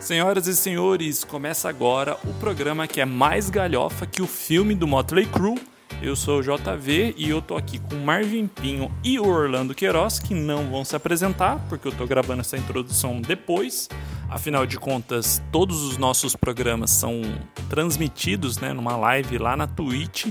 Senhoras 0.00 0.46
e 0.46 0.54
senhores, 0.54 1.24
começa 1.24 1.68
agora 1.68 2.16
o 2.24 2.32
programa 2.34 2.86
que 2.86 3.00
é 3.00 3.04
mais 3.04 3.50
galhofa 3.50 4.06
que 4.06 4.22
o 4.22 4.28
filme 4.28 4.74
do 4.74 4.86
Motley 4.86 5.26
Crue. 5.26 5.60
Eu 6.00 6.14
sou 6.14 6.38
o 6.38 6.42
JV 6.42 7.14
e 7.16 7.28
eu 7.28 7.42
tô 7.42 7.56
aqui 7.56 7.80
com 7.80 7.96
Marvin 7.96 8.46
Pinho 8.46 8.90
e 9.02 9.18
o 9.18 9.26
Orlando 9.26 9.74
Queiroz, 9.74 10.20
que 10.20 10.32
não 10.32 10.70
vão 10.70 10.84
se 10.84 10.94
apresentar, 10.94 11.58
porque 11.68 11.88
eu 11.88 11.92
tô 11.92 12.06
gravando 12.06 12.42
essa 12.42 12.56
introdução 12.56 13.20
depois. 13.20 13.88
Afinal 14.30 14.64
de 14.64 14.78
contas, 14.78 15.42
todos 15.50 15.82
os 15.82 15.98
nossos 15.98 16.36
programas 16.36 16.92
são 16.92 17.20
transmitidos 17.68 18.58
né, 18.58 18.72
numa 18.72 18.96
live 18.96 19.36
lá 19.36 19.56
na 19.56 19.66
Twitch. 19.66 20.28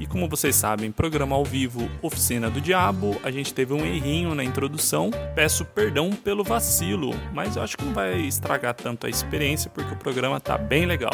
E 0.00 0.06
como 0.06 0.26
vocês 0.26 0.56
sabem, 0.56 0.90
programa 0.90 1.36
ao 1.36 1.44
vivo 1.44 1.86
Oficina 2.00 2.48
do 2.48 2.58
Diabo, 2.58 3.20
a 3.22 3.30
gente 3.30 3.52
teve 3.52 3.74
um 3.74 3.84
errinho 3.84 4.34
na 4.34 4.42
introdução. 4.42 5.10
Peço 5.34 5.62
perdão 5.62 6.10
pelo 6.10 6.42
vacilo, 6.42 7.10
mas 7.34 7.54
eu 7.54 7.62
acho 7.62 7.76
que 7.76 7.84
não 7.84 7.92
vai 7.92 8.18
estragar 8.18 8.72
tanto 8.72 9.06
a 9.06 9.10
experiência 9.10 9.70
porque 9.70 9.92
o 9.92 9.96
programa 9.98 10.40
tá 10.40 10.56
bem 10.56 10.86
legal. 10.86 11.12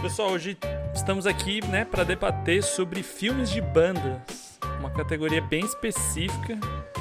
Pessoal, 0.00 0.30
hoje 0.30 0.56
estamos 0.94 1.26
aqui, 1.26 1.60
né, 1.66 1.84
para 1.84 2.04
debater 2.04 2.62
sobre 2.62 3.02
filmes 3.02 3.50
de 3.50 3.60
bandas, 3.60 4.60
uma 4.78 4.90
categoria 4.90 5.42
bem 5.42 5.64
específica, 5.64 6.56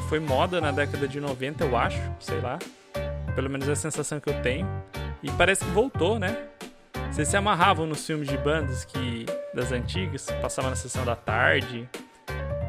foi 0.09 0.19
moda 0.19 0.59
na 0.59 0.71
década 0.71 1.07
de 1.07 1.19
90, 1.19 1.63
eu 1.63 1.77
acho, 1.77 2.01
sei 2.19 2.41
lá. 2.41 2.57
Pelo 3.35 3.51
menos 3.51 3.69
é 3.69 3.73
a 3.73 3.75
sensação 3.75 4.19
que 4.19 4.29
eu 4.29 4.41
tenho. 4.41 4.67
E 5.21 5.29
parece 5.31 5.65
que 5.65 5.71
voltou, 5.71 6.17
né? 6.17 6.47
Vocês 7.11 7.27
se 7.27 7.35
amarravam 7.35 7.85
nos 7.85 8.05
filmes 8.05 8.29
de 8.29 8.37
bandas 8.37 8.85
que 8.85 9.25
das 9.53 9.71
antigas, 9.71 10.27
passava 10.41 10.69
na 10.69 10.75
sessão 10.77 11.03
da 11.03 11.15
tarde. 11.15 11.89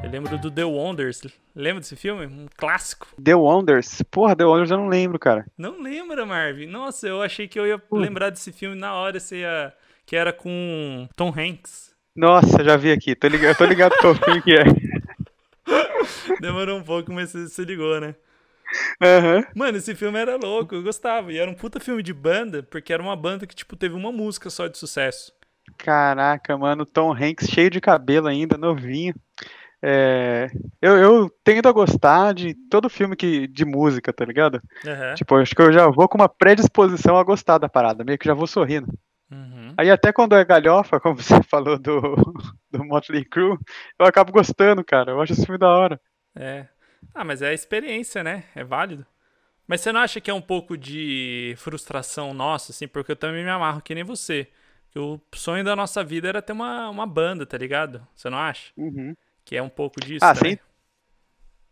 Eu 0.02 0.10
lembro 0.10 0.36
do 0.36 0.50
The 0.50 0.64
Wonders. 0.64 1.22
Lembra 1.54 1.80
desse 1.80 1.94
filme? 1.94 2.26
Um 2.26 2.46
clássico. 2.56 3.06
The 3.22 3.36
Wonders? 3.36 4.02
Porra, 4.10 4.34
The 4.34 4.44
Wonders 4.44 4.70
eu 4.72 4.78
não 4.78 4.88
lembro, 4.88 5.16
cara. 5.16 5.46
Não 5.56 5.80
lembra, 5.80 6.26
Marvin? 6.26 6.66
Nossa, 6.66 7.06
eu 7.06 7.22
achei 7.22 7.46
que 7.46 7.60
eu 7.60 7.66
ia 7.66 7.76
uh. 7.76 7.96
lembrar 7.96 8.30
desse 8.30 8.50
filme 8.50 8.74
na 8.74 8.94
hora, 8.94 9.20
você 9.20 9.42
ia... 9.42 9.72
que 10.04 10.16
era 10.16 10.32
com 10.32 11.08
Tom 11.14 11.28
Hanks. 11.28 11.94
Nossa, 12.16 12.64
já 12.64 12.76
vi 12.76 12.90
aqui. 12.90 13.14
Tô 13.14 13.28
ligado, 13.28 13.56
tô 13.56 13.64
ligado 13.64 13.96
qual 13.98 14.16
filme 14.16 14.42
que 14.42 14.54
é. 14.54 14.64
Demorou 16.40 16.78
um 16.78 16.82
pouco, 16.82 17.12
mas 17.12 17.30
você 17.30 17.46
se 17.48 17.64
ligou, 17.64 18.00
né? 18.00 18.16
Uhum. 19.00 19.44
Mano, 19.54 19.78
esse 19.78 19.94
filme 19.94 20.18
era 20.18 20.36
louco, 20.36 20.74
eu 20.74 20.82
gostava. 20.82 21.32
E 21.32 21.38
era 21.38 21.50
um 21.50 21.54
puta 21.54 21.80
filme 21.80 22.02
de 22.02 22.12
banda, 22.12 22.62
porque 22.62 22.92
era 22.92 23.02
uma 23.02 23.16
banda 23.16 23.46
que, 23.46 23.54
tipo, 23.54 23.76
teve 23.76 23.94
uma 23.94 24.12
música 24.12 24.50
só 24.50 24.66
de 24.66 24.78
sucesso. 24.78 25.32
Caraca, 25.78 26.56
mano, 26.56 26.84
Tom 26.84 27.12
Hanks 27.12 27.48
cheio 27.48 27.70
de 27.70 27.80
cabelo 27.80 28.26
ainda, 28.26 28.56
novinho. 28.56 29.14
É, 29.82 30.50
eu, 30.80 30.96
eu 30.98 31.30
tendo 31.42 31.66
a 31.66 31.72
gostar 31.72 32.34
de 32.34 32.54
todo 32.68 32.90
filme 32.90 33.16
que, 33.16 33.46
de 33.46 33.64
música, 33.64 34.12
tá 34.12 34.24
ligado? 34.24 34.60
Uhum. 34.84 35.14
Tipo, 35.14 35.36
acho 35.36 35.54
que 35.54 35.62
eu 35.62 35.72
já 35.72 35.88
vou 35.88 36.06
com 36.06 36.18
uma 36.18 36.28
predisposição 36.28 37.16
a 37.16 37.24
gostar 37.24 37.58
da 37.58 37.68
parada, 37.68 38.04
meio 38.04 38.18
que 38.18 38.26
já 38.26 38.34
vou 38.34 38.46
sorrindo. 38.46 38.92
Uhum. 39.30 39.72
Aí 39.78 39.90
até 39.90 40.12
quando 40.12 40.34
é 40.34 40.44
galhofa, 40.44 41.00
como 41.00 41.16
você 41.22 41.42
falou 41.42 41.78
do, 41.78 42.16
do 42.70 42.84
Motley 42.84 43.24
Crue, 43.24 43.56
eu 43.98 44.06
acabo 44.06 44.32
gostando, 44.32 44.84
cara. 44.84 45.12
Eu 45.12 45.20
acho 45.20 45.32
esse 45.32 45.46
filme 45.46 45.58
da 45.58 45.68
hora. 45.68 46.00
É. 46.36 46.66
Ah, 47.14 47.24
mas 47.24 47.42
é 47.42 47.48
a 47.48 47.54
experiência, 47.54 48.22
né? 48.22 48.44
É 48.54 48.64
válido. 48.64 49.06
Mas 49.66 49.80
você 49.80 49.92
não 49.92 50.00
acha 50.00 50.20
que 50.20 50.30
é 50.30 50.34
um 50.34 50.40
pouco 50.40 50.76
de 50.76 51.54
frustração 51.56 52.34
nossa, 52.34 52.72
assim? 52.72 52.88
Porque 52.88 53.12
eu 53.12 53.16
também 53.16 53.44
me 53.44 53.50
amarro 53.50 53.80
que 53.80 53.94
nem 53.94 54.02
você. 54.02 54.48
Que 54.90 54.98
o 54.98 55.20
sonho 55.32 55.62
da 55.62 55.76
nossa 55.76 56.02
vida 56.02 56.28
era 56.28 56.42
ter 56.42 56.52
uma, 56.52 56.90
uma 56.90 57.06
banda, 57.06 57.46
tá 57.46 57.56
ligado? 57.56 58.04
Você 58.14 58.28
não 58.28 58.38
acha? 58.38 58.72
Uhum. 58.76 59.14
Que 59.44 59.56
é 59.56 59.62
um 59.62 59.68
pouco 59.68 60.00
disso. 60.00 60.24
Ah, 60.24 60.34
né? 60.34 60.34
sem. 60.34 60.58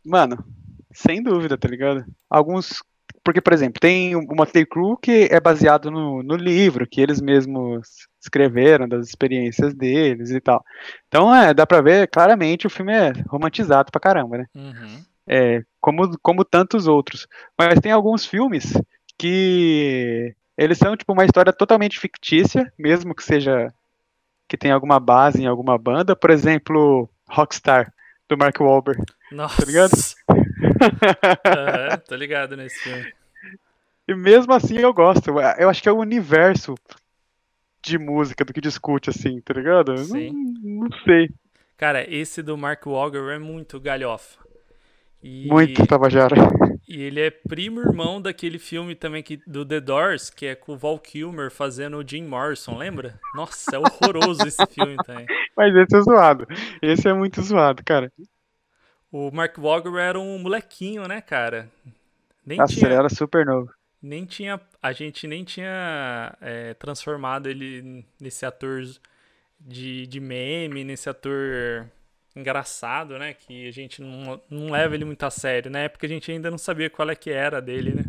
Mano, 0.04 0.44
sem 0.92 1.22
dúvida, 1.22 1.58
tá 1.58 1.68
ligado? 1.68 2.04
Alguns. 2.30 2.82
Porque, 3.24 3.40
por 3.40 3.52
exemplo, 3.52 3.80
tem 3.80 4.14
o 4.14 4.22
Motley 4.22 4.64
Crue 4.64 4.96
que 5.02 5.28
é 5.30 5.40
baseado 5.40 5.90
no, 5.90 6.22
no 6.22 6.36
livro, 6.36 6.86
que 6.86 7.00
eles 7.00 7.20
mesmos 7.20 8.06
escreveram, 8.22 8.88
das 8.88 9.08
experiências 9.08 9.74
deles 9.74 10.30
e 10.30 10.40
tal. 10.40 10.64
Então, 11.08 11.34
é, 11.34 11.52
dá 11.52 11.66
pra 11.66 11.80
ver 11.80 12.08
claramente 12.08 12.66
o 12.66 12.70
filme 12.70 12.92
é 12.92 13.12
romantizado 13.28 13.90
pra 13.90 14.00
caramba, 14.00 14.38
né? 14.38 14.46
Uhum. 14.54 15.04
É, 15.28 15.62
como, 15.80 16.18
como 16.22 16.44
tantos 16.44 16.86
outros. 16.86 17.26
Mas 17.58 17.80
tem 17.80 17.92
alguns 17.92 18.24
filmes 18.24 18.72
que 19.16 20.34
eles 20.56 20.78
são 20.78 20.96
tipo 20.96 21.12
uma 21.12 21.24
história 21.24 21.52
totalmente 21.52 21.98
fictícia, 21.98 22.72
mesmo 22.78 23.14
que 23.14 23.22
seja 23.22 23.72
que 24.48 24.56
tenha 24.56 24.74
alguma 24.74 24.98
base 24.98 25.42
em 25.42 25.46
alguma 25.46 25.76
banda, 25.76 26.16
por 26.16 26.30
exemplo, 26.30 27.08
Rockstar 27.28 27.92
do 28.28 28.36
Mark 28.36 28.58
Wahlberg. 28.58 29.02
Nossa. 29.30 29.60
Tá 29.60 29.66
ligado? 29.66 29.92
uhum, 30.30 31.98
tô 32.08 32.14
ligado 32.16 32.56
nesse 32.56 32.82
filme. 32.82 33.12
E 34.06 34.14
mesmo 34.14 34.52
assim 34.54 34.78
eu 34.78 34.92
gosto. 34.92 35.30
Eu 35.58 35.68
acho 35.68 35.82
que 35.82 35.88
é 35.88 35.92
o 35.92 35.98
universo 35.98 36.74
de 37.82 37.98
música 37.98 38.44
do 38.44 38.52
que 38.52 38.60
discute 38.60 39.10
assim, 39.10 39.40
tá 39.40 39.52
ligado? 39.52 39.96
Sim. 39.98 40.32
Não, 40.62 40.88
não 40.88 40.98
sei. 41.04 41.28
Cara, 41.76 42.02
esse 42.12 42.42
do 42.42 42.56
Mark 42.56 42.84
Wahlberg 42.86 43.32
é 43.32 43.38
muito 43.38 43.78
galhofa. 43.78 44.38
E... 45.22 45.46
Muito 45.48 45.86
Tabajara. 45.86 46.36
E 46.88 47.02
ele 47.02 47.20
é 47.20 47.30
primo 47.30 47.80
irmão 47.80 48.20
daquele 48.22 48.58
filme 48.58 48.94
também 48.94 49.22
que, 49.22 49.36
do 49.46 49.64
The 49.64 49.80
Doors, 49.80 50.30
que 50.30 50.46
é 50.46 50.54
com 50.54 50.72
o 50.72 50.76
Val 50.76 50.98
Kilmer 50.98 51.50
fazendo 51.50 51.98
o 51.98 52.06
Jim 52.06 52.24
Morrison, 52.24 52.78
lembra? 52.78 53.20
Nossa, 53.34 53.76
é 53.76 53.78
horroroso 53.78 54.46
esse 54.46 54.64
filme 54.66 54.96
também. 55.04 55.26
Mas 55.56 55.74
esse 55.74 55.96
é 55.96 56.00
zoado. 56.00 56.46
Esse 56.80 57.08
é 57.08 57.12
muito 57.12 57.42
zoado, 57.42 57.82
cara. 57.84 58.10
O 59.12 59.30
Mark 59.30 59.58
Wahlberg 59.58 59.98
era 59.98 60.18
um 60.18 60.38
molequinho, 60.38 61.06
né, 61.06 61.20
cara? 61.20 61.68
Nem 62.46 62.58
Nossa, 62.58 62.72
tinha, 62.72 62.86
ele 62.86 62.94
era 62.94 63.08
super 63.10 63.44
novo. 63.44 63.70
nem 64.00 64.24
tinha, 64.24 64.58
a 64.80 64.92
gente 64.92 65.26
nem 65.26 65.44
tinha 65.44 66.34
é, 66.40 66.72
transformado 66.74 67.48
ele 67.48 68.04
nesse 68.18 68.46
ator 68.46 68.82
de, 69.60 70.06
de 70.06 70.20
meme, 70.20 70.84
nesse 70.84 71.10
ator 71.10 71.86
engraçado, 72.38 73.18
né? 73.18 73.34
Que 73.34 73.68
a 73.68 73.70
gente 73.70 74.00
não, 74.00 74.40
não 74.50 74.70
leva 74.70 74.94
ele 74.94 75.04
muito 75.04 75.22
a 75.24 75.30
sério. 75.30 75.70
Na 75.70 75.80
época 75.80 76.06
a 76.06 76.08
gente 76.08 76.30
ainda 76.30 76.50
não 76.50 76.58
sabia 76.58 76.88
qual 76.88 77.10
é 77.10 77.14
que 77.14 77.30
era 77.30 77.60
dele, 77.60 77.94
né? 77.94 78.04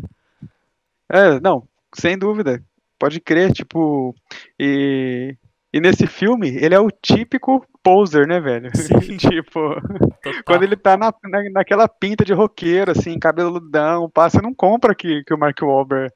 É, 1.11 1.39
não, 1.39 1.67
sem 1.93 2.17
dúvida. 2.17 2.63
Pode 2.99 3.19
crer, 3.19 3.51
tipo. 3.51 4.13
E, 4.59 5.35
e 5.73 5.79
nesse 5.79 6.05
filme, 6.05 6.49
ele 6.49 6.75
é 6.75 6.79
o 6.79 6.91
típico 6.91 7.65
poser, 7.81 8.27
né, 8.27 8.39
velho? 8.39 8.69
Sim. 8.75 9.17
tipo, 9.17 9.75
Total. 10.21 10.43
quando 10.45 10.63
ele 10.63 10.75
tá 10.75 10.97
na, 10.97 11.13
na, 11.23 11.49
naquela 11.49 11.87
pinta 11.87 12.25
de 12.25 12.33
roqueiro, 12.33 12.91
assim, 12.91 13.17
cabeludão, 13.17 14.11
você 14.13 14.41
não 14.41 14.53
compra 14.53 14.93
que, 14.93 15.23
que 15.23 15.33
o 15.33 15.37
Mark 15.37 15.59
Wahlberg 15.61 16.13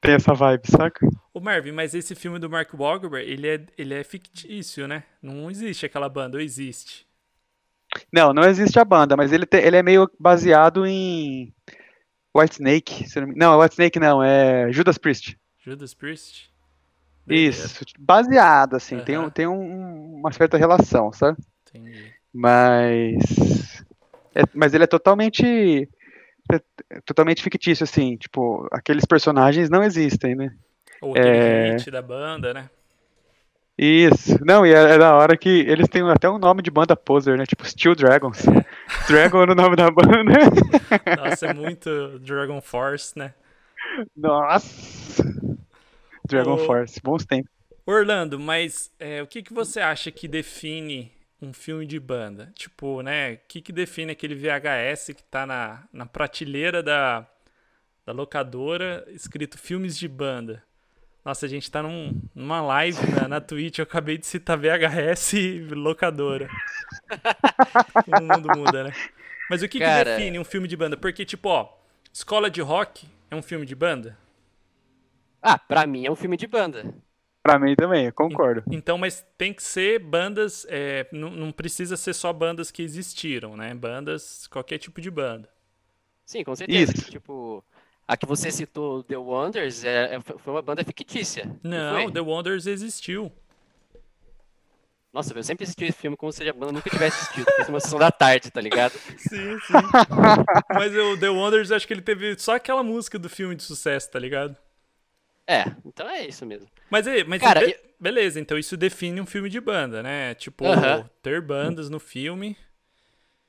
tem 0.00 0.14
essa 0.14 0.34
vibe, 0.34 0.66
saca? 0.66 1.06
Ô 1.32 1.40
Marvin, 1.40 1.72
mas 1.72 1.94
esse 1.94 2.14
filme 2.14 2.38
do 2.38 2.50
Mark 2.50 2.72
Wahlberg, 2.74 3.30
ele 3.30 3.48
é, 3.48 3.66
ele 3.78 3.94
é 3.94 4.02
fictício, 4.02 4.88
né? 4.88 5.04
Não 5.22 5.50
existe 5.50 5.86
aquela 5.86 6.08
banda, 6.08 6.38
ou 6.38 6.42
existe? 6.42 7.06
Não, 8.12 8.32
não 8.32 8.44
existe 8.44 8.78
a 8.78 8.84
banda, 8.84 9.16
mas 9.16 9.32
ele, 9.32 9.46
te- 9.46 9.56
ele 9.58 9.76
é 9.76 9.82
meio 9.82 10.10
baseado 10.18 10.86
em 10.86 11.52
Whitesnake. 12.36 13.08
se 13.08 13.18
eu 13.18 13.22
não 13.22 13.28
me- 13.30 13.36
Não, 13.36 13.58
Whitesnake 13.58 13.98
não, 13.98 14.22
é 14.22 14.72
Judas 14.72 14.96
Priest. 14.98 15.36
Judas 15.58 15.92
Priest? 15.94 16.50
Beleza, 17.26 17.66
Isso, 17.66 17.84
baseado, 17.98 18.74
assim, 18.76 18.98
tem, 19.00 19.18
um- 19.18 19.30
tem 19.30 19.46
um- 19.46 20.16
uma 20.20 20.32
certa 20.32 20.56
relação, 20.56 21.12
sabe? 21.12 21.38
Entendi. 21.68 22.12
Mas. 22.32 23.84
é- 24.34 24.42
mas 24.54 24.74
ele 24.74 24.84
é 24.84 24.86
totalmente. 24.86 25.88
é 26.52 27.00
totalmente 27.04 27.42
fictício, 27.42 27.84
assim, 27.84 28.16
tipo, 28.16 28.66
aqueles 28.72 29.04
personagens 29.04 29.70
não 29.70 29.84
existem, 29.84 30.34
né? 30.34 30.52
Ou 31.00 31.16
É. 31.16 31.76
da 31.76 32.02
banda, 32.02 32.52
né? 32.52 32.68
Isso. 33.82 34.36
Não, 34.44 34.66
e 34.66 34.74
é, 34.74 34.76
é 34.76 34.98
da 34.98 35.14
hora 35.14 35.38
que 35.38 35.48
eles 35.48 35.88
têm 35.88 36.02
até 36.10 36.28
um 36.28 36.38
nome 36.38 36.60
de 36.60 36.70
banda 36.70 36.94
poser, 36.94 37.38
né? 37.38 37.46
Tipo 37.46 37.66
Steel 37.66 37.94
Dragons. 37.94 38.44
Dragon 39.08 39.42
é 39.42 39.52
o 39.52 39.54
nome 39.54 39.74
da 39.74 39.90
banda. 39.90 40.22
Nossa, 41.16 41.46
é 41.46 41.54
muito 41.54 42.18
Dragon 42.18 42.60
Force, 42.60 43.18
né? 43.18 43.32
Nossa! 44.14 45.24
Dragon 46.26 46.56
Ô- 46.56 46.66
Force, 46.66 47.00
bons 47.02 47.24
tempos. 47.24 47.50
Orlando, 47.86 48.38
mas 48.38 48.92
é, 49.00 49.22
o 49.22 49.26
que, 49.26 49.42
que 49.42 49.54
você 49.54 49.80
acha 49.80 50.10
que 50.10 50.28
define 50.28 51.10
um 51.40 51.54
filme 51.54 51.86
de 51.86 51.98
banda? 51.98 52.52
Tipo, 52.54 53.00
né? 53.00 53.32
O 53.32 53.38
que, 53.48 53.62
que 53.62 53.72
define 53.72 54.12
aquele 54.12 54.34
VHS 54.34 55.14
que 55.14 55.22
tá 55.24 55.46
na, 55.46 55.84
na 55.90 56.04
prateleira 56.04 56.82
da, 56.82 57.26
da 58.04 58.12
locadora, 58.12 59.06
escrito 59.08 59.56
filmes 59.56 59.96
de 59.98 60.06
banda? 60.06 60.62
Nossa, 61.24 61.46
a 61.46 61.48
gente 61.48 61.70
tá 61.70 61.82
num, 61.82 62.20
numa 62.34 62.62
live 62.62 62.98
na, 63.12 63.28
na 63.28 63.40
Twitch, 63.40 63.78
eu 63.78 63.82
acabei 63.82 64.16
de 64.16 64.26
citar 64.26 64.56
VHS 64.56 65.34
e 65.34 65.58
locadora. 65.74 66.48
o 68.06 68.22
mundo 68.22 68.48
muda, 68.56 68.84
né? 68.84 68.92
Mas 69.50 69.62
o 69.62 69.68
que, 69.68 69.78
que 69.78 69.84
Cara- 69.84 70.16
define 70.16 70.38
um 70.38 70.44
filme 70.44 70.66
de 70.66 70.76
banda? 70.76 70.96
Porque, 70.96 71.24
tipo, 71.24 71.48
ó, 71.48 71.68
Escola 72.12 72.50
de 72.50 72.60
Rock 72.62 73.06
é 73.30 73.36
um 73.36 73.42
filme 73.42 73.66
de 73.66 73.74
banda? 73.74 74.16
Ah, 75.42 75.58
pra 75.58 75.86
mim 75.86 76.06
é 76.06 76.10
um 76.10 76.16
filme 76.16 76.36
de 76.36 76.46
banda. 76.46 76.94
Pra 77.42 77.58
mim 77.58 77.74
também, 77.74 78.06
eu 78.06 78.12
concordo. 78.12 78.62
Então, 78.70 78.98
mas 78.98 79.26
tem 79.38 79.52
que 79.52 79.62
ser 79.62 79.98
bandas. 79.98 80.66
é, 80.68 81.06
não, 81.10 81.30
não 81.30 81.52
precisa 81.52 81.96
ser 81.96 82.12
só 82.14 82.32
bandas 82.32 82.70
que 82.70 82.82
existiram, 82.82 83.56
né? 83.56 83.74
Bandas, 83.74 84.46
qualquer 84.46 84.78
tipo 84.78 85.00
de 85.00 85.10
banda. 85.10 85.48
Sim, 86.26 86.44
com 86.44 86.54
certeza. 86.54 86.92
Isso. 86.92 87.10
Tipo, 87.10 87.64
a 88.12 88.16
que 88.16 88.26
você 88.26 88.50
citou, 88.50 89.04
The 89.04 89.16
Wonders, 89.16 89.84
é, 89.84 90.16
é- 90.16 90.20
foi 90.20 90.52
uma 90.52 90.60
banda 90.60 90.82
fictícia. 90.82 91.48
Não, 91.62 92.02
foi? 92.02 92.12
The 92.12 92.20
Wonders 92.20 92.66
existiu. 92.66 93.30
Nossa, 95.12 95.32
eu 95.32 95.42
sempre 95.44 95.62
assisti 95.62 95.84
esse 95.84 95.98
filme 95.98 96.16
como 96.16 96.32
se 96.32 96.48
a 96.48 96.52
banda 96.52 96.72
nunca 96.72 96.90
tivesse 96.90 97.18
assistido. 97.18 97.46
Fosse 97.56 97.70
uma 97.70 97.78
sessão 97.78 98.00
da 98.00 98.10
tarde, 98.10 98.50
tá 98.50 98.60
ligado? 98.60 98.98
Sim, 99.16 99.60
sim. 99.60 99.76
Mas 100.74 100.92
o 100.96 101.16
The 101.16 101.30
Wonders, 101.30 101.70
acho 101.70 101.86
que 101.86 101.92
ele 101.92 102.02
teve 102.02 102.36
só 102.36 102.56
aquela 102.56 102.82
música 102.82 103.16
do 103.16 103.28
filme 103.28 103.54
de 103.54 103.62
sucesso, 103.62 104.10
tá 104.10 104.18
ligado? 104.18 104.56
É, 105.46 105.64
então 105.84 106.08
é 106.08 106.26
isso 106.26 106.44
mesmo. 106.44 106.68
Mas, 106.90 107.06
mas 107.28 107.40
Cara, 107.40 107.60
be- 107.60 107.78
beleza, 107.98 108.40
então 108.40 108.58
isso 108.58 108.76
define 108.76 109.20
um 109.20 109.26
filme 109.26 109.48
de 109.48 109.60
banda, 109.60 110.02
né? 110.02 110.34
Tipo, 110.34 110.64
Aham. 110.66 111.08
ter 111.22 111.40
bandas 111.40 111.88
no 111.88 112.00
filme. 112.00 112.56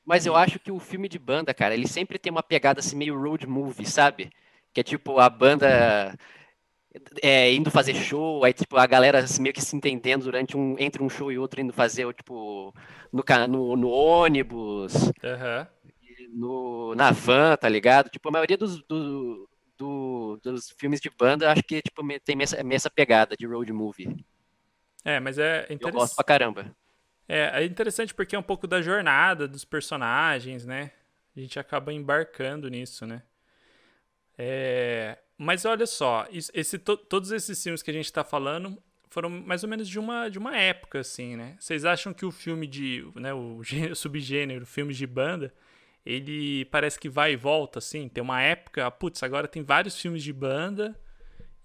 Mas 0.05 0.25
eu 0.25 0.35
acho 0.35 0.59
que 0.59 0.71
o 0.71 0.79
filme 0.79 1.07
de 1.07 1.17
banda, 1.19 1.51
cara, 1.53 1.73
ele 1.73 1.87
sempre 1.87 2.17
tem 2.19 2.31
uma 2.31 2.43
pegada 2.43 2.79
assim 2.79 2.95
meio 2.95 3.19
road 3.19 3.45
movie, 3.47 3.85
sabe? 3.85 4.31
Que 4.73 4.81
é 4.81 4.83
tipo 4.83 5.19
a 5.19 5.29
banda 5.29 6.15
é, 7.21 7.53
indo 7.53 7.71
fazer 7.71 7.93
show, 7.95 8.43
aí 8.43 8.53
tipo 8.53 8.77
a 8.77 8.85
galera 8.85 9.23
meio 9.39 9.53
que 9.53 9.61
se 9.61 9.75
entendendo 9.75 10.23
durante 10.23 10.57
um 10.57 10.75
entre 10.79 11.01
um 11.03 11.09
show 11.09 11.31
e 11.31 11.37
outro 11.37 11.61
indo 11.61 11.73
fazer 11.73 12.11
tipo 12.13 12.73
no, 13.11 13.23
no, 13.47 13.75
no 13.77 13.89
ônibus, 13.89 14.93
Aham. 15.23 15.67
no 16.33 16.93
na 16.95 17.11
van, 17.11 17.55
tá 17.57 17.69
ligado? 17.69 18.09
Tipo 18.09 18.29
a 18.29 18.31
maioria 18.31 18.57
dos, 18.57 18.81
do- 18.87 19.47
do- 19.77 20.39
dos 20.43 20.73
filmes 20.77 20.99
de 21.01 21.09
banda, 21.09 21.51
acho 21.51 21.63
que 21.63 21.81
tipo 21.81 22.01
tem 22.23 22.41
essa, 22.41 22.57
essa 22.73 22.89
pegada 22.89 23.35
de 23.37 23.45
road 23.47 23.71
movie. 23.73 24.25
É, 25.03 25.19
mas 25.19 25.37
é 25.37 25.67
Eu 25.79 25.89
gosto 25.91 26.15
interessante. 26.15 26.15
pra 26.15 26.23
caramba. 26.23 26.73
É, 27.27 27.61
é 27.63 27.65
interessante 27.65 28.13
porque 28.13 28.35
é 28.35 28.39
um 28.39 28.43
pouco 28.43 28.67
da 28.67 28.81
jornada 28.81 29.47
dos 29.47 29.63
personagens, 29.65 30.65
né? 30.65 30.91
A 31.35 31.39
gente 31.39 31.59
acaba 31.59 31.93
embarcando 31.93 32.69
nisso, 32.69 33.05
né? 33.05 33.23
É, 34.43 35.19
mas 35.37 35.65
olha 35.65 35.85
só, 35.85 36.25
esse, 36.31 36.79
to- 36.79 36.97
todos 36.97 37.31
esses 37.31 37.61
filmes 37.61 37.83
que 37.83 37.91
a 37.91 37.93
gente 37.93 38.11
tá 38.11 38.23
falando 38.23 38.81
foram 39.07 39.29
mais 39.29 39.61
ou 39.63 39.69
menos 39.69 39.87
de 39.87 39.99
uma, 39.99 40.29
de 40.29 40.39
uma 40.39 40.57
época, 40.57 40.99
assim, 41.01 41.35
né? 41.35 41.55
Vocês 41.59 41.85
acham 41.85 42.11
que 42.11 42.25
o 42.25 42.31
filme 42.31 42.65
de, 42.65 43.05
né, 43.15 43.31
o 43.33 43.61
gênero, 43.63 43.95
subgênero, 43.95 44.65
filmes 44.65 44.97
de 44.97 45.05
banda, 45.05 45.53
ele 46.03 46.65
parece 46.65 46.99
que 46.99 47.07
vai 47.07 47.33
e 47.33 47.35
volta, 47.35 47.77
assim? 47.77 48.09
Tem 48.09 48.23
uma 48.23 48.41
época, 48.41 48.87
ah, 48.87 48.89
putz, 48.89 49.21
agora 49.21 49.47
tem 49.47 49.61
vários 49.61 49.99
filmes 49.99 50.23
de 50.23 50.33
banda 50.33 50.99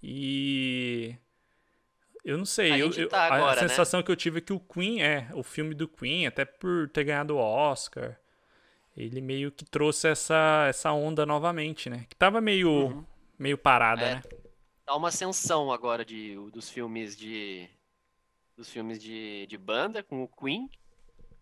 e... 0.03 1.15
Eu 2.23 2.37
não 2.37 2.45
sei, 2.45 2.73
A 2.73 2.77
eu, 2.77 3.07
tá 3.09 3.19
a- 3.21 3.27
a 3.29 3.35
agora, 3.37 3.61
né? 3.61 3.67
sensação 3.69 4.03
que 4.03 4.11
eu 4.11 4.15
tive 4.15 4.37
é 4.39 4.41
que 4.41 4.51
o 4.53 4.59
Queen, 4.59 5.01
é, 5.01 5.29
o 5.33 5.41
filme 5.41 5.73
do 5.73 5.87
Queen, 5.87 6.27
até 6.27 6.43
por 6.45 6.89
ter 6.89 7.05
ganhado 7.05 7.35
o 7.35 7.39
Oscar, 7.39 8.19
ele 8.97 9.21
meio 9.21 9.51
que 9.51 9.65
trouxe 9.65 10.07
essa, 10.09 10.65
essa 10.69 10.91
onda 10.93 11.25
novamente, 11.25 11.89
né? 11.89 12.05
Que 12.09 12.15
tava 12.15 12.41
meio, 12.41 12.69
Uhum. 12.71 13.05
meio 13.39 13.57
parada, 13.57 14.05
É. 14.05 14.15
né? 14.15 14.21
Tá 14.85 14.95
uma 14.95 15.09
ascensão 15.09 15.71
agora 15.71 16.03
de, 16.05 16.35
dos 16.51 16.69
filmes 16.69 17.15
de 17.17 17.69
dos 18.57 18.69
filmes 18.69 19.01
de, 19.01 19.47
de 19.47 19.57
banda 19.57 20.03
com 20.03 20.23
o 20.23 20.27
Queen. 20.27 20.69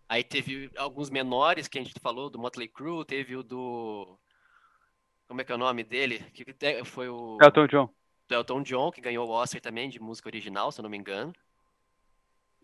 Aí 0.08 0.24
teve 0.24 0.70
alguns 0.76 1.10
menores 1.10 1.68
que 1.68 1.78
a 1.78 1.82
gente 1.84 1.98
falou, 2.00 2.30
do 2.30 2.38
Motley 2.38 2.68
Crue, 2.68 3.04
teve 3.06 3.36
o 3.36 3.42
do 3.42 4.18
como 5.28 5.40
é 5.40 5.44
que 5.44 5.52
é 5.52 5.54
o 5.54 5.58
nome 5.58 5.82
dele? 5.84 6.20
Que 6.32 6.48
até 6.50 6.84
foi 6.84 7.08
o 7.08 7.38
Elton 7.40 7.66
John. 7.66 7.94
do 8.28 8.34
Elton 8.34 8.62
John, 8.62 8.90
que 8.92 9.00
ganhou 9.00 9.28
o 9.28 9.32
Oscar 9.32 9.60
também 9.60 9.88
de 9.88 10.00
música 10.00 10.28
original, 10.28 10.70
se 10.72 10.80
eu 10.80 10.82
não 10.84 10.90
me 10.90 10.96
engano. 10.98 11.32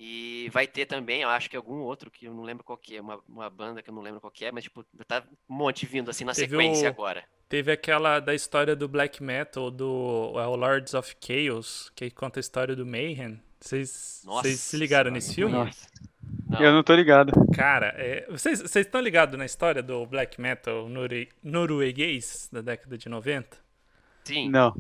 E 0.05 0.49
vai 0.51 0.67
ter 0.67 0.85
também, 0.87 1.23
eu 1.23 1.29
acho 1.29 1.49
que 1.49 1.57
algum 1.57 1.77
outro 1.77 2.11
que 2.11 2.27
eu 2.27 2.35
não 2.35 2.43
lembro 2.43 2.65
qual 2.65 2.77
que 2.77 2.97
é, 2.97 3.01
uma, 3.01 3.21
uma 3.29 3.49
banda 3.49 3.81
que 3.81 3.89
eu 3.89 3.95
não 3.95 4.03
lembro 4.03 4.21
qual 4.21 4.33
que 4.33 4.45
é, 4.45 4.51
mas 4.51 4.65
tipo, 4.65 4.85
tá 5.07 5.23
um 5.49 5.55
monte 5.55 5.87
vindo 5.87 6.11
assim 6.11 6.25
na 6.25 6.33
Teve 6.35 6.49
sequência 6.51 6.89
o- 6.89 6.93
agora. 6.93 7.23
Teve 7.49 7.71
aquela 7.71 8.19
da 8.19 8.35
história 8.35 8.75
do 8.75 8.89
black 8.89 9.23
metal, 9.23 9.71
do 9.71 10.33
é, 10.37 10.47
o 10.47 10.57
Lords 10.57 10.93
of 10.95 11.15
Chaos, 11.21 11.93
que 11.95 12.11
conta 12.11 12.41
a 12.41 12.43
história 12.43 12.75
do 12.75 12.85
Mayhem. 12.85 13.41
Vocês 13.61 14.23
Nossa 14.25 14.49
vocês 14.49 14.59
se 14.59 14.77
ligaram 14.77 15.05
senhora, 15.05 15.15
nesse 15.15 15.35
filme? 15.37 15.55
conheço. 15.57 15.87
Não. 16.51 16.61
Eu 16.61 16.73
não 16.73 16.83
tô 16.83 16.95
ligado. 16.97 17.31
Cara, 17.55 17.95
é, 17.97 18.27
vocês 18.29 18.61
vocês 18.61 18.85
estão 18.87 19.01
ligados 19.01 19.39
na 19.39 19.45
história 19.47 19.83
do 19.85 20.05
black 20.05 20.41
metal 20.41 20.89
norue- 20.89 21.29
norueguês 21.45 22.49
da 22.53 22.61
década 22.61 22.99
de 22.99 23.09
90? 23.09 23.57
Sim. 24.25 24.49
Não. 24.51 24.75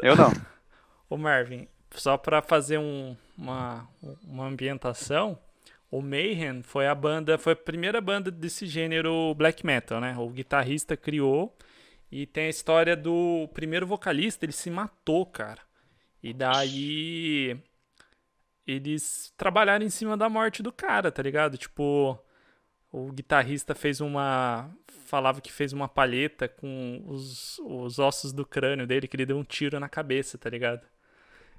Eu 0.00 0.14
não. 0.14 0.30
Ô 1.10 1.16
Marvin, 1.16 1.66
só 1.90 2.16
pra 2.16 2.40
fazer 2.40 2.78
um- 2.78 3.16
uma, 3.36 3.88
uma 4.24 4.46
ambientação, 4.46 5.38
o 5.90 6.02
Mayhem 6.02 6.62
foi 6.62 6.86
a 6.86 6.94
banda, 6.94 7.38
foi 7.38 7.52
a 7.52 7.56
primeira 7.56 8.00
banda 8.00 8.30
desse 8.30 8.66
gênero 8.66 9.34
black 9.34 9.64
metal, 9.64 10.00
né? 10.00 10.16
O 10.18 10.28
guitarrista 10.28 10.96
criou 10.96 11.56
e 12.10 12.26
tem 12.26 12.46
a 12.46 12.50
história 12.50 12.96
do 12.96 13.48
primeiro 13.54 13.86
vocalista, 13.86 14.44
ele 14.44 14.52
se 14.52 14.70
matou, 14.70 15.24
cara. 15.26 15.60
E 16.22 16.32
daí 16.32 17.56
eles 18.66 19.32
trabalharam 19.36 19.84
em 19.84 19.90
cima 19.90 20.16
da 20.16 20.28
morte 20.28 20.62
do 20.62 20.72
cara, 20.72 21.12
tá 21.12 21.22
ligado? 21.22 21.56
Tipo, 21.58 22.18
o 22.90 23.12
guitarrista 23.12 23.74
fez 23.74 24.00
uma. 24.00 24.70
Falava 25.06 25.40
que 25.40 25.52
fez 25.52 25.72
uma 25.72 25.88
palheta 25.88 26.48
com 26.48 27.02
os, 27.06 27.58
os 27.58 27.98
ossos 27.98 28.32
do 28.32 28.46
crânio 28.46 28.86
dele, 28.86 29.06
que 29.06 29.16
ele 29.16 29.26
deu 29.26 29.36
um 29.36 29.44
tiro 29.44 29.78
na 29.78 29.88
cabeça, 29.88 30.38
tá 30.38 30.48
ligado? 30.48 30.86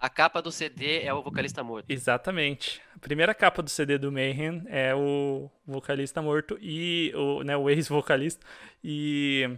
A 0.06 0.10
capa 0.10 0.40
do 0.40 0.52
CD 0.52 1.02
é 1.02 1.12
o 1.12 1.24
vocalista 1.24 1.64
morto. 1.64 1.90
Exatamente. 1.90 2.80
A 2.96 3.00
primeira 3.00 3.34
capa 3.34 3.64
do 3.64 3.72
CD 3.72 3.98
do 3.98 4.12
Mayhem 4.12 4.62
é 4.68 4.94
o 4.94 5.50
vocalista 5.66 6.22
morto 6.22 6.60
e 6.62 7.12
o, 7.16 7.42
né, 7.42 7.58
o 7.58 7.68
ex-vocalista. 7.72 8.46
E 8.84 9.50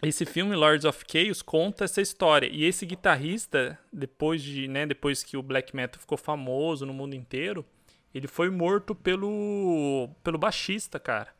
esse 0.00 0.24
filme, 0.24 0.54
Lords 0.54 0.84
of 0.84 1.04
Chaos, 1.10 1.42
conta 1.42 1.82
essa 1.82 2.00
história. 2.00 2.46
E 2.46 2.64
esse 2.64 2.86
guitarrista, 2.86 3.76
depois 3.92 4.40
de, 4.40 4.68
né, 4.68 4.86
depois 4.86 5.24
que 5.24 5.36
o 5.36 5.42
black 5.42 5.74
metal 5.74 6.00
ficou 6.00 6.16
famoso 6.16 6.86
no 6.86 6.94
mundo 6.94 7.14
inteiro, 7.16 7.66
ele 8.14 8.28
foi 8.28 8.48
morto 8.50 8.94
pelo 8.94 10.08
pelo 10.22 10.38
baixista, 10.38 11.00
cara. 11.00 11.30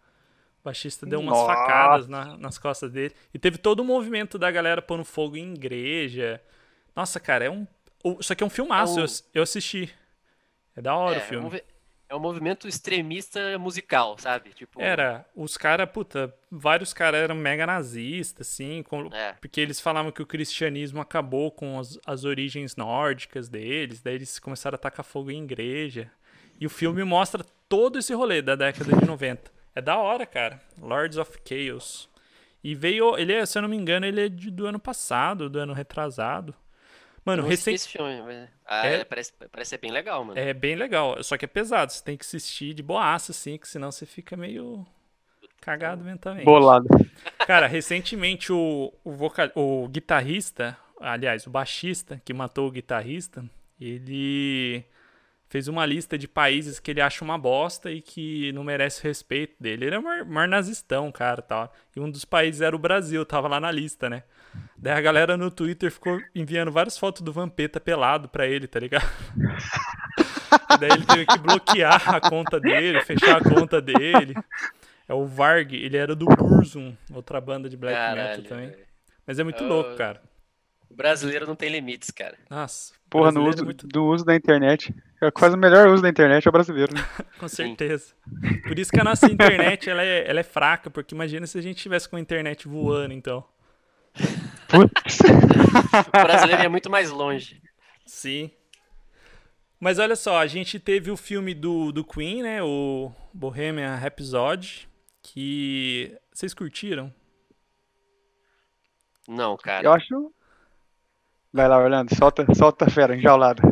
O 0.63 0.65
baixista 0.65 1.07
deu 1.07 1.21
umas 1.21 1.39
Nossa. 1.39 1.55
facadas 1.55 2.09
na- 2.09 2.37
nas 2.37 2.59
costas 2.59 2.91
dele. 2.91 3.15
E 3.33 3.39
teve 3.39 3.57
todo 3.57 3.79
o 3.81 3.85
movimento 3.85 4.37
da 4.37 4.51
galera 4.51 4.83
pondo 4.83 5.05
fogo 5.05 5.37
em 5.37 5.53
igreja. 5.55 6.43
Nossa, 6.97 7.21
cara, 7.21 7.45
é 7.45 7.51
um. 7.51 7.65
Isso 8.21 8.33
aqui 8.33 8.43
é 8.43 8.47
um 8.47 8.51
filmaço, 8.51 9.01
É 9.01 9.03
eu, 9.03 9.07
eu 9.35 9.43
assisti. 9.43 9.93
É 10.77 10.81
da 10.83 10.95
hora 10.95 11.17
é, 11.17 11.19
o 11.19 11.23
filme. 11.23 11.41
um 11.41 11.43
movi- 11.45 11.65
é 12.09 12.15
um 12.15 12.21
movimento 12.21 12.69
extremista 12.69 13.59
musical, 13.59 14.17
sabe? 14.19 14.51
Tipo, 14.51 14.81
Era, 14.81 15.27
os 15.35 15.57
caras, 15.57 15.91
puta, 15.91 16.33
vários 16.51 16.93
caras 16.93 17.21
eram 17.21 17.35
mega 17.35 17.67
nazistas, 17.67 18.47
assim, 18.49 18.83
com- 18.85 19.13
É. 19.13 19.33
porque 19.41 19.61
eles 19.61 19.81
falavam 19.81 20.13
que 20.13 20.23
o 20.23 20.27
cristianismo 20.27 21.01
acabou 21.01 21.51
com 21.51 21.81
as, 21.81 21.99
as 22.07 22.25
origens 22.25 22.77
nórdicas 22.77 23.49
deles, 23.49 24.01
daí 24.03 24.15
eles 24.15 24.39
começaram 24.39 24.77
a 24.77 24.79
tacar 24.79 25.05
fogo 25.05 25.31
em 25.33 25.43
igreja. 25.43 26.09
E 26.61 26.67
o 26.67 26.71
filme 26.71 27.03
mostra 27.03 27.45
todo 27.69 27.99
esse 27.99 28.15
rolê 28.15 28.41
da 28.41 28.55
década 28.55 28.97
de 28.97 29.05
90. 29.05 29.51
É 29.75 29.81
da 29.83 29.99
hora, 29.99 30.25
cara. 30.25 30.63
Lords 30.81 31.19
of 31.19 31.37
Chaos. 31.45 32.09
E 32.63 32.75
veio, 32.75 33.19
ele 33.19 33.33
é, 33.33 33.45
se 33.45 33.59
eu 33.59 33.63
não 33.63 33.69
me 33.69 33.77
engano, 33.77 34.07
ele 34.07 34.21
é 34.27 34.29
de- 34.29 34.51
do 34.51 34.65
ano 34.67 34.79
passado, 34.79 35.51
do 35.51 35.59
ano 35.59 35.73
retrasado. 35.73 36.55
Mano, 37.27 37.43
recém, 37.43 37.75
esse 37.75 37.89
filme, 37.89 38.23
mas- 38.23 38.49
ah, 38.65 38.87
É- 38.87 38.95
é, 39.01 39.05
parece, 39.05 39.33
parece 39.51 39.71
ser 39.71 39.79
bem 39.79 39.91
legal, 39.91 40.25
mano. 40.25 40.39
é 40.39 40.55
bem 40.55 40.77
legal, 40.77 41.23
só 41.25 41.37
que 41.37 41.45
é 41.45 41.49
pesado, 41.49 41.93
você 41.93 42.03
tem 42.03 42.17
que 42.17 42.25
assistir 42.25 42.73
de 42.73 42.83
boaça, 42.83 43.33
assim, 43.33 43.59
que 43.59 43.69
senão 43.69 43.91
você 43.91 44.07
fica 44.07 44.37
meio 44.37 44.87
cagado 45.61 46.05
mentalmente. 46.05 46.45
Bolado. 46.45 46.87
Cara, 47.47 47.67
recentemente 47.67 48.53
o, 48.53 48.93
o, 49.05 49.11
vocal, 49.13 49.51
o 49.57 49.89
guitarrista, 49.89 50.77
aliás, 51.01 51.47
o 51.47 51.51
baixista 51.51 52.23
que 52.25 52.33
matou 52.33 52.69
o 52.69 52.71
guitarrista, 52.71 53.45
ele 53.81 54.85
fez 55.49 55.69
uma 55.69 55.85
lista 55.85 56.17
de 56.19 56.27
países 56.29 56.79
que 56.79 56.91
ele 56.91 57.01
acha 57.01 57.25
uma 57.25 57.39
bosta 57.39 57.91
e 57.91 58.01
que 58.01 58.53
não 58.53 58.63
merece 58.65 59.01
o 59.01 59.05
respeito 59.05 59.55
dele. 59.61 59.87
Ele 59.87 59.95
é 59.97 59.99
mar, 59.99 60.25
mar 60.25 60.49
nazistão, 60.49 61.11
cara, 61.13 61.43
tal. 61.43 61.73
E 61.95 62.01
um 62.01 62.11
dos 62.11 62.25
países 62.25 62.61
era 62.61 62.75
o 62.75 62.79
Brasil, 62.79 63.25
tava 63.27 63.49
lá 63.49 63.59
na 63.61 63.71
lista, 63.71 64.09
né? 64.11 64.23
Daí 64.79 64.93
a 64.93 65.01
galera 65.01 65.37
no 65.37 65.51
Twitter 65.51 65.91
ficou 65.91 66.21
enviando 66.35 66.71
várias 66.71 66.99
fotos 66.99 67.23
do 67.23 67.33
Vampeta 67.33 67.81
pelado 67.81 68.29
pra 68.29 68.47
ele, 68.47 68.67
tá 68.67 68.79
ligado? 68.79 69.09
Daí 70.81 70.91
ele 70.91 71.07
teve 71.07 71.27
que 71.27 71.39
bloquear 71.39 72.15
a 72.15 72.21
conta 72.21 72.61
dele, 72.61 73.01
fechar 73.03 73.37
a 73.39 73.43
conta 73.45 73.81
dele. 73.81 74.35
É 75.09 75.15
o 75.15 75.25
Varg, 75.25 75.73
ele 75.75 75.97
era 75.97 76.15
do 76.15 76.27
Burzum, 76.27 76.95
outra 77.13 77.41
banda 77.41 77.69
de 77.69 77.77
black 77.77 77.97
metal 77.99 78.17
Caralho, 78.17 78.43
também. 78.45 78.67
velho. 78.71 78.79
Mas 79.27 79.39
é 79.39 79.45
muito 79.45 79.65
Oh. 79.65 79.69
louco, 79.69 79.95
cara. 79.97 80.21
O 80.91 80.95
brasileiro 80.95 81.47
não 81.47 81.55
tem 81.57 81.69
limites, 81.71 82.11
cara. 82.11 82.37
Nossa. 82.51 82.93
Porra, 83.11 83.31
no 83.33 83.43
brasileiro 83.43 83.55
uso, 83.55 83.63
é 83.63 83.65
muito- 83.65 83.87
do 83.89 84.05
uso 84.05 84.25
da 84.25 84.35
internet. 84.35 84.95
É 85.21 85.31
quase 85.31 85.55
o 85.57 85.59
melhor 85.59 85.89
uso 85.89 86.03
da 86.03 86.09
internet 86.09 86.47
é 86.47 86.49
o 86.49 86.53
brasileiro. 86.53 86.95
né? 86.95 87.01
Com 87.39 87.49
certeza. 87.49 88.13
Por 88.67 88.79
isso 88.79 88.91
que 88.91 89.01
a 89.01 89.05
nossa 89.05 89.27
internet 89.27 89.89
ela 89.91 90.03
é, 90.03 90.29
ela 90.29 90.41
é 90.41 90.45
fraca, 90.45 90.91
porque 90.91 91.15
imagina 91.15 91.47
se 91.47 91.59
a 91.59 91.63
gente 91.63 91.83
tivesse 91.83 92.09
com 92.09 92.17
a 92.17 92.21
internet 92.21 92.69
voando, 92.69 93.15
então. 93.15 93.45
Putz. 94.69 95.19
O 96.09 96.11
brasileiro 96.11 96.63
é 96.63 96.69
muito 96.69 96.91
mais 96.91 97.11
longe. 97.11 97.63
Sim. 98.05 98.51
Mas 99.79 99.99
olha 99.99 100.17
só, 100.17 100.39
a 100.39 100.47
gente 100.47 100.81
teve 100.81 101.11
o 101.11 101.17
filme 101.17 101.55
do, 101.55 101.93
do 101.93 102.05
Queen, 102.05 102.43
né? 102.43 102.63
O 102.63 103.13
Bohemian 103.33 103.95
Rhapsody, 103.97 104.89
que 105.23 106.17
vocês 106.33 106.55
curtiram? 106.55 107.13
Não, 109.29 109.57
cara. 109.57 109.85
Eu 109.85 109.93
acho. 109.93 110.33
Vai 111.53 111.69
lá, 111.69 111.79
Orlando, 111.79 112.15
solta, 112.15 112.47
solta 112.55 112.87
a 112.87 112.91
fera, 112.91 113.17
enjaulada. 113.17 113.63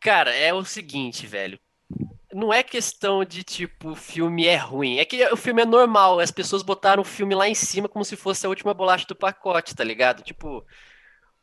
Cara, 0.00 0.34
é 0.34 0.52
o 0.52 0.64
seguinte, 0.64 1.26
velho. 1.26 1.58
Não 2.34 2.52
é 2.52 2.64
questão 2.64 3.24
de, 3.24 3.44
tipo, 3.44 3.90
o 3.90 3.94
filme 3.94 4.44
é 4.44 4.56
ruim. 4.56 4.98
É 4.98 5.04
que 5.04 5.24
o 5.26 5.36
filme 5.36 5.62
é 5.62 5.64
normal. 5.64 6.18
As 6.18 6.32
pessoas 6.32 6.64
botaram 6.64 7.00
o 7.00 7.04
filme 7.04 7.32
lá 7.32 7.48
em 7.48 7.54
cima 7.54 7.88
como 7.88 8.04
se 8.04 8.16
fosse 8.16 8.44
a 8.44 8.48
última 8.48 8.74
bolacha 8.74 9.06
do 9.06 9.14
pacote, 9.14 9.72
tá 9.72 9.84
ligado? 9.84 10.20
Tipo, 10.20 10.66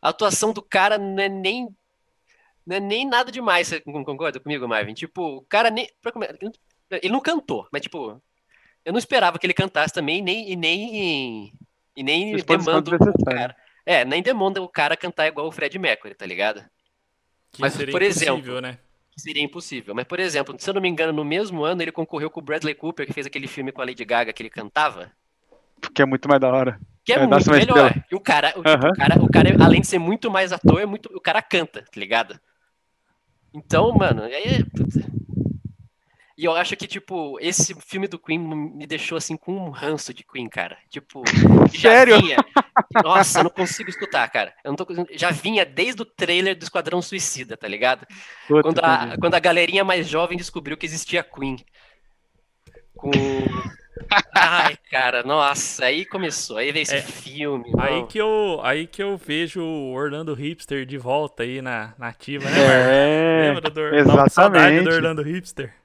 a 0.01 0.09
atuação 0.09 0.51
do 0.51 0.61
cara 0.61 0.97
não 0.97 1.23
é 1.23 1.29
nem. 1.29 1.73
Não 2.65 2.75
é 2.75 2.79
nem 2.81 3.07
nada 3.07 3.31
demais. 3.31 3.69
Você 3.69 3.79
concorda 3.79 4.37
comigo, 4.37 4.67
Marvin? 4.67 4.93
Tipo, 4.93 5.37
o 5.37 5.41
cara 5.43 5.69
nem. 5.69 5.89
Ele 6.91 7.13
não 7.13 7.21
cantou, 7.21 7.69
mas, 7.71 7.83
tipo, 7.83 8.21
eu 8.83 8.91
não 8.91 8.99
esperava 8.99 9.39
que 9.39 9.45
ele 9.45 9.53
cantasse 9.53 9.93
também, 9.93 10.21
nem, 10.21 10.51
e 10.51 10.57
nem. 10.57 11.53
E 11.95 12.03
nem 12.03 12.35
demando 12.35 12.93
o 12.93 13.23
cara. 13.23 13.55
É, 13.85 14.03
nem 14.03 14.21
demanda 14.21 14.61
o 14.61 14.67
cara 14.67 14.97
cantar 14.97 15.27
igual 15.27 15.47
o 15.47 15.51
Fred 15.53 15.79
Mercury, 15.79 16.15
tá 16.15 16.25
ligado? 16.25 16.61
Que 17.53 17.61
Mas, 17.61 17.77
por 17.77 18.01
exemplo, 18.01 18.59
né? 18.59 18.77
Seria 19.17 19.43
impossível. 19.43 19.93
Mas, 19.93 20.05
por 20.05 20.19
exemplo, 20.19 20.55
se 20.57 20.69
eu 20.69 20.73
não 20.73 20.81
me 20.81 20.89
engano, 20.89 21.13
no 21.13 21.25
mesmo 21.25 21.63
ano 21.63 21.81
ele 21.81 21.91
concorreu 21.91 22.29
com 22.29 22.39
o 22.39 22.43
Bradley 22.43 22.73
Cooper, 22.73 23.05
que 23.05 23.13
fez 23.13 23.25
aquele 23.25 23.47
filme 23.47 23.71
com 23.71 23.81
a 23.81 23.85
Lady 23.85 24.05
Gaga 24.05 24.33
que 24.33 24.41
ele 24.41 24.49
cantava. 24.49 25.11
Que 25.93 26.01
é 26.01 26.05
muito 26.05 26.27
mais 26.27 26.39
da 26.39 26.49
hora. 26.49 26.79
Que 27.03 27.13
é, 27.13 27.17
é 27.17 27.27
muito 27.27 27.51
melhor. 27.51 27.93
E 28.09 28.15
o 28.15 28.19
cara, 28.19 28.53
o, 28.55 28.59
uhum. 28.59 28.93
cara, 28.95 29.23
o 29.23 29.31
cara, 29.31 29.63
além 29.63 29.81
de 29.81 29.87
ser 29.87 29.99
muito 29.99 30.29
mais 30.29 30.51
ator, 30.51 30.79
é 30.79 30.85
muito, 30.85 31.09
o 31.15 31.19
cara 31.19 31.41
canta, 31.41 31.81
tá 31.81 31.99
ligado? 31.99 32.39
Então, 33.53 33.91
mano, 33.93 34.23
aí 34.23 34.33
é. 34.33 34.59
E 36.41 36.45
eu 36.45 36.55
acho 36.55 36.75
que, 36.75 36.87
tipo, 36.87 37.37
esse 37.39 37.75
filme 37.81 38.07
do 38.07 38.17
Queen 38.17 38.39
me 38.39 38.87
deixou, 38.87 39.15
assim, 39.15 39.37
com 39.37 39.55
um 39.55 39.69
ranço 39.69 40.11
de 40.11 40.23
Queen, 40.23 40.49
cara. 40.49 40.75
Tipo, 40.89 41.21
Sério? 41.69 42.19
Vinha... 42.19 42.37
Nossa, 43.03 43.41
eu 43.41 43.43
não 43.43 43.51
consigo 43.51 43.91
escutar, 43.91 44.27
cara. 44.27 44.51
Eu 44.63 44.71
não 44.71 44.75
tô... 44.75 44.87
Já 45.11 45.29
vinha 45.29 45.63
desde 45.63 46.01
o 46.01 46.05
trailer 46.05 46.57
do 46.57 46.63
Esquadrão 46.63 46.99
Suicida, 46.99 47.55
tá 47.55 47.67
ligado? 47.67 48.07
Puta, 48.47 48.63
quando, 48.63 48.79
a... 48.79 49.17
quando 49.19 49.35
a 49.35 49.39
galerinha 49.39 49.83
mais 49.83 50.09
jovem 50.09 50.35
descobriu 50.35 50.75
que 50.75 50.85
existia 50.87 51.21
Queen. 51.21 51.57
Com... 52.95 53.11
Ai, 54.33 54.75
cara, 54.89 55.21
nossa, 55.21 55.85
aí 55.85 56.05
começou, 56.05 56.57
aí 56.57 56.71
veio 56.71 56.81
esse 56.81 56.95
é, 56.95 57.01
filme. 57.03 57.71
Aí 57.77 58.03
que, 58.07 58.17
eu, 58.17 58.59
aí 58.63 58.87
que 58.87 59.03
eu 59.03 59.15
vejo 59.15 59.61
o 59.61 59.93
Orlando 59.93 60.33
Hipster 60.33 60.87
de 60.87 60.97
volta 60.97 61.43
aí 61.43 61.61
na, 61.61 61.93
na 61.99 62.07
ativa, 62.07 62.49
né? 62.49 62.57
É, 62.57 63.53
Lembra 63.53 63.69
do, 63.69 63.95
exatamente. 63.95 64.33
Saudade 64.33 64.81
do 64.81 64.89
Orlando 64.89 65.21
Hipster. 65.21 65.80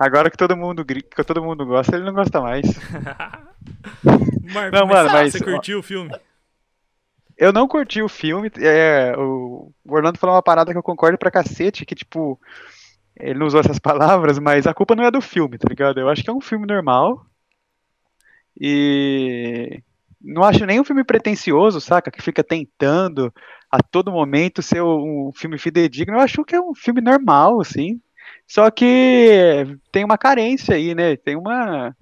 Agora 0.00 0.30
que 0.30 0.36
todo 0.38 0.56
mundo 0.56 0.82
que 0.82 1.24
todo 1.24 1.44
mundo 1.44 1.66
gosta, 1.66 1.94
ele 1.94 2.06
não 2.06 2.14
gosta 2.14 2.40
mais. 2.40 2.64
Marco, 4.50 4.74
não, 4.74 4.86
mas, 4.86 4.96
mano, 4.96 5.10
mas 5.12 5.32
você 5.32 5.44
curtiu 5.44 5.76
ó, 5.76 5.80
o 5.80 5.82
filme? 5.82 6.10
Eu 7.36 7.52
não 7.52 7.68
curti 7.68 8.00
o 8.00 8.08
filme. 8.08 8.50
É, 8.56 9.14
o 9.18 9.70
Orlando 9.86 10.18
falou 10.18 10.36
uma 10.36 10.42
parada 10.42 10.72
que 10.72 10.78
eu 10.78 10.82
concordo 10.82 11.18
pra 11.18 11.30
cacete, 11.30 11.84
que 11.84 11.94
tipo, 11.94 12.40
ele 13.14 13.38
não 13.38 13.46
usou 13.46 13.60
essas 13.60 13.78
palavras, 13.78 14.38
mas 14.38 14.66
a 14.66 14.72
culpa 14.72 14.96
não 14.96 15.04
é 15.04 15.10
do 15.10 15.20
filme, 15.20 15.58
tá 15.58 15.68
ligado? 15.68 16.00
Eu 16.00 16.08
acho 16.08 16.24
que 16.24 16.30
é 16.30 16.32
um 16.32 16.40
filme 16.40 16.66
normal. 16.66 17.26
E 18.58 19.82
não 20.18 20.42
acho 20.42 20.64
nem 20.64 20.80
um 20.80 20.84
filme 20.84 21.04
pretencioso, 21.04 21.78
saca? 21.78 22.10
Que 22.10 22.22
fica 22.22 22.42
tentando 22.42 23.30
a 23.70 23.82
todo 23.82 24.10
momento 24.10 24.62
ser 24.62 24.82
um 24.82 25.30
filme 25.34 25.58
fidedigno. 25.58 26.16
Eu 26.16 26.20
acho 26.20 26.42
que 26.42 26.56
é 26.56 26.60
um 26.60 26.74
filme 26.74 27.02
normal, 27.02 27.60
assim. 27.60 28.00
Só 28.50 28.68
que 28.68 29.78
tem 29.92 30.04
uma 30.04 30.18
carência 30.18 30.74
aí, 30.74 30.92
né? 30.92 31.16
Tem 31.16 31.36
uma 31.36 31.94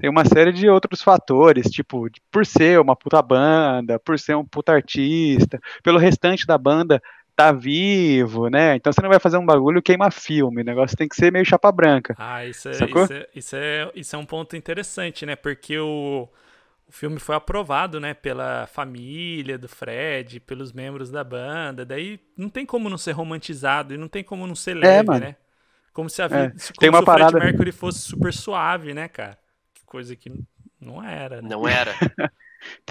tem 0.00 0.10
uma 0.10 0.24
série 0.24 0.50
de 0.50 0.68
outros 0.68 1.00
fatores, 1.00 1.70
tipo, 1.70 2.08
por 2.28 2.44
ser 2.44 2.80
uma 2.80 2.96
puta 2.96 3.22
banda, 3.22 3.96
por 4.00 4.18
ser 4.18 4.34
um 4.34 4.44
puta 4.44 4.72
artista, 4.72 5.60
pelo 5.84 5.98
restante 5.98 6.44
da 6.44 6.58
banda 6.58 7.00
tá 7.36 7.52
vivo, 7.52 8.48
né? 8.48 8.74
Então 8.74 8.92
você 8.92 9.00
não 9.00 9.08
vai 9.08 9.20
fazer 9.20 9.36
um 9.38 9.46
bagulho 9.46 9.80
queima 9.80 10.10
filme, 10.10 10.62
o 10.62 10.64
negócio 10.64 10.96
tem 10.96 11.06
que 11.06 11.14
ser 11.14 11.30
meio 11.30 11.44
chapa 11.44 11.70
branca. 11.70 12.16
Ah, 12.18 12.44
isso 12.44 12.68
é, 12.68 12.72
isso 12.72 13.12
é, 13.12 13.28
isso 13.32 13.56
é, 13.56 13.92
isso 13.94 14.16
é 14.16 14.18
um 14.18 14.26
ponto 14.26 14.56
interessante, 14.56 15.24
né? 15.24 15.36
Porque 15.36 15.78
o, 15.78 16.28
o 16.88 16.92
filme 16.92 17.20
foi 17.20 17.36
aprovado, 17.36 18.00
né, 18.00 18.12
pela 18.12 18.66
família 18.66 19.56
do 19.56 19.68
Fred, 19.68 20.40
pelos 20.40 20.72
membros 20.72 21.12
da 21.12 21.22
banda, 21.22 21.84
daí 21.84 22.18
não 22.36 22.48
tem 22.48 22.66
como 22.66 22.90
não 22.90 22.98
ser 22.98 23.12
romantizado 23.12 23.94
e 23.94 23.96
não 23.96 24.08
tem 24.08 24.24
como 24.24 24.48
não 24.48 24.56
ser 24.56 24.76
é, 24.78 24.80
leve, 24.80 25.14
é, 25.14 25.20
né? 25.20 25.36
Como 25.92 26.08
se 26.08 26.22
a 26.22 26.28
vida, 26.28 26.42
é, 26.44 26.50
como 26.50 26.78
tem 26.78 26.88
uma 26.88 26.98
se 26.98 27.02
o 27.02 27.06
parada... 27.06 27.30
Fred 27.32 27.46
Mercury 27.46 27.72
fosse 27.72 28.00
super 28.00 28.32
suave, 28.32 28.94
né, 28.94 29.08
cara? 29.08 29.36
Que 29.74 29.84
coisa 29.84 30.14
que 30.14 30.32
não 30.80 31.02
era. 31.02 31.42
Né? 31.42 31.48
Não 31.50 31.66
era. 31.66 31.92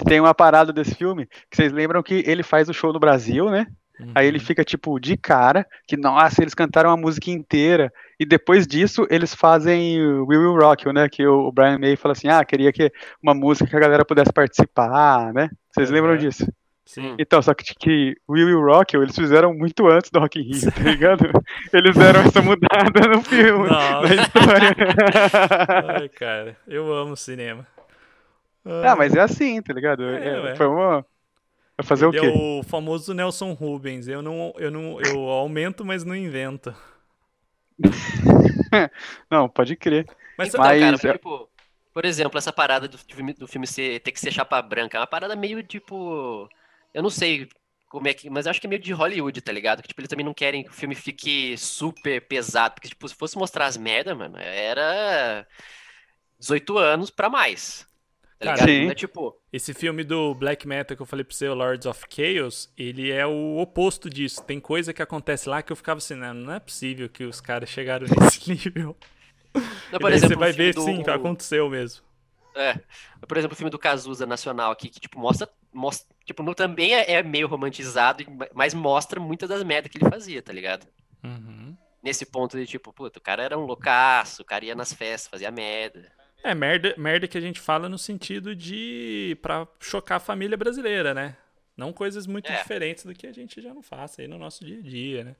tem 0.06 0.20
uma 0.20 0.34
parada 0.34 0.72
desse 0.72 0.94
filme 0.94 1.26
que 1.50 1.56
vocês 1.56 1.72
lembram 1.72 2.02
que 2.02 2.22
ele 2.26 2.42
faz 2.42 2.68
o 2.68 2.74
show 2.74 2.92
no 2.92 3.00
Brasil, 3.00 3.50
né? 3.50 3.66
Uhum. 4.00 4.12
Aí 4.14 4.26
ele 4.26 4.38
uhum. 4.38 4.44
fica, 4.44 4.64
tipo, 4.64 4.98
de 4.98 5.16
cara, 5.16 5.66
que, 5.86 5.96
nossa, 5.96 6.42
eles 6.42 6.54
cantaram 6.54 6.90
a 6.90 6.96
música 6.96 7.30
inteira. 7.30 7.92
E 8.18 8.24
depois 8.24 8.66
disso, 8.66 9.06
eles 9.10 9.34
fazem 9.34 10.00
We 10.00 10.38
Will 10.38 10.56
Rock 10.56 10.86
You, 10.86 10.92
né? 10.92 11.08
Que 11.08 11.26
o 11.26 11.52
Brian 11.52 11.78
May 11.78 11.96
fala 11.96 12.12
assim, 12.12 12.28
ah, 12.28 12.44
queria 12.44 12.72
que 12.72 12.90
uma 13.22 13.34
música 13.34 13.68
que 13.68 13.76
a 13.76 13.80
galera 13.80 14.04
pudesse 14.04 14.32
participar, 14.32 15.32
né? 15.32 15.50
Vocês 15.72 15.90
uhum. 15.90 15.94
lembram 15.94 16.16
disso? 16.16 16.46
Sim. 16.90 17.14
Então, 17.20 17.40
só 17.40 17.54
que, 17.54 17.72
que 17.72 18.16
Will 18.28 18.60
Rock 18.60 18.96
You, 18.96 19.04
eles 19.04 19.14
fizeram 19.14 19.54
muito 19.54 19.86
antes 19.86 20.10
do 20.10 20.18
Rock 20.18 20.40
in 20.40 20.42
Rio, 20.42 20.72
tá 20.72 20.82
ligado? 20.82 21.24
eles 21.72 21.94
deram 21.94 22.22
essa 22.22 22.42
mudada 22.42 23.08
no 23.08 23.22
filme, 23.22 23.68
Nossa. 23.68 24.12
na 24.12 24.22
história. 24.22 24.76
Ai, 26.00 26.08
cara, 26.08 26.56
eu 26.66 26.92
amo 26.92 27.16
cinema. 27.16 27.64
Ah, 28.64 28.96
mas 28.96 29.14
é 29.14 29.20
assim, 29.20 29.62
tá 29.62 29.72
ligado? 29.72 30.02
É, 30.02 30.50
é, 30.50 30.56
foi 30.56 30.66
uma... 30.66 31.06
Vai 31.78 31.86
fazer 31.86 32.08
Ele 32.08 32.18
o 32.18 32.20
quê? 32.20 32.26
É 32.26 32.32
o 32.32 32.62
famoso 32.64 33.14
Nelson 33.14 33.52
Rubens. 33.52 34.08
Eu 34.08 34.20
não, 34.20 34.52
eu 34.58 34.72
não, 34.72 35.00
eu 35.00 35.28
aumento, 35.28 35.84
mas 35.84 36.02
não 36.04 36.16
invento. 36.16 36.74
não, 39.30 39.48
pode 39.48 39.76
crer. 39.76 40.06
Mas, 40.36 40.48
então, 40.48 40.60
mas 40.60 41.00
cara, 41.00 41.14
tipo, 41.14 41.48
por 41.94 42.04
exemplo, 42.04 42.36
essa 42.36 42.52
parada 42.52 42.88
do 42.88 42.98
filme, 42.98 43.32
do 43.32 43.46
filme 43.46 43.68
ser, 43.68 44.00
ter 44.00 44.10
que 44.10 44.18
ser 44.18 44.32
chapa 44.32 44.60
branca, 44.60 44.98
é 44.98 45.00
uma 45.00 45.06
parada 45.06 45.36
meio 45.36 45.62
tipo 45.62 46.48
eu 46.94 47.02
não 47.02 47.10
sei 47.10 47.48
como 47.88 48.06
é 48.08 48.14
que. 48.14 48.30
Mas 48.30 48.46
acho 48.46 48.60
que 48.60 48.66
é 48.66 48.70
meio 48.70 48.82
de 48.82 48.92
Hollywood, 48.92 49.40
tá 49.40 49.52
ligado? 49.52 49.82
Que 49.82 49.88
tipo, 49.88 50.00
eles 50.00 50.08
também 50.08 50.24
não 50.24 50.34
querem 50.34 50.62
que 50.64 50.70
o 50.70 50.74
filme 50.74 50.94
fique 50.94 51.56
super 51.58 52.20
pesado. 52.26 52.74
Porque, 52.74 52.88
tipo, 52.88 53.08
se 53.08 53.14
fosse 53.14 53.36
mostrar 53.36 53.66
as 53.66 53.76
merdas, 53.76 54.16
mano, 54.16 54.36
era 54.38 55.46
18 56.38 56.78
anos 56.78 57.10
pra 57.10 57.28
mais. 57.28 57.86
Tá 58.38 58.56
Cara, 58.56 58.64
sim. 58.64 58.88
É, 58.88 58.94
tipo... 58.94 59.38
Esse 59.52 59.74
filme 59.74 60.02
do 60.02 60.34
Black 60.34 60.66
Metal 60.66 60.96
que 60.96 61.02
eu 61.02 61.06
falei 61.06 61.24
pra 61.24 61.36
você, 61.36 61.46
o 61.46 61.54
Lords 61.54 61.84
of 61.84 62.06
Chaos, 62.08 62.72
ele 62.76 63.10
é 63.10 63.26
o 63.26 63.58
oposto 63.58 64.08
disso. 64.08 64.42
Tem 64.42 64.58
coisa 64.58 64.94
que 64.94 65.02
acontece 65.02 65.46
lá 65.46 65.60
que 65.60 65.70
eu 65.70 65.76
ficava 65.76 65.98
assim, 65.98 66.14
não, 66.14 66.32
não 66.32 66.54
é 66.54 66.58
possível 66.58 67.06
que 67.06 67.24
os 67.24 67.38
caras 67.38 67.68
chegaram 67.68 68.06
nesse 68.18 68.50
nível. 68.50 68.96
Não, 69.92 69.98
por 69.98 70.10
exemplo, 70.10 70.36
você 70.36 70.40
vai 70.40 70.52
ver, 70.52 70.74
do... 70.74 70.82
sim, 70.82 71.02
aconteceu 71.06 71.68
mesmo. 71.68 72.02
É. 72.54 72.80
Por 73.28 73.36
exemplo, 73.36 73.54
o 73.54 73.56
filme 73.56 73.70
do 73.70 73.78
Cazuza 73.78 74.24
Nacional 74.24 74.72
aqui, 74.72 74.88
que, 74.88 75.00
tipo, 75.00 75.18
mostra. 75.18 75.46
Mostra 75.72 76.14
tipo, 76.24 76.42
no, 76.42 76.54
também 76.54 76.94
é, 76.94 77.12
é, 77.12 77.22
meio 77.22 77.48
romantizado, 77.48 78.24
mas 78.54 78.72
mostra 78.72 79.18
muitas 79.20 79.48
das 79.48 79.62
merdas 79.62 79.90
que 79.90 79.98
ele 79.98 80.08
fazia, 80.08 80.40
tá 80.40 80.52
ligado? 80.52 80.86
Uhum. 81.24 81.76
Nesse 82.02 82.24
ponto 82.24 82.56
de, 82.56 82.66
tipo, 82.66 82.92
puta, 82.92 83.18
o 83.18 83.22
cara 83.22 83.42
era 83.42 83.58
um 83.58 83.66
loucaço, 83.66 84.42
o 84.42 84.44
cara 84.44 84.64
ia 84.64 84.74
nas 84.74 84.92
festas, 84.92 85.28
fazia 85.28 85.50
merda. 85.50 86.10
É, 86.42 86.54
merda, 86.54 86.94
merda 86.96 87.28
que 87.28 87.36
a 87.36 87.40
gente 87.40 87.60
fala 87.60 87.88
no 87.88 87.98
sentido 87.98 88.54
de. 88.54 89.36
pra 89.42 89.66
chocar 89.78 90.16
a 90.16 90.20
família 90.20 90.56
brasileira, 90.56 91.12
né? 91.12 91.36
Não 91.76 91.92
coisas 91.92 92.26
muito 92.26 92.50
é. 92.50 92.56
diferentes 92.56 93.04
do 93.04 93.14
que 93.14 93.26
a 93.26 93.32
gente 93.32 93.60
já 93.60 93.74
não 93.74 93.82
faça 93.82 94.22
aí 94.22 94.28
no 94.28 94.38
nosso 94.38 94.64
dia 94.64 94.78
a 94.78 94.82
dia, 94.82 95.24
né? 95.24 95.36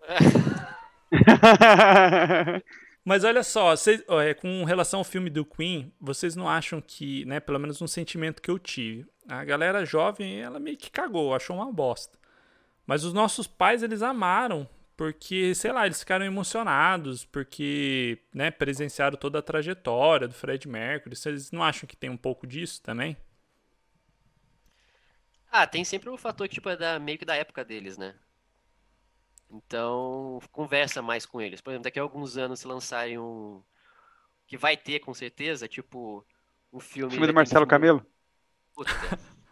Mas 3.04 3.24
olha 3.24 3.42
só, 3.42 3.74
vocês, 3.74 4.02
é, 4.08 4.34
com 4.34 4.64
relação 4.64 5.00
ao 5.00 5.04
filme 5.04 5.30
do 5.30 5.44
Queen, 5.44 5.92
vocês 6.00 6.36
não 6.36 6.48
acham 6.48 6.80
que, 6.80 7.24
né, 7.24 7.40
pelo 7.40 7.58
menos 7.58 7.80
um 7.80 7.86
sentimento 7.86 8.42
que 8.42 8.50
eu 8.50 8.58
tive, 8.58 9.06
a 9.26 9.42
galera 9.44 9.84
jovem, 9.86 10.40
ela 10.40 10.60
meio 10.60 10.76
que 10.76 10.90
cagou, 10.90 11.34
achou 11.34 11.56
uma 11.56 11.72
bosta. 11.72 12.18
Mas 12.86 13.04
os 13.04 13.12
nossos 13.12 13.46
pais, 13.46 13.82
eles 13.82 14.02
amaram, 14.02 14.68
porque, 14.96 15.54
sei 15.54 15.72
lá, 15.72 15.86
eles 15.86 16.00
ficaram 16.00 16.26
emocionados, 16.26 17.24
porque, 17.24 18.18
né, 18.34 18.50
presenciaram 18.50 19.16
toda 19.16 19.38
a 19.38 19.42
trajetória 19.42 20.28
do 20.28 20.34
Fred 20.34 20.68
Mercury. 20.68 21.16
Vocês 21.16 21.50
não 21.50 21.64
acham 21.64 21.86
que 21.86 21.96
tem 21.96 22.10
um 22.10 22.18
pouco 22.18 22.46
disso 22.46 22.82
também? 22.82 23.16
Ah, 25.50 25.66
tem 25.66 25.84
sempre 25.84 26.10
o 26.10 26.18
fator 26.18 26.46
que, 26.46 26.54
tipo, 26.54 26.68
é 26.68 26.76
da, 26.76 26.98
meio 26.98 27.18
que 27.18 27.24
da 27.24 27.34
época 27.34 27.64
deles, 27.64 27.96
né? 27.96 28.14
Então, 29.50 30.40
conversa 30.52 31.02
mais 31.02 31.26
com 31.26 31.40
eles. 31.40 31.60
Por 31.60 31.70
exemplo, 31.70 31.84
daqui 31.84 31.98
a 31.98 32.02
alguns 32.02 32.36
anos 32.36 32.60
se 32.60 32.66
lançarem 32.66 33.18
um. 33.18 33.62
Que 34.46 34.56
vai 34.56 34.76
ter, 34.76 35.00
com 35.00 35.12
certeza, 35.12 35.68
tipo, 35.68 36.24
um 36.72 36.80
filme. 36.80 37.08
O 37.08 37.10
filme 37.10 37.26
do 37.26 37.34
Marcelo 37.34 37.66
filme... 37.66 37.70
Camelo? 37.70 38.06
Puta. 38.74 38.90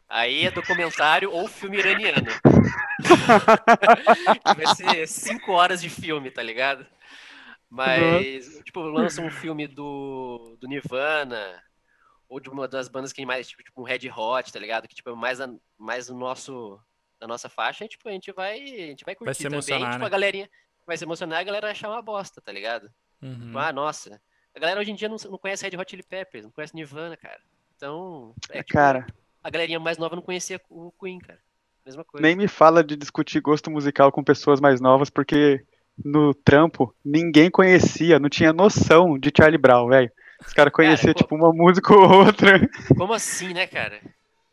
Aí 0.09 0.47
é 0.47 0.51
documentário 0.51 1.31
ou 1.31 1.47
filme 1.49 1.79
iraniano. 1.79 2.29
vai 4.57 4.75
ser 4.75 5.07
cinco 5.07 5.53
horas 5.53 5.83
de 5.83 5.91
filme, 5.91 6.31
tá 6.31 6.43
ligado? 6.43 6.87
Mas, 7.69 8.57
uhum. 8.57 8.63
tipo, 8.63 8.81
lança 8.81 9.21
um 9.21 9.31
filme 9.31 9.67
do, 9.67 10.57
do 10.59 10.67
Nirvana, 10.67 11.63
ou 12.29 12.41
de 12.41 12.49
uma 12.49 12.67
das 12.67 12.89
bandas 12.89 13.13
que 13.13 13.27
mais, 13.27 13.49
tipo, 13.49 13.63
tipo 13.63 13.81
um 13.81 13.85
Red 13.85 14.11
Hot, 14.11 14.51
tá 14.51 14.59
ligado? 14.59 14.89
Que, 14.89 14.95
tipo, 14.95 15.11
é 15.11 15.15
mais, 15.15 15.41
a, 15.41 15.49
mais 15.77 16.09
o 16.09 16.17
nosso, 16.17 16.81
da 17.21 17.27
nossa 17.27 17.49
faixa, 17.49 17.85
e, 17.85 17.89
tipo, 17.89 18.09
a 18.09 18.13
gente 18.13 18.33
vai, 18.33 18.61
a 18.61 18.87
gente 18.87 19.05
vai 19.05 19.15
curtir 19.15 19.35
se 19.35 19.43
também. 19.43 19.57
emocionar, 19.57 19.91
tipo, 19.91 20.01
né? 20.01 20.07
a 20.07 20.09
galerinha 20.09 20.51
vai 20.87 20.97
se 20.97 21.05
emocionar, 21.05 21.41
a 21.41 21.45
galera 21.45 21.67
vai 21.67 21.73
achar 21.73 21.89
uma 21.89 22.03
bosta, 22.03 22.41
tá 22.41 22.53
ligado? 22.53 22.91
Uhum. 23.21 23.47
Tipo, 23.47 23.59
ah, 23.59 23.73
nossa. 23.73 24.21
A 24.55 24.59
galera 24.59 24.81
hoje 24.81 24.91
em 24.91 24.95
dia 24.95 25.09
não, 25.09 25.17
não 25.31 25.39
conhece 25.39 25.69
Red 25.69 25.77
Hot 25.77 25.91
Chili 25.91 26.03
Peppers, 26.03 26.45
não 26.45 26.51
conhece 26.51 26.75
Nirvana, 26.75 27.17
cara. 27.17 27.41
Então, 27.77 28.35
é 28.51 28.63
tipo, 28.63 28.73
Cara, 28.73 29.07
a 29.43 29.51
galerinha 29.51 29.79
mais 29.79 29.99
nova 29.99 30.17
não 30.17 30.23
conhecia 30.23 30.61
o 30.69 30.93
Queen, 30.93 31.19
cara. 31.19 31.39
Mesma 31.85 32.05
coisa. 32.05 32.27
nem 32.27 32.37
me 32.37 32.47
fala 32.47 32.85
de 32.85 32.97
discutir 32.97 33.41
gosto 33.41 33.71
musical 33.71 34.13
com 34.13 34.23
pessoas 34.23 34.61
mais 34.61 34.81
novas, 34.81 35.09
porque 35.09 35.65
no 36.05 36.35
trampo 36.35 36.95
ninguém 37.05 37.51
conhecia, 37.51 38.19
não 38.19 38.29
tinha 38.29 38.53
noção 38.53 39.19
de 39.19 39.33
Charlie 39.35 39.59
Brown, 39.59 39.89
velho. 39.89 40.11
Os 40.47 40.53
caras 40.53 40.73
conheciam, 40.73 41.15
tipo, 41.15 41.35
uma 41.35 41.53
música 41.53 41.93
ou 41.95 42.27
outra. 42.27 42.61
Como 42.97 43.13
assim, 43.13 43.53
né, 43.53 43.67
cara? 43.67 44.01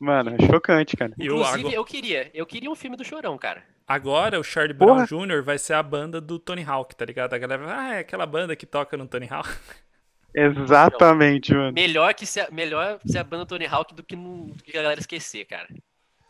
Mano, 0.05 0.35
é 0.39 0.45
chocante, 0.45 0.95
cara. 0.95 1.11
E 1.17 1.29
o 1.29 1.33
Inclusive, 1.35 1.59
agora, 1.59 1.75
eu 1.75 1.83
queria, 1.85 2.31
eu 2.33 2.45
queria 2.45 2.69
um 2.69 2.75
filme 2.75 2.95
do 2.95 3.03
Chorão, 3.03 3.37
cara. 3.37 3.63
agora 3.87 4.39
o 4.39 4.43
Charlie 4.43 4.73
Brown 4.73 5.05
Porra. 5.05 5.05
Jr. 5.07 5.41
vai 5.43 5.57
ser 5.57 5.73
a 5.73 5.81
banda 5.83 6.21
do 6.21 6.37
Tony 6.37 6.63
Hawk, 6.63 6.95
tá 6.95 7.03
ligado? 7.05 7.33
A 7.33 7.37
galera 7.37 7.63
vai, 7.65 7.75
ah, 7.75 7.93
é 7.95 7.99
aquela 7.99 8.25
banda 8.25 8.55
que 8.55 8.65
toca 8.65 8.95
no 8.95 9.07
Tony 9.07 9.27
Hawk. 9.29 9.49
Exatamente, 10.33 11.53
mano. 11.53 11.71
Melhor 11.73 12.13
que 12.13 12.25
ser, 12.25 12.51
melhor 12.51 12.99
ser 13.05 13.19
a 13.19 13.23
banda 13.23 13.45
Tony 13.45 13.65
Hawk 13.65 13.93
do 13.95 14.03
que, 14.03 14.15
não- 14.15 14.47
do 14.47 14.63
que 14.63 14.77
a 14.77 14.81
galera 14.81 14.99
esquecer, 14.99 15.45
cara. 15.45 15.67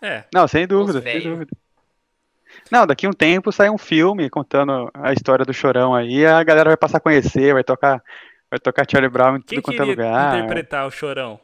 É, 0.02 0.24
Não, 0.34 0.48
sem 0.48 0.68
dúvida, 0.68 1.02
sem 1.02 1.22
dúvida. 1.22 1.52
Não, 2.72 2.86
daqui 2.86 3.06
a 3.06 3.10
um 3.10 3.14
tempo 3.14 3.52
sai 3.52 3.70
um 3.70 3.78
filme 3.78 4.30
contando 4.30 4.90
a 4.94 5.12
história 5.12 5.44
do 5.44 5.54
Chorão 5.54 5.94
aí, 5.96 6.26
a 6.26 6.42
galera 6.44 6.70
vai 6.70 6.78
passar 6.78 6.98
a 6.98 7.02
conhecer, 7.02 7.54
vai 7.54 7.64
tocar, 7.64 8.02
vai 8.50 8.60
tocar 8.60 8.86
Charlie 8.90 9.10
Brown 9.10 9.38
em 9.38 9.42
quem 9.42 9.60
tudo 9.60 9.66
quanto 9.66 9.82
é 9.82 9.86
lugar. 9.86 10.38
interpretar 10.38 10.86
o 10.88 10.92
Chorão? 10.92 11.40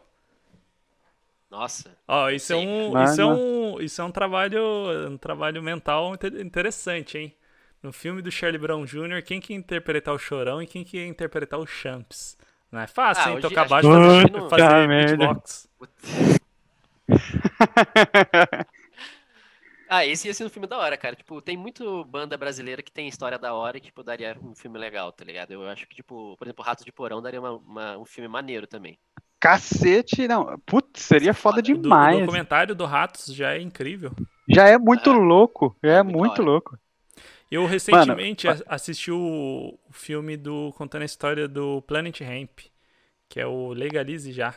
Nossa. 1.52 1.96
Ó, 2.08 2.30
isso 2.30 2.54
é 2.54 2.56
um, 2.56 3.04
isso 3.04 3.22
é 3.22 3.26
um, 3.26 3.82
isso 3.82 4.02
é 4.02 4.06
um 4.06 4.12
trabalho, 4.12 5.10
um 5.10 5.18
trabalho 5.18 5.62
mental 5.62 6.14
inte- 6.16 6.42
interessante, 6.42 7.18
hein? 7.18 7.36
No 7.84 7.92
filme 7.92 8.22
do 8.22 8.32
Charlie 8.32 8.58
Brown 8.60 8.86
Jr., 8.86 9.22
quem 9.22 9.42
que 9.42 9.52
ia 9.54 9.60
interpretar 9.60 10.14
o 10.14 10.18
Chorão 10.20 10.62
e 10.62 10.68
quem 10.68 10.84
que 10.86 10.98
ia 10.98 11.06
interpretar 11.08 11.60
o 11.60 11.68
Champs? 11.68 12.38
Não 12.72 12.80
é 12.80 12.88
fácil, 12.88 13.24
Ah, 13.24 13.30
hein? 13.32 13.36
hoje 13.38 13.50
Tocar 13.50 13.62
acho 13.64 13.70
baixo 13.70 13.90
que 13.90 14.38
e 14.38 14.50
fazer, 14.50 14.88
beatbox. 14.88 15.70
Ah, 19.90 20.06
esse 20.06 20.26
ia 20.26 20.34
ser 20.34 20.46
um 20.46 20.50
filme 20.50 20.68
da 20.68 20.78
hora, 20.78 20.96
cara. 20.98 21.18
Tipo, 21.18 21.42
tem 21.42 21.58
muito 21.58 22.06
banda 22.06 22.38
brasileira 22.38 22.82
que 22.82 22.92
tem 22.92 23.10
história 23.10 23.38
da 23.38 23.54
hora 23.54 23.78
e, 23.78 23.82
tipo, 23.82 24.02
daria 24.02 24.38
um 24.42 24.56
filme 24.56 24.80
legal, 24.80 25.12
tá 25.12 25.26
ligado? 25.26 25.52
Eu 25.52 25.68
acho 25.68 25.86
que, 25.86 25.96
tipo, 25.96 26.38
por 26.38 26.46
exemplo, 26.48 26.64
Ratos 26.64 26.86
de 26.86 26.94
Porão 26.94 27.22
daria 27.22 27.42
uma- 27.42 27.52
uma- 27.58 27.98
um 27.98 28.06
filme 28.06 28.30
maneiro 28.30 28.66
também. 28.66 28.98
Cacete, 29.42 30.28
não. 30.28 30.58
Putz, 30.66 31.02
seria 31.02 31.34
foda 31.34 31.60
O 31.60 31.64
do- 31.64 31.72
O 31.72 31.78
demais. 31.82 32.20
documentário 32.20 32.76
do 32.76 32.86
Ratos 32.86 33.26
já 33.34 33.54
é 33.54 33.62
incrível. 33.62 34.12
Já 34.48 34.68
é 34.68 34.78
muito 34.78 35.10
Ah, 35.10 35.14
louco, 35.18 35.76
já 35.84 35.94
é 35.98 36.04
muito 36.04 36.18
muito 36.18 36.32
hora. 36.34 36.42
louco. 36.44 36.78
Eu 37.50 37.66
recentemente 37.66 38.48
Mano, 38.48 38.62
assisti 38.68 39.12
o, 39.12 39.78
filme 39.92 40.38
do 40.38 40.72
contando 40.78 41.02
a 41.02 41.06
história 41.06 41.48
do 41.48 41.82
Planet 41.82 42.22
Hemp, 42.22 42.60
que 43.28 43.40
é 43.42 43.46
o 43.48 43.74
Legalize 43.74 44.32
Já. 44.32 44.54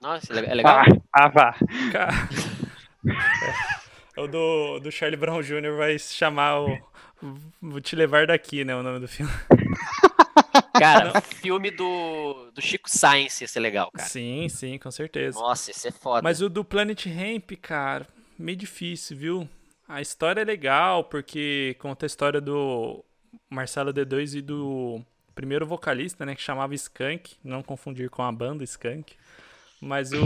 Nossa, 0.00 0.32
é 0.32 0.54
legal? 0.54 0.78
Ah, 0.78 0.84
ah, 1.12 1.28
vá. 1.28 1.54
Cara, 1.90 2.12
é, 4.16 4.20
o 4.20 4.28
do, 4.28 4.78
do 4.80 4.92
Charlie 4.92 5.18
Brown 5.18 5.42
Jr. 5.42 5.76
vai 5.76 5.98
se 5.98 6.14
chamar 6.14 6.60
o 6.60 6.78
Vou 7.60 7.80
Te 7.80 7.96
Levar 7.96 8.26
Daqui, 8.28 8.64
né? 8.64 8.76
O 8.76 8.82
nome 8.82 9.00
do 9.00 9.08
filme. 9.08 9.32
Cara, 10.78 11.20
filme 11.20 11.70
do, 11.70 12.50
do 12.54 12.60
Chico 12.60 12.88
Science 12.88 13.42
ia 13.44 13.48
ser 13.48 13.60
legal, 13.60 13.90
cara. 13.92 14.08
Sim, 14.08 14.48
sim, 14.48 14.78
com 14.78 14.90
certeza. 14.90 15.38
Nossa, 15.38 15.70
isso 15.70 15.86
é 15.88 15.90
foda. 15.90 16.22
Mas 16.22 16.40
o 16.42 16.48
do 16.48 16.64
Planet 16.64 17.06
Hemp, 17.06 17.52
cara, 17.60 18.06
meio 18.38 18.56
difícil, 18.56 19.16
viu? 19.16 19.48
A 19.88 20.00
história 20.00 20.40
é 20.40 20.44
legal, 20.44 21.04
porque 21.04 21.76
conta 21.78 22.04
a 22.04 22.08
história 22.08 22.40
do 22.40 23.04
Marcelo 23.50 23.92
D2 23.92 24.38
e 24.38 24.42
do 24.42 25.00
primeiro 25.34 25.66
vocalista, 25.66 26.26
né, 26.26 26.34
que 26.34 26.42
chamava 26.42 26.74
Skank, 26.74 27.36
não 27.44 27.62
confundir 27.62 28.10
com 28.10 28.22
a 28.22 28.30
banda 28.32 28.64
Skank. 28.64 29.14
Mas 29.80 30.10
o, 30.12 30.16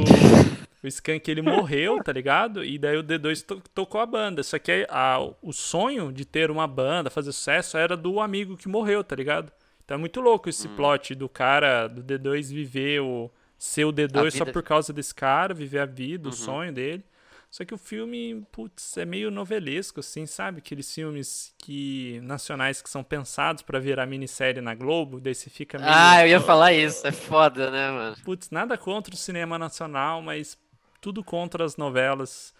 o 0.82 0.86
Skank, 0.86 1.30
ele 1.30 1.42
morreu, 1.42 2.02
tá 2.02 2.10
ligado? 2.12 2.64
E 2.64 2.78
daí 2.78 2.96
o 2.96 3.02
D2 3.04 3.42
to- 3.44 3.62
tocou 3.74 4.00
a 4.00 4.06
banda. 4.06 4.42
Só 4.42 4.58
que 4.58 4.86
a- 4.88 5.18
o 5.42 5.52
sonho 5.52 6.10
de 6.10 6.24
ter 6.24 6.50
uma 6.50 6.66
banda, 6.66 7.10
fazer 7.10 7.30
sucesso, 7.32 7.76
era 7.76 7.96
do 7.96 8.18
amigo 8.18 8.56
que 8.56 8.66
morreu, 8.68 9.04
tá 9.04 9.14
ligado? 9.14 9.52
Então 9.84 9.96
é 9.96 9.98
muito 9.98 10.20
louco 10.20 10.48
esse 10.48 10.68
plot 10.68 11.14
do 11.14 11.28
cara, 11.28 11.88
do 11.88 12.02
D2 12.02 12.50
viver 12.50 13.00
o... 13.00 13.30
Ser 13.58 13.84
o 13.84 13.92
D2 13.92 14.34
só 14.34 14.44
por 14.44 14.62
causa 14.62 14.92
desse 14.92 15.14
cara, 15.14 15.54
viver 15.54 15.78
a 15.78 15.86
vida, 15.86 16.24
o 16.28 16.32
Uhum. 16.32 16.36
sonho 16.36 16.72
dele. 16.72 17.04
Só 17.48 17.64
que 17.66 17.74
o 17.74 17.78
filme, 17.78 18.44
putz, 18.50 18.96
é 18.96 19.04
meio 19.04 19.30
novelesco, 19.30 20.00
assim, 20.00 20.24
sabe? 20.24 20.58
Aqueles 20.58 20.92
filmes 20.92 21.54
que 21.58 22.18
nacionais 22.22 22.80
que 22.80 22.88
são 22.88 23.04
pensados 23.04 23.62
pra 23.62 23.78
virar 23.78 24.06
minissérie 24.06 24.62
na 24.62 24.74
Globo, 24.74 25.20
daí 25.20 25.34
você 25.34 25.50
fica 25.50 25.78
meio. 25.78 25.90
Ah, 25.92 26.22
eu 26.22 26.28
ia 26.28 26.40
falar 26.40 26.72
isso. 26.72 27.06
É 27.06 27.12
foda, 27.12 27.70
né, 27.70 27.90
mano? 27.90 28.16
Putz, 28.24 28.50
nada 28.50 28.76
contra 28.78 29.14
o 29.14 29.18
cinema 29.18 29.58
nacional, 29.58 30.22
mas 30.22 30.58
tudo 31.00 31.22
contra 31.22 31.62
as 31.64 31.76
novelas 31.76 32.54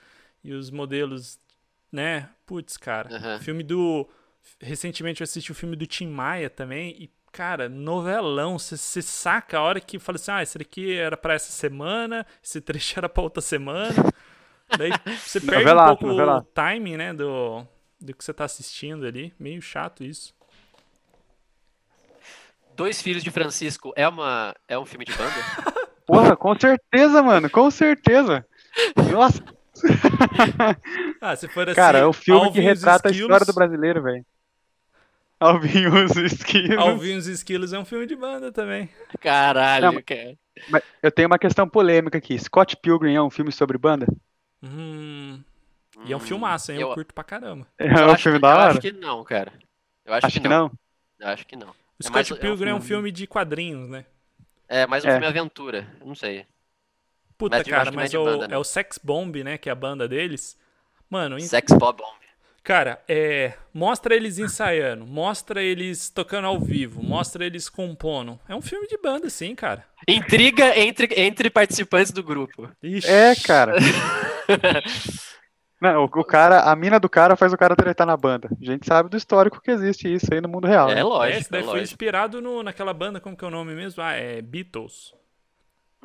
e 0.45 0.53
os 0.53 0.71
modelos, 0.71 1.41
né? 1.91 2.29
Putz, 2.45 2.77
cara. 2.77 3.17
Aham. 3.17 3.39
Filme 3.41 3.63
do. 3.63 4.07
Recentemente 4.61 5.21
eu 5.21 5.25
assisti 5.25 5.53
o 5.53 5.55
filme 5.55 5.77
do 5.77 5.87
Tim 5.87 6.09
Maia 6.09 6.51
também 6.51 6.91
e. 6.99 7.11
Cara, 7.33 7.67
novelão, 7.67 8.59
você 8.59 9.01
saca 9.01 9.57
a 9.57 9.63
hora 9.63 9.81
que 9.81 9.99
fala 9.99 10.17
assim, 10.17 10.31
ah, 10.31 10.43
esse 10.43 10.59
daqui 10.59 10.95
era 10.95 11.17
pra 11.17 11.33
essa 11.33 11.51
semana, 11.51 12.27
esse 12.45 12.61
trecho 12.61 13.01
era 13.01 13.09
pra 13.09 13.23
outra 13.23 13.41
semana. 13.41 13.95
Daí 14.77 14.91
você 15.19 15.41
perde 15.41 15.73
um 15.73 15.87
pouco 15.87 16.07
novelaço. 16.09 16.47
o 16.47 16.53
timing, 16.53 16.99
né, 16.99 17.15
do, 17.15 17.67
do 17.99 18.15
que 18.15 18.23
você 18.23 18.35
tá 18.35 18.45
assistindo 18.45 19.07
ali. 19.07 19.33
Meio 19.39 19.63
chato 19.63 20.05
isso. 20.05 20.35
Dois 22.75 23.01
Filhos 23.01 23.23
de 23.23 23.31
Francisco 23.31 23.93
é, 23.97 24.09
uma, 24.09 24.55
é 24.67 24.79
um 24.79 24.85
filme 24.85 25.05
de 25.05 25.13
banda? 25.13 25.33
Porra, 26.07 26.37
com 26.37 26.59
certeza, 26.59 27.23
mano, 27.23 27.49
com 27.49 27.71
certeza. 27.71 28.45
Nossa, 29.11 29.43
Ah, 31.21 31.37
se 31.37 31.49
for 31.49 31.69
assim, 31.69 31.77
cara, 31.77 31.99
é 31.99 32.07
o 32.07 32.13
filme 32.13 32.53
que 32.53 32.61
retrata 32.61 33.09
a 33.09 33.13
história 33.13 33.47
do 33.47 33.53
brasileiro, 33.53 34.03
velho. 34.03 34.25
Alvin 35.41 35.79
e 35.81 35.87
os 35.89 36.17
esquilos. 36.17 36.79
Alvin 36.79 37.13
e 37.15 37.17
os 37.17 37.27
Esquilos 37.27 37.73
é 37.73 37.79
um 37.79 37.85
filme 37.85 38.07
de 38.07 38.15
banda 38.15 38.53
também. 38.53 38.89
Caralho, 39.21 39.93
Não, 39.93 40.03
cara. 40.03 40.37
Mas 40.69 40.83
eu 41.03 41.11
tenho 41.11 41.27
uma 41.27 41.39
questão 41.39 41.69
polêmica 41.69 42.19
aqui. 42.19 42.39
Scott 42.39 42.77
Pilgrim 42.77 43.15
é 43.15 43.23
um 43.23 43.31
filme 43.31 43.51
sobre 43.51 43.77
banda? 43.77 44.07
Hum, 44.63 45.43
e 46.05 46.13
é 46.13 46.17
um 46.17 46.19
Hum, 46.19 46.21
filmaço, 46.21 46.71
hein? 46.71 46.81
Eu, 46.81 46.89
eu- 46.91 46.95
curto 46.95 47.13
pra 47.13 47.25
caramba. 47.25 47.67
É 47.79 47.87
eu 47.87 48.07
um 48.07 48.11
acho 48.13 48.23
filme 48.23 48.39
que- 48.39 48.43
da 48.43 48.49
Eu 48.53 48.57
hora? 48.57 48.71
acho 48.71 48.81
que 48.81 48.93
não, 48.93 49.25
cara. 49.25 49.53
Eu 50.05 50.15
acho, 50.15 50.27
Acho 50.27 50.41
que, 50.41 50.49
não. 50.49 50.71
Eu 51.19 51.29
acho 51.29 51.47
que 51.47 51.57
não. 51.57 51.69
O 51.71 51.73
É 52.01 52.05
Scott 52.05 52.15
mais- 52.15 52.31
é 52.31 52.35
um 52.35 52.37
Pilgrim 52.37 52.71
é 52.71 52.75
um 52.75 52.81
filme- 52.81 52.89
filme 52.89 53.13
de 53.13 53.27
quadrinhos, 53.27 53.89
né? 53.89 54.05
É 54.69 54.87
mais 54.87 55.05
um 55.05 55.09
É. 55.09 55.13
filme 55.13 55.27
aventura. 55.27 55.89
Eu 56.01 56.07
Não 56.07 56.15
sei. 56.15 56.47
Puta, 57.51 57.65
cara, 57.65 57.89
é 57.89 57.93
mas 57.93 58.11
de 58.11 58.17
o- 58.19 58.25
banda, 58.25 58.45
é 58.45 58.49
não. 58.49 58.61
o 58.61 58.65
Sex 58.65 58.99
Bomb, 59.03 59.43
né? 59.43 59.59
Que 59.59 59.69
é 59.69 59.73
a 59.73 59.75
banda 59.75 60.07
deles. 60.09 60.57
Mano, 61.11 61.39
Sex 61.41 61.73
Bob 61.73 61.99
Bomb. 61.99 62.23
cara, 62.65 63.03
é, 63.09 63.53
mostra 63.75 64.15
eles 64.15 64.39
ensaiando, 64.39 65.05
mostra 65.07 65.63
eles 65.63 66.09
tocando 66.09 66.47
ao 66.47 66.59
vivo, 66.59 67.03
mostra 67.03 67.45
eles 67.45 67.69
compondo. 67.69 68.39
É 68.49 68.55
um 68.55 68.63
filme 68.63 68.87
de 68.87 68.97
banda, 68.97 69.29
sim, 69.29 69.55
cara. 69.55 69.85
Intriga 70.09 70.77
entre, 70.79 71.09
entre 71.21 71.51
participantes 71.51 72.13
do 72.13 72.23
grupo. 72.23 72.69
Ixi. 72.83 73.09
É, 73.11 73.35
cara. 73.37 73.75
Não, 75.81 76.03
o, 76.03 76.05
o 76.05 76.25
cara, 76.25 76.61
a 76.63 76.77
mina 76.77 77.01
do 77.01 77.09
cara 77.09 77.35
faz 77.35 77.53
o 77.53 77.57
cara 77.59 77.75
tretar 77.75 78.07
na 78.07 78.17
banda. 78.17 78.49
A 78.61 78.65
gente 78.65 78.87
sabe 78.87 79.09
do 79.09 79.17
histórico 79.17 79.61
que 79.61 79.71
existe 79.71 80.13
isso 80.13 80.33
aí 80.33 80.41
no 80.41 80.49
mundo 80.49 80.67
real. 80.67 80.89
É 80.89 80.95
né? 80.95 81.01
Esse 81.01 81.09
lógico, 81.09 81.39
é 81.39 81.51
daí 81.51 81.61
foi 81.63 81.69
lógico. 81.73 81.83
inspirado 81.83 82.41
no, 82.41 82.63
naquela 82.63 82.95
banda, 82.95 83.21
como 83.21 83.37
que 83.37 83.45
é 83.45 83.49
o 83.49 83.51
nome 83.51 83.75
mesmo? 83.75 84.01
Ah, 84.03 84.13
é 84.13 84.41
Beatles. 84.41 85.13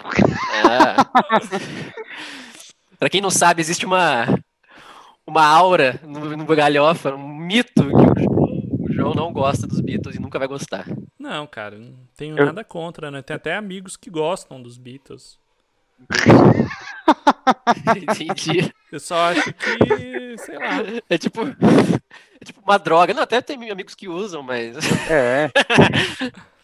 É. 0.03 1.93
pra 2.99 3.09
quem 3.09 3.21
não 3.21 3.29
sabe, 3.29 3.61
existe 3.61 3.85
uma, 3.85 4.25
uma 5.25 5.45
aura 5.45 5.99
no, 6.03 6.35
no 6.37 6.45
Galhofa, 6.45 7.13
um 7.15 7.35
mito 7.35 7.83
que 7.83 8.25
o, 8.27 8.85
o 8.85 8.91
João 8.91 9.13
não 9.13 9.31
gosta 9.33 9.65
dos 9.67 9.81
Beatles 9.81 10.15
e 10.15 10.21
nunca 10.21 10.39
vai 10.39 10.47
gostar. 10.47 10.85
Não, 11.19 11.45
cara, 11.47 11.77
não 11.77 11.93
tenho 12.15 12.37
Eu- 12.37 12.45
nada 12.47 12.63
contra, 12.63 13.09
né? 13.11 13.21
Tem 13.21 13.35
até 13.35 13.55
amigos 13.55 13.97
que 13.97 14.09
gostam 14.09 14.61
dos 14.61 14.77
Beatles. 14.77 15.37
Entendi. 17.97 18.71
Eu 18.91 18.99
só 18.99 19.31
acho 19.31 19.53
que, 19.53 20.37
sei 20.37 20.57
lá. 20.57 20.77
É 21.09 21.17
tipo, 21.17 21.41
é 21.41 22.45
tipo 22.45 22.61
uma 22.61 22.77
droga. 22.77 23.13
Não, 23.13 23.23
até 23.23 23.41
tem 23.41 23.69
amigos 23.71 23.95
que 23.95 24.07
usam, 24.07 24.43
mas. 24.43 24.77
É, 25.09 25.49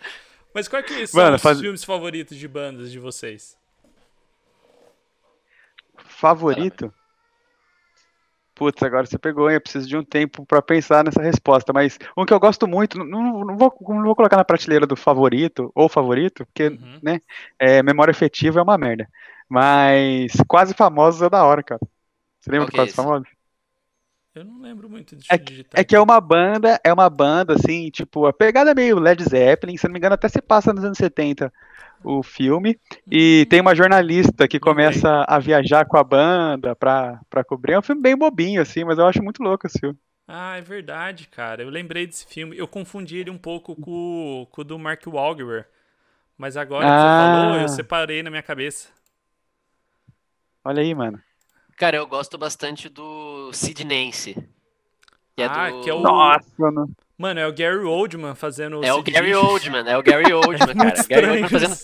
Mas 0.54 0.68
qual 0.68 0.84
que 0.84 1.06
são 1.08 1.22
Mano, 1.22 1.36
os 1.36 1.42
faz- 1.42 1.60
filmes 1.60 1.84
favoritos 1.84 2.38
de 2.38 2.48
bandas 2.48 2.92
de 2.92 3.00
vocês? 3.00 3.58
favorito. 5.98 6.94
Putz, 8.56 8.84
agora 8.84 9.06
você 9.06 9.18
pegou, 9.18 9.50
hein? 9.50 9.56
Eu 9.56 9.62
preciso 9.62 9.88
de 9.88 9.98
um 9.98 10.04
tempo 10.04 10.46
pra 10.46 10.62
pensar 10.62 11.04
nessa 11.04 11.22
resposta. 11.22 11.74
Mas 11.74 11.98
um 12.16 12.24
que 12.24 12.32
eu 12.34 12.39
gosto 12.39 12.68
muito, 12.68 13.00
não, 13.00 13.44
não, 13.44 13.58
vou, 13.58 13.76
não 13.82 14.04
vou 14.04 14.16
colocar 14.16 14.38
na 14.38 14.46
prateleira 14.46 14.86
do 14.86 14.96
favorito 14.96 15.72
ou 15.74 15.89
favorito, 15.89 16.46
porque, 16.46 16.68
Uhum. 16.68 17.00
né? 17.02 17.20
É, 17.58 17.82
memória 17.82 18.12
efetiva 18.12 18.60
é 18.60 18.63
uma 18.63 18.78
merda. 18.78 19.08
Mas 19.50 20.34
quase 20.48 20.74
famosos 20.76 21.22
é 21.24 21.30
da 21.30 21.44
hora, 21.44 21.63
cara. 21.63 21.82
Você 22.39 22.52
lembra 22.52 22.68
Qual 22.68 22.72
do 22.72 22.76
é 22.76 22.78
Quase 22.78 22.89
esse? 22.89 22.96
Famosos? 22.96 23.28
Eu 24.36 24.43
não 24.43 24.60
lembro 24.60 24.89
muito 24.89 25.15
de 25.15 25.28
É. 25.30 25.36
É 25.76 25.84
que 25.84 25.96
é 25.96 26.00
uma 26.00 26.19
banda, 26.19 26.80
é 26.84 26.91
uma 26.91 27.10
banda, 27.10 27.54
assim, 27.54 27.89
tipo, 27.91 28.26
a 28.26 28.34
pegada 28.34 28.72
é 28.72 28.76
meio 28.76 29.00
Led 29.00 29.24
Zeppelin, 29.24 29.78
se 29.78 29.86
não 29.88 29.93
me 29.93 30.00
engano, 30.00 30.15
até 30.15 30.28
se 30.28 30.41
passa 30.41 30.74
nos 30.74 30.84
anos 30.84 30.98
70 30.98 31.54
o 32.04 32.22
filme. 32.24 32.80
E 33.10 33.46
tem 33.50 33.62
uma 33.62 33.76
jornalista 33.76 34.48
que 34.48 34.60
começa 34.60 35.24
a 35.28 35.39
viajar 35.39 35.86
com 35.86 35.98
a 35.98 36.04
banda 36.04 36.76
pra, 36.76 37.22
pra 37.30 37.43
cobrir. 37.43 37.74
É 37.74 37.80
um 37.80 37.84
filme 37.84 38.02
bem 38.02 38.17
bobinho, 38.17 38.62
assim, 38.62 38.84
mas 38.84 38.98
eu 38.98 39.06
acho 39.06 39.24
muito 39.24 39.41
louco 39.41 39.67
esse 39.67 39.80
filme. 39.80 39.98
Ah, 40.28 40.58
é 40.58 40.62
verdade, 40.62 41.28
cara. 41.28 41.62
Eu 41.63 41.69
lembrei 41.69 42.08
desse 42.08 42.26
filme. 42.26 42.58
Eu 42.58 42.67
confundi 42.67 43.17
ele 43.17 43.30
um 43.30 43.38
pouco 43.38 43.76
com, 43.76 44.48
com 44.52 44.62
o 44.62 44.63
do 44.63 44.80
Mark 44.80 45.06
Wahlberg. 45.06 45.65
Mas 46.38 46.58
agora 46.58 46.86
que 46.86 46.91
você 46.91 47.08
Ah. 47.08 47.17
falou, 47.43 47.62
eu 47.62 47.69
separei 47.69 48.24
na 48.24 48.30
minha 48.30 48.41
cabeça. 48.43 48.89
Olha 50.65 50.82
aí, 50.82 50.93
mano. 50.96 51.22
Cara, 51.78 51.98
eu 51.98 52.08
gosto 52.08 52.38
bastante 52.38 52.88
do 52.90 53.52
Sid 53.54 53.84
Nance. 53.84 54.36
Que 55.36 55.42
é 55.44 55.46
Ah, 55.46 55.70
do... 55.70 55.82
que 55.82 55.90
é 55.90 55.94
o- 55.94 56.00
Nossa, 56.02 56.46
mano. 56.58 56.90
Mano, 57.18 57.40
é 57.40 57.48
o 57.48 57.54
Gary 57.54 57.84
Oldman 57.84 58.36
fazendo 58.36 58.84
É 58.84 58.94
o 58.94 58.98
Sid 58.98 59.12
Gary 59.12 59.28
Vicious. 59.28 59.48
Oldman, 59.52 59.84
é 59.90 59.98
o 59.98 60.04
Gary 60.04 60.32
Oldman, 60.34 60.76
Muito 60.76 60.76
cara. 60.76 61.02
O 61.04 61.08
Gary 61.10 61.28
Oldman 61.28 61.50
fazendo... 61.50 61.78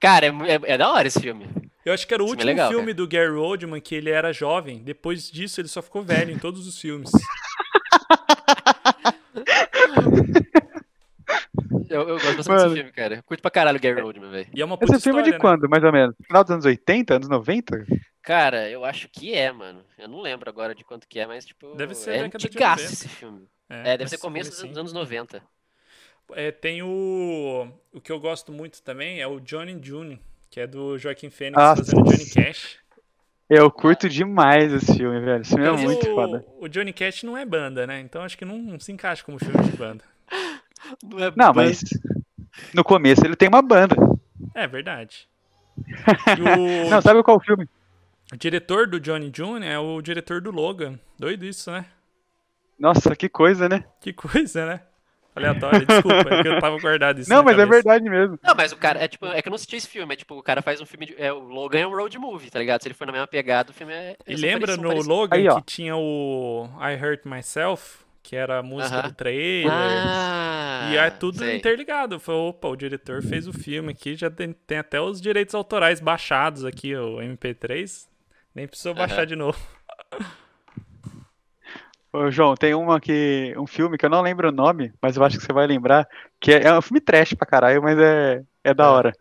Cara, 0.00 0.26
é, 0.26 0.30
é- 0.30 0.72
é 0.74 0.78
da 0.78 0.90
hora 0.90 1.06
esse 1.08 1.20
filme. 1.20 1.46
Eu 1.84 1.92
acho 1.94 2.06
que 2.06 2.12
era 2.14 2.22
o 2.22 2.26
Esse 2.26 2.36
filme 2.36 2.42
último 2.44 2.50
é 2.50 2.52
legal, 2.54 2.68
filme 2.70 2.84
cara. 2.86 2.94
do 2.96 3.08
Gary 3.08 3.30
Oldman 3.36 3.80
que 3.80 3.94
ele 3.94 4.10
era 4.10 4.32
jovem. 4.32 4.82
Depois 4.82 5.30
disso, 5.30 5.60
ele 5.60 5.68
só 5.68 5.80
ficou 5.80 6.02
velho 6.02 6.30
em 6.32 6.38
todos 6.38 6.66
os 6.66 6.80
filmes. 6.80 7.10
Eu, 11.88 12.00
eu 12.08 12.14
gosto 12.18 12.36
bastante 12.36 12.62
desse 12.64 12.74
filme, 12.74 12.92
cara. 12.92 13.22
Curto 13.22 13.40
pra 13.40 13.50
caralho 13.50 13.78
o 13.78 13.80
Gary 13.80 14.00
Oldman, 14.02 14.30
velho. 14.30 14.46
E 14.54 14.60
é 14.60 14.64
uma 14.64 14.76
puta 14.76 14.92
Esse 14.94 15.02
filme 15.04 15.20
é 15.20 15.22
de 15.22 15.30
história, 15.30 15.52
né? 15.54 15.58
quando, 15.60 15.70
mais 15.70 15.84
ou 15.84 15.92
menos? 15.92 16.14
Final 16.26 16.42
dos 16.44 16.50
anos 16.52 16.64
80, 16.64 17.14
anos 17.14 17.28
90? 17.28 17.86
Cara, 18.26 18.68
eu 18.68 18.84
acho 18.84 19.08
que 19.08 19.32
é, 19.32 19.52
mano. 19.52 19.84
Eu 19.96 20.08
não 20.08 20.20
lembro 20.20 20.50
agora 20.50 20.74
de 20.74 20.82
quanto 20.82 21.06
que 21.06 21.20
é, 21.20 21.26
mas, 21.26 21.46
tipo, 21.46 21.76
Deve 21.76 21.94
ser 21.94 22.10
é 22.16 22.20
antigaço 22.22 22.82
90. 22.82 22.92
esse 22.92 23.08
filme. 23.08 23.48
É, 23.70 23.92
É, 23.92 23.96
deve 23.96 24.10
ser 24.10 24.18
começo 24.18 24.50
dos 24.50 24.58
comecinho. 24.58 24.80
anos 24.80 24.92
90. 24.92 25.40
É, 26.32 26.50
tem 26.50 26.82
o. 26.82 27.68
O 27.92 28.00
que 28.00 28.10
eu 28.10 28.18
gosto 28.18 28.50
muito 28.52 28.82
também 28.82 29.20
é 29.20 29.28
o 29.28 29.38
Johnny 29.38 29.78
June, 29.80 30.20
que 30.50 30.58
é 30.58 30.66
do 30.66 30.98
Joaquim 30.98 31.30
Fênix 31.30 31.56
Nossa. 31.56 31.84
fazendo 31.84 32.02
Johnny 32.02 32.28
Cash. 32.30 32.78
Eu 33.48 33.70
curto 33.70 34.08
demais 34.08 34.72
esse 34.72 34.92
filme, 34.96 35.20
velho. 35.20 35.42
Esse 35.42 35.50
filme 35.50 35.64
é 35.68 35.70
Mas 35.70 35.82
muito 35.84 36.10
o, 36.10 36.14
foda. 36.16 36.44
o 36.58 36.66
Johnny 36.66 36.92
Cash 36.92 37.22
não 37.22 37.38
é 37.38 37.44
banda, 37.44 37.86
né? 37.86 38.00
Então 38.00 38.22
acho 38.22 38.36
que 38.36 38.44
não, 38.44 38.58
não 38.58 38.80
se 38.80 38.90
encaixa 38.90 39.22
como 39.22 39.38
filme 39.38 39.62
de 39.70 39.76
banda. 39.76 40.02
Não, 41.02 41.18
é 41.18 41.32
Não, 41.34 41.52
banda. 41.52 41.54
mas 41.54 41.80
no 42.74 42.84
começo 42.84 43.24
ele 43.24 43.34
tem 43.36 43.48
uma 43.48 43.62
banda. 43.62 43.94
É 44.54 44.66
verdade. 44.66 45.28
O, 46.38 46.90
Não, 46.90 47.00
sabe 47.00 47.22
qual 47.22 47.40
filme? 47.40 47.68
O 48.32 48.36
diretor 48.36 48.86
do 48.86 48.98
Johnny 49.00 49.30
June 49.34 49.66
é 49.66 49.78
o 49.78 50.00
diretor 50.02 50.40
do 50.40 50.50
Logan. 50.50 50.98
Doido 51.18 51.44
isso, 51.44 51.70
né? 51.70 51.86
Nossa, 52.78 53.14
que 53.16 53.28
coisa, 53.28 53.68
né? 53.68 53.84
Que 54.00 54.12
coisa, 54.12 54.66
né? 54.66 54.80
Aleatório, 55.34 55.84
desculpa, 55.86 56.34
é 56.34 56.42
que 56.42 56.48
eu 56.48 56.58
tava 56.60 56.78
guardado 56.80 57.20
isso 57.20 57.28
Não, 57.28 57.42
mas 57.42 57.58
é 57.58 57.58
cabeça. 57.58 57.74
verdade 57.82 58.08
mesmo. 58.08 58.38
Não, 58.42 58.54
mas 58.54 58.72
o 58.72 58.76
cara, 58.76 58.98
é 59.04 59.06
tipo, 59.06 59.26
é 59.26 59.42
que 59.42 59.48
eu 59.48 59.50
não 59.50 59.56
assisti 59.56 59.76
esse 59.76 59.86
filme, 59.88 60.14
é 60.14 60.16
tipo, 60.16 60.34
o 60.34 60.42
cara 60.42 60.62
faz 60.62 60.80
um 60.80 60.86
filme 60.86 61.06
de, 61.06 61.14
é, 61.18 61.30
o 61.30 61.40
Logan 61.40 61.80
é 61.80 61.86
um 61.86 61.94
road 61.94 62.18
movie, 62.18 62.50
tá 62.50 62.58
ligado? 62.58 62.80
Se 62.82 62.88
ele 62.88 62.94
for 62.94 63.06
na 63.06 63.12
mesma 63.12 63.26
pegada, 63.26 63.70
o 63.70 63.74
filme 63.74 63.92
é... 63.92 64.16
E 64.26 64.30
eles 64.32 64.40
lembra 64.40 64.76
no 64.78 64.84
parecidos. 64.84 65.06
Logan 65.06 65.36
Aí, 65.36 65.46
que 65.46 65.62
tinha 65.66 65.94
o 65.94 66.66
I 66.80 66.94
Hurt 67.02 67.26
Myself, 67.26 67.98
que 68.22 68.34
era 68.34 68.60
a 68.60 68.62
música 68.62 68.96
Aham. 68.96 69.08
do 69.08 69.14
trailer. 69.14 69.72
Ah, 69.72 70.88
E 70.92 70.96
é 70.96 71.10
tudo 71.10 71.36
sei. 71.38 71.56
interligado. 71.58 72.18
Foi, 72.18 72.34
opa, 72.34 72.68
o 72.68 72.76
diretor 72.76 73.22
fez 73.22 73.46
o 73.46 73.52
filme 73.52 73.92
aqui, 73.92 74.14
já 74.16 74.30
tem, 74.30 74.54
tem 74.66 74.78
até 74.78 74.98
os 74.98 75.20
direitos 75.20 75.54
autorais 75.54 76.00
baixados 76.00 76.64
aqui, 76.64 76.96
o 76.96 77.18
MP3. 77.18 78.08
Nem 78.56 78.66
precisou 78.66 78.94
baixar 78.94 79.18
Aham. 79.18 79.26
de 79.26 79.36
novo. 79.36 79.58
Ô, 82.10 82.30
João, 82.30 82.54
tem 82.54 82.72
uma 82.72 82.98
que, 82.98 83.52
um 83.58 83.66
filme 83.66 83.98
que 83.98 84.06
eu 84.06 84.08
não 84.08 84.22
lembro 84.22 84.48
o 84.48 84.52
nome, 84.52 84.90
mas 85.02 85.14
eu 85.18 85.22
acho 85.22 85.38
que 85.38 85.44
você 85.44 85.52
vai 85.52 85.66
lembrar, 85.66 86.08
que 86.40 86.50
é, 86.50 86.62
é 86.68 86.72
um 86.72 86.80
filme 86.80 86.98
trash 86.98 87.34
pra 87.34 87.46
caralho, 87.46 87.82
mas 87.82 87.98
é, 87.98 88.42
é 88.64 88.72
da 88.72 88.84
É. 88.84 88.88
hora. 88.88 89.12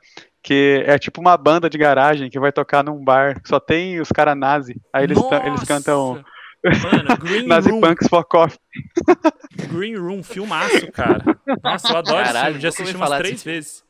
Que 0.42 0.82
é 0.88 0.98
tipo 0.98 1.20
uma 1.20 1.36
banda 1.36 1.70
de 1.70 1.78
garagem 1.78 2.30
que 2.30 2.40
vai 2.40 2.54
tocar 2.54 2.82
num 2.82 3.04
bar, 3.04 3.42
só 3.46 3.60
tem 3.60 4.00
os 4.00 4.10
caras 4.10 4.38
nazi. 4.38 4.80
Aí 4.94 5.04
eles, 5.04 5.18
eles 5.44 5.64
cantam 5.66 6.24
Mano, 6.64 7.18
Green 7.20 7.46
Nazi 7.46 7.72
Room, 7.72 7.82
Punks 7.82 8.08
Fuck 8.08 8.38
Off. 8.38 8.58
Green 9.70 9.98
Room, 9.98 10.24
filmaço, 10.24 10.90
cara. 10.94 11.26
Nossa, 11.62 11.92
eu 11.92 11.98
adoro 11.98 12.22
esse 12.22 12.32
Caralho, 12.32 12.54
filme, 12.54 12.62
já 12.62 12.70
assisti 12.70 12.96
umas 12.96 13.18
três 13.18 13.44
vezes. 13.44 13.84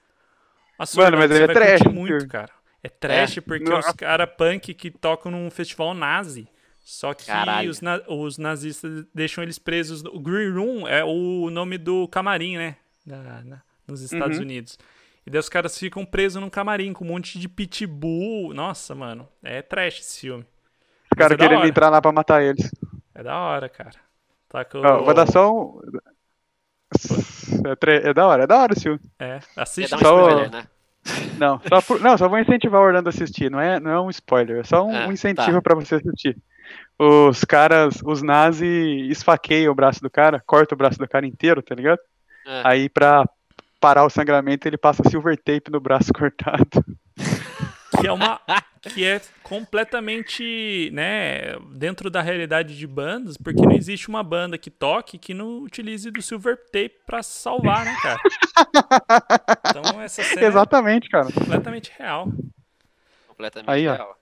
Nossa, 0.79 0.99
Mano, 0.99 1.17
mas 1.17 1.29
ele 1.29 1.43
é 1.43 1.45
vai 1.45 1.55
trash, 1.55 1.84
muito, 1.84 2.27
cara. 2.27 2.54
É 2.86 2.89
trash 2.89 3.39
porque 3.39 3.63
Nossa. 3.69 3.89
os 3.89 3.95
caras 3.95 4.30
punk 4.38 4.74
que 4.74 4.91
tocam 4.91 5.32
num 5.32 5.50
festival 5.50 5.93
nazi. 5.93 6.48
Só 6.80 7.15
que 7.15 7.26
os, 7.67 7.82
na- 7.82 8.02
os 8.08 8.38
nazistas 8.38 9.06
deixam 9.13 9.43
eles 9.43 9.58
presos. 9.58 10.04
O 10.06 10.19
Green 10.19 10.52
Room 10.52 10.88
é 10.88 11.04
o 11.04 11.50
nome 11.50 11.80
do 11.80 12.08
camarim, 12.08 12.58
né? 12.58 12.76
Da- 13.06 13.41
na- 13.43 13.62
nos 13.88 14.02
Estados 14.02 14.38
Uhum. 14.38 14.43
Unidos. 14.43 14.78
E 15.26 15.32
daí 15.32 15.39
os 15.39 15.50
caras 15.50 15.78
ficam 15.80 16.06
presos 16.06 16.39
num 16.39 16.50
camarim 16.50 16.93
com 16.93 17.04
um 17.04 17.08
monte 17.08 17.39
de 17.39 17.50
pitbull. 17.50 18.54
Nossa, 18.54 18.93
mano. 18.93 19.28
É 19.41 19.63
trash 19.63 20.00
esse 20.00 20.19
filme. 20.19 20.45
Os 21.12 21.17
caras 21.17 21.34
é 21.34 21.38
querendo 21.41 21.65
entrar 21.65 21.89
lá 21.89 22.00
pra 22.00 22.12
matar 22.12 22.43
eles. 22.43 22.69
É 23.15 23.24
da 23.24 23.36
hora, 23.36 23.67
cara. 23.67 23.95
Tá 24.48 24.63
com... 24.63 24.78
Ó, 24.78 25.04
vou 25.04 25.13
dar 25.15 25.28
só 25.32 25.52
um. 25.52 25.82
É, 27.67 27.76
tre- 27.76 28.02
é 28.10 28.13
da 28.13 28.28
hora, 28.28 28.43
é 28.43 28.48
da 28.48 28.58
hora 28.62 28.74
esse 28.74 28.84
filme. 28.84 29.00
É, 29.19 29.39
assiste. 29.56 29.89
dar 29.91 29.98
um 29.98 30.00
Só- 30.02 30.19
spoiler, 30.30 30.52
né? 30.52 30.67
Não, 31.37 31.59
só, 31.67 31.81
por- 31.81 31.99
não, 32.01 32.17
só 32.17 32.27
vou 32.27 32.39
incentivar 32.39 32.81
o 32.81 32.85
Orlando 32.85 33.09
a 33.09 33.11
assistir. 33.11 33.51
Não 33.51 33.59
é, 33.59 33.79
não 33.79 33.91
é 33.91 34.01
um 34.01 34.09
spoiler, 34.09 34.59
é 34.59 34.63
só 34.63 34.85
um, 34.85 34.95
Ah, 34.95 35.07
um 35.07 35.11
incentivo 35.11 35.53
tá. 35.57 35.61
pra 35.61 35.75
você 35.75 35.95
assistir. 35.95 36.37
Os 36.97 37.43
caras, 37.43 38.01
os 38.03 38.21
nazis 38.21 39.11
esfaqueiam 39.11 39.71
o 39.71 39.75
braço 39.75 40.01
do 40.01 40.09
cara, 40.09 40.41
corta 40.45 40.73
o 40.73 40.77
braço 40.77 40.97
do 40.97 41.07
cara 41.07 41.25
inteiro, 41.27 41.61
tá 41.61 41.75
ligado? 41.75 41.99
Ah, 42.47 42.69
Aí 42.69 42.89
pra 42.89 43.27
parar 43.79 44.03
o 44.05 44.09
sangramento 44.09 44.67
ele 44.67 44.77
passa 44.77 45.03
silver 45.07 45.37
tape 45.37 45.69
no 45.71 45.79
braço 45.79 46.11
cortado. 46.15 46.83
Que 48.05 48.09
é 48.09 48.11
uma 48.11 48.41
que 48.93 49.03
é 49.03 49.19
completamente, 49.41 50.91
né, 50.93 51.57
dentro 51.71 52.09
da 52.09 52.21
realidade 52.21 52.77
de 52.77 52.85
bandas, 52.85 53.35
porque 53.35 53.61
não 53.61 53.71
existe 53.71 54.07
uma 54.07 54.23
banda 54.23 54.57
que 54.57 54.69
toque 54.69 55.17
que 55.17 55.33
não 55.33 55.59
utilize 55.63 56.09
do 56.11 56.21
silver 56.21 56.57
tape 56.71 56.95
pra 57.05 57.23
salvar, 57.23 57.83
né, 57.83 57.95
cara? 58.01 58.19
Então 59.69 60.01
essa 60.01 60.23
cena 60.23 60.45
Exatamente, 60.45 61.09
cara. 61.09 61.27
é 61.29 61.31
completamente 61.31 61.91
real. 61.97 62.31
completamente 63.27 63.69
Aí, 63.71 63.87
ó. 63.87 63.93
real. 63.95 64.19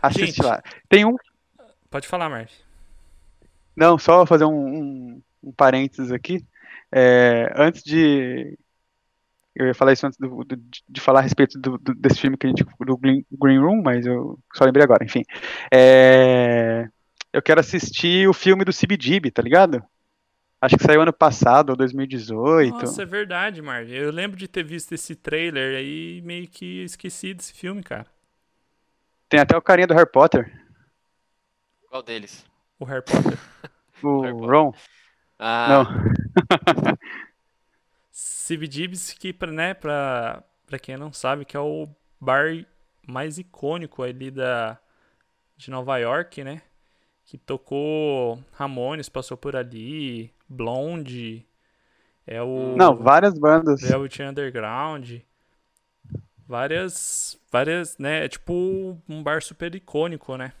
Assiste 0.00 0.36
Gente. 0.36 0.42
lá. 0.42 0.62
Tem 0.88 1.04
um. 1.04 1.16
Pode 1.90 2.06
falar, 2.06 2.28
Marv. 2.28 2.48
Não, 3.74 3.98
só 3.98 4.24
fazer 4.24 4.44
um, 4.44 4.54
um, 4.54 5.22
um 5.42 5.52
parênteses 5.52 6.10
aqui. 6.10 6.44
É, 6.90 7.52
antes 7.56 7.82
de. 7.82 8.58
Eu 9.58 9.66
ia 9.66 9.74
falar 9.74 9.92
isso 9.94 10.06
antes 10.06 10.18
do- 10.18 10.44
do- 10.44 10.62
de 10.88 11.00
falar 11.00 11.20
a 11.20 11.22
respeito 11.22 11.58
do- 11.58 11.78
do- 11.78 11.94
desse 11.94 12.20
filme 12.20 12.36
que 12.36 12.46
a 12.46 12.50
gente, 12.50 12.64
do 12.80 12.96
Green, 12.96 13.24
Green 13.32 13.58
Room, 13.58 13.82
mas 13.82 14.04
eu 14.04 14.38
só 14.54 14.64
lembrei 14.64 14.84
agora, 14.84 15.04
enfim. 15.04 15.22
É, 15.72 16.86
eu 17.32 17.40
quero 17.42 17.60
assistir 17.60 18.28
o 18.28 18.34
filme 18.34 18.64
do 18.64 18.72
CBGB, 18.72 19.30
tá 19.30 19.40
ligado? 19.42 19.82
Acho 20.60 20.76
que 20.76 20.84
saiu 20.84 21.02
ano 21.02 21.12
passado, 21.12 21.70
ou 21.70 21.76
2018. 21.76 22.74
Nossa, 22.74 23.02
é 23.02 23.06
verdade, 23.06 23.60
Marv. 23.62 23.90
Eu 23.90 24.10
lembro 24.10 24.36
de 24.36 24.48
ter 24.48 24.62
visto 24.64 24.92
esse 24.92 25.14
trailer 25.14 25.76
aí 25.78 26.18
e 26.18 26.22
meio 26.22 26.48
que 26.48 26.82
esqueci 26.84 27.34
desse 27.34 27.52
filme, 27.52 27.82
cara. 27.82 28.06
Tem 29.28 29.40
até 29.40 29.56
o 29.56 29.62
carinha 29.62 29.86
do 29.86 29.94
Harry 29.94 30.10
Potter, 30.10 30.50
Qual 31.88 32.02
deles? 32.02 32.44
O 32.78 32.84
Harry 32.84 33.02
Potter. 33.02 33.38
o 34.02 34.20
Harry 34.22 34.32
Potter. 34.34 34.50
Ron. 34.50 34.72
Ah, 35.38 35.84
Não. 35.84 36.96
CBGB's 38.16 39.12
que, 39.12 39.30
pra, 39.30 39.52
né, 39.52 39.74
pra 39.74 40.42
quem 40.80 40.96
não 40.96 41.12
sabe, 41.12 41.44
que 41.44 41.54
é 41.54 41.60
o 41.60 41.86
bar 42.18 42.64
mais 43.06 43.36
icônico 43.36 44.02
ali 44.02 44.30
da, 44.30 44.78
de 45.54 45.70
Nova 45.70 45.98
York, 45.98 46.42
né? 46.42 46.62
Que 47.26 47.36
tocou 47.36 48.42
Ramones, 48.52 49.10
passou 49.10 49.36
por 49.36 49.54
ali, 49.54 50.32
Blonde, 50.48 51.46
é 52.26 52.42
o 52.42 52.74
Não, 52.76 52.96
várias 52.96 53.38
bandas. 53.38 53.82
Velvet 53.82 54.22
Underground, 54.22 55.18
várias, 56.48 57.38
várias, 57.52 57.98
né? 57.98 58.24
É 58.24 58.28
tipo 58.28 58.96
um 59.06 59.22
bar 59.22 59.42
super 59.42 59.74
icônico, 59.74 60.38
né? 60.38 60.52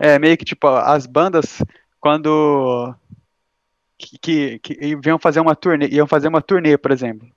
É, 0.00 0.18
meio 0.18 0.36
que 0.36 0.44
tipo, 0.44 0.66
as 0.66 1.06
bandas, 1.06 1.62
quando 2.00 2.94
que, 4.02 4.18
que, 4.18 4.58
que 4.58 4.98
iam 5.06 5.18
fazer 5.18 5.40
uma 5.40 5.54
turnê, 5.54 5.86
iam 5.88 6.06
fazer 6.06 6.28
uma 6.28 6.42
turnê, 6.42 6.76
por 6.76 6.90
exemplo. 6.90 7.28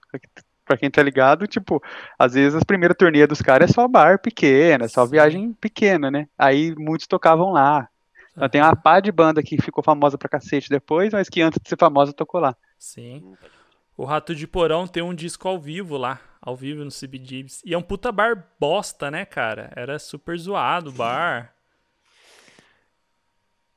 Pra 0.65 0.78
quem 0.78 0.89
tá 0.89 1.04
ligado, 1.04 1.45
tipo, 1.45 1.82
às 2.17 2.34
vezes 2.34 2.56
as 2.56 2.63
primeiras 2.63 2.97
turnê 2.97 3.28
dos 3.28 3.41
caras 3.41 3.69
é 3.69 3.73
só 3.73 3.88
bar 3.88 4.19
pequeno, 4.19 4.86
é 4.86 4.88
só 4.88 5.06
viagem 5.06 5.54
pequena, 5.54 6.10
né? 6.10 6.28
Aí 6.38 6.73
muitos 6.75 7.06
tocavam 7.06 7.51
lá. 7.51 7.88
Então, 8.32 8.49
tem 8.49 8.62
uma 8.62 8.75
pá 8.75 8.99
de 8.99 9.12
banda 9.12 9.43
que 9.43 9.62
ficou 9.62 9.84
famosa 9.84 10.17
pra 10.17 10.28
cacete 10.28 10.69
depois, 10.69 11.13
mas 11.13 11.30
que 11.30 11.41
antes 11.41 11.60
de 11.62 11.69
ser 11.69 11.78
famosa 11.78 12.12
tocou 12.12 12.41
lá. 12.41 12.56
Sim. 12.78 13.36
O 13.95 14.04
Rato 14.04 14.36
de 14.36 14.45
Porão 14.45 14.88
tem 14.88 15.01
um 15.01 15.13
disco 15.13 15.47
ao 15.47 15.58
vivo 15.58 15.95
lá, 15.95 16.19
ao 16.41 16.56
vivo 16.56 16.84
no 16.84 16.91
CBGBs. 16.91 17.62
E 17.63 17.73
é 17.73 17.78
um 17.78 17.82
puta 17.82 18.12
bar 18.12 18.45
bosta, 18.60 19.10
né, 19.10 19.23
cara? 19.23 19.71
Era 19.75 19.97
super 19.97 20.38
zoado 20.38 20.89
o 20.89 20.93
bar. 20.93 21.55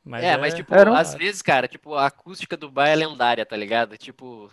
Mas 0.08 0.24
é, 0.24 0.28
é, 0.28 0.36
mas 0.38 0.54
tipo, 0.54 0.74
um... 0.74 0.94
às 0.94 1.14
vezes, 1.14 1.42
cara, 1.42 1.68
tipo, 1.68 1.94
a 1.94 2.06
acústica 2.06 2.56
do 2.56 2.70
bar 2.70 2.88
é 2.88 2.96
lendária, 2.96 3.44
tá 3.44 3.54
ligado? 3.54 3.98
Tipo, 3.98 4.50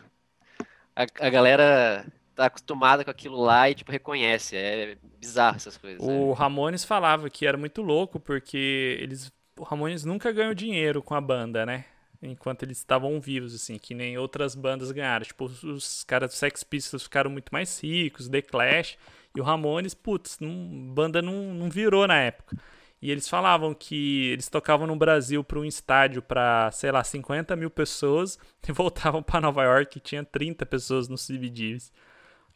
a, 0.94 1.04
a 1.04 1.30
galera 1.30 2.06
tá 2.36 2.48
acostumada 2.48 3.06
com 3.06 3.10
aquilo 3.10 3.42
lá 3.42 3.70
e, 3.70 3.74
tipo, 3.74 3.90
reconhece. 3.90 4.58
É 4.58 4.98
bizarro 5.18 5.56
essas 5.56 5.78
coisas. 5.78 6.06
O 6.06 6.34
Ramones 6.34 6.84
falava 6.84 7.30
que 7.30 7.48
era 7.48 7.58
muito 7.58 7.82
louco 7.82 8.20
porque 8.20 8.98
eles. 9.00 9.32
O 9.58 9.64
Ramones 9.64 10.04
nunca 10.04 10.30
ganhou 10.34 10.54
dinheiro 10.54 11.02
com 11.02 11.16
a 11.16 11.22
banda, 11.22 11.66
né? 11.66 11.86
Enquanto 12.22 12.64
eles 12.64 12.78
estavam 12.78 13.22
vivos, 13.22 13.56
assim, 13.56 13.78
que 13.78 13.94
nem 13.94 14.18
outras 14.18 14.56
bandas 14.56 14.92
ganharam. 14.92 15.24
Tipo, 15.24 15.46
os, 15.46 15.64
os 15.64 16.04
caras 16.04 16.32
do 16.32 16.34
Sex 16.34 16.64
Pistols 16.64 17.04
ficaram 17.04 17.30
muito 17.30 17.50
mais 17.54 17.82
ricos, 17.82 18.28
The 18.28 18.42
Clash. 18.42 18.98
E 19.34 19.40
o 19.40 19.44
Ramones, 19.44 19.94
putz, 19.94 20.38
não, 20.42 20.94
banda 20.94 21.22
não, 21.22 21.54
não 21.54 21.70
virou 21.70 22.06
na 22.06 22.18
época. 22.18 22.58
E 23.02 23.12
eles 23.12 23.28
falavam 23.28 23.74
que 23.74 24.30
eles 24.32 24.50
tocavam 24.50 24.88
no 24.88 24.96
Brasil 24.96 25.44
para 25.44 25.60
um 25.60 25.66
estádio 25.66 26.22
para, 26.22 26.72
sei 26.72 26.92
lá, 26.92 27.04
50 27.04 27.56
mil 27.56 27.70
pessoas 27.70 28.40
e 28.68 28.72
voltavam 28.72 29.22
para 29.22 29.42
Nova 29.42 29.64
York 29.64 29.98
e 29.98 30.02
tinha 30.02 30.24
30 30.24 30.66
pessoas 30.66 31.08
no 31.08 31.16
CBGBs. 31.16 31.92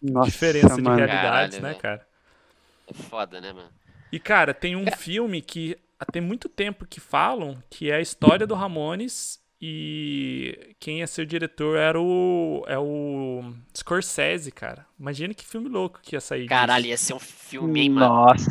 Nossa, 0.02 0.32
Diferença 0.32 0.78
mano. 0.78 0.92
de 0.92 0.96
realidades, 0.96 1.58
Caralho, 1.58 1.62
né, 1.62 1.70
véio. 1.70 1.82
cara? 1.82 2.08
É 2.88 2.94
foda, 2.94 3.40
né, 3.42 3.54
mano? 3.54 3.70
E, 4.12 4.20
cara, 4.20 4.54
tem 4.54 4.76
um 4.76 4.90
filme 4.92 5.42
que 5.42 5.78
tem 6.12 6.22
muito 6.22 6.48
tempo 6.50 6.86
que 6.86 7.00
falam 7.00 7.62
que 7.70 7.92
é 7.92 7.96
a 7.96 8.02
história 8.02 8.48
do 8.48 8.56
Ramones 8.56 9.40
e 9.62 10.74
quem 10.80 11.00
ia 11.00 11.08
ser 11.08 11.24
o 11.24 11.26
diretor 11.26 11.78
era 11.78 12.00
o. 12.00 12.64
É 12.66 12.80
o 12.80 13.54
Scorsese, 13.76 14.52
cara. 14.52 14.86
Imagina 14.98 15.34
que 15.34 15.46
filme 15.46 15.68
louco 15.68 16.00
que 16.02 16.16
ia 16.16 16.22
sair. 16.22 16.48
Caralho, 16.48 16.84
disso. 16.84 16.92
ia 16.92 16.98
ser 16.98 17.14
um 17.14 17.20
filme, 17.20 17.82
hein, 17.82 17.90
mano. 17.90 18.08
Nossa. 18.08 18.50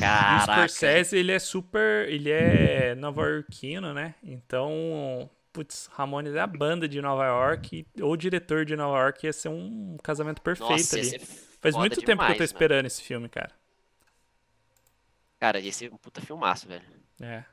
Caraca. 0.00 0.52
O 0.52 0.68
Scorsese, 0.68 1.16
ele 1.16 1.32
é 1.32 1.38
super. 1.38 2.08
Ele 2.08 2.30
é 2.30 2.94
nova-iorquino, 2.94 3.92
né? 3.92 4.14
Então. 4.22 5.30
Putz, 5.52 5.90
Ramones 5.92 6.32
é 6.36 6.40
a 6.40 6.46
banda 6.46 6.86
de 6.86 7.02
Nova 7.02 7.26
York, 7.26 7.84
ou 8.00 8.12
o 8.12 8.16
diretor 8.16 8.64
de 8.64 8.76
Nova 8.76 8.96
York 8.98 9.26
ia 9.26 9.32
ser 9.32 9.48
um 9.48 9.96
casamento 10.00 10.40
perfeito 10.40 10.70
Nossa, 10.70 10.96
ali. 10.96 11.18
Faz 11.60 11.74
muito 11.74 11.98
demais, 11.98 12.06
tempo 12.06 12.24
que 12.24 12.32
eu 12.32 12.36
tô 12.36 12.44
esperando 12.44 12.76
mano. 12.76 12.86
esse 12.86 13.02
filme, 13.02 13.28
cara. 13.28 13.50
Cara, 15.40 15.58
ia 15.58 15.72
ser 15.72 15.92
um 15.92 15.96
puta 15.96 16.20
filmaço, 16.20 16.68
velho. 16.68 16.84
É. 17.20 17.44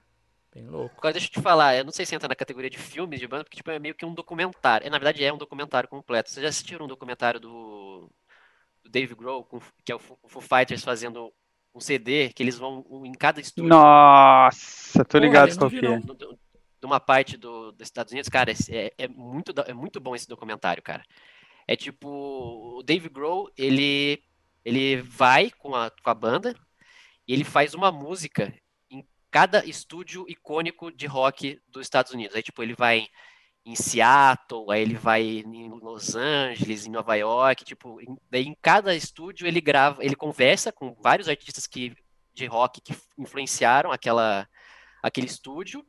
Bem 0.53 0.67
louco. 0.67 0.95
Agora 0.97 1.13
deixa 1.13 1.27
eu 1.27 1.31
te 1.31 1.41
falar, 1.41 1.75
eu 1.75 1.86
não 1.86 1.91
sei 1.91 2.05
se 2.05 2.15
entra 2.15 2.27
na 2.27 2.36
categoria 2.36 2.69
de 2.69 2.77
filmes 2.77 3.19
de 3.19 3.27
banda, 3.27 3.43
porque 3.43 3.57
tipo, 3.57 3.71
é 3.71 3.79
meio 3.79 3.95
que 3.95 4.05
um 4.05 4.13
documentário. 4.13 4.86
É, 4.86 4.89
na 4.89 4.97
verdade 4.97 5.23
é 5.23 5.31
um 5.31 5.38
documentário 5.38 5.89
completo. 5.89 6.29
Vocês 6.29 6.43
já 6.43 6.49
assistiram 6.49 6.86
um 6.86 6.88
documentário 6.88 7.39
do, 7.39 8.12
do 8.83 8.89
Dave 8.89 9.15
Grohl, 9.15 9.43
com, 9.43 9.60
que 9.83 9.91
é 9.91 9.95
o 9.95 9.99
Foo 9.99 10.41
Fighters 10.41 10.83
fazendo 10.83 11.33
um 11.77 11.79
CD, 11.79 12.29
que 12.33 12.41
eles 12.41 12.57
vão 12.57 12.83
em 13.05 13.13
cada 13.13 13.39
estúdio. 13.39 13.69
Nossa, 13.69 15.05
tô 15.05 15.17
ligado 15.17 15.57
com 15.57 15.65
o 15.67 15.69
que. 15.69 15.79
De 15.79 16.85
uma 16.85 16.99
parte 16.99 17.37
do, 17.37 17.71
dos 17.71 17.87
Estados 17.87 18.11
Unidos, 18.11 18.29
cara, 18.29 18.51
é, 18.69 18.93
é, 18.97 19.07
muito, 19.07 19.53
é 19.65 19.73
muito 19.73 19.99
bom 19.99 20.15
esse 20.15 20.27
documentário, 20.27 20.83
cara. 20.83 21.03
É 21.67 21.75
tipo, 21.75 22.77
o 22.77 22.83
Dave 22.83 23.09
Grohl, 23.09 23.51
ele, 23.57 24.21
ele 24.63 25.01
vai 25.01 25.49
com 25.49 25.75
a, 25.75 25.89
com 25.89 26.09
a 26.09 26.13
banda 26.13 26.55
e 27.27 27.33
ele 27.33 27.43
faz 27.43 27.73
uma 27.73 27.91
música 27.91 28.53
cada 29.31 29.65
estúdio 29.65 30.25
icônico 30.29 30.91
de 30.91 31.05
rock 31.05 31.59
dos 31.67 31.85
Estados 31.85 32.11
Unidos. 32.11 32.35
Aí, 32.35 32.43
tipo, 32.43 32.63
ele 32.63 32.75
vai 32.75 33.07
em 33.67 33.75
Seattle, 33.75 34.71
aí 34.71 34.82
ele 34.82 34.95
vai 34.95 35.21
em 35.21 35.69
Los 35.69 36.15
Angeles, 36.15 36.86
em 36.86 36.91
Nova 36.91 37.15
York, 37.15 37.65
tipo, 37.65 37.99
em, 38.01 38.17
daí 38.32 38.47
em 38.47 38.56
cada 38.62 38.95
estúdio 38.95 39.45
ele 39.45 39.60
grava, 39.60 40.03
ele 40.03 40.15
conversa 40.15 40.71
com 40.71 40.95
vários 41.01 41.27
artistas 41.27 41.67
que, 41.67 41.93
de 42.34 42.45
rock 42.45 42.80
que 42.82 42.95
influenciaram 43.17 43.91
aquela, 43.91 44.47
aquele 45.03 45.27
estúdio, 45.27 45.86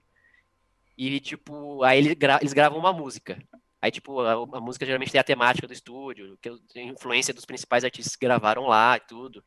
e, 0.96 1.20
tipo, 1.20 1.84
aí 1.84 1.98
ele 1.98 2.14
gra, 2.16 2.38
eles 2.40 2.52
gravam 2.52 2.78
uma 2.78 2.92
música. 2.92 3.38
Aí, 3.80 3.92
tipo, 3.92 4.20
a, 4.20 4.32
a, 4.32 4.60
música 4.60 4.84
geralmente 4.84 5.12
tem 5.12 5.20
a 5.20 5.24
temática 5.24 5.68
do 5.68 5.72
estúdio, 5.72 6.36
que 6.42 6.48
a 6.48 6.82
influência 6.82 7.32
dos 7.32 7.44
principais 7.44 7.84
artistas 7.84 8.16
que 8.16 8.26
gravaram 8.26 8.66
lá 8.66 8.96
e 8.96 9.00
tudo. 9.00 9.44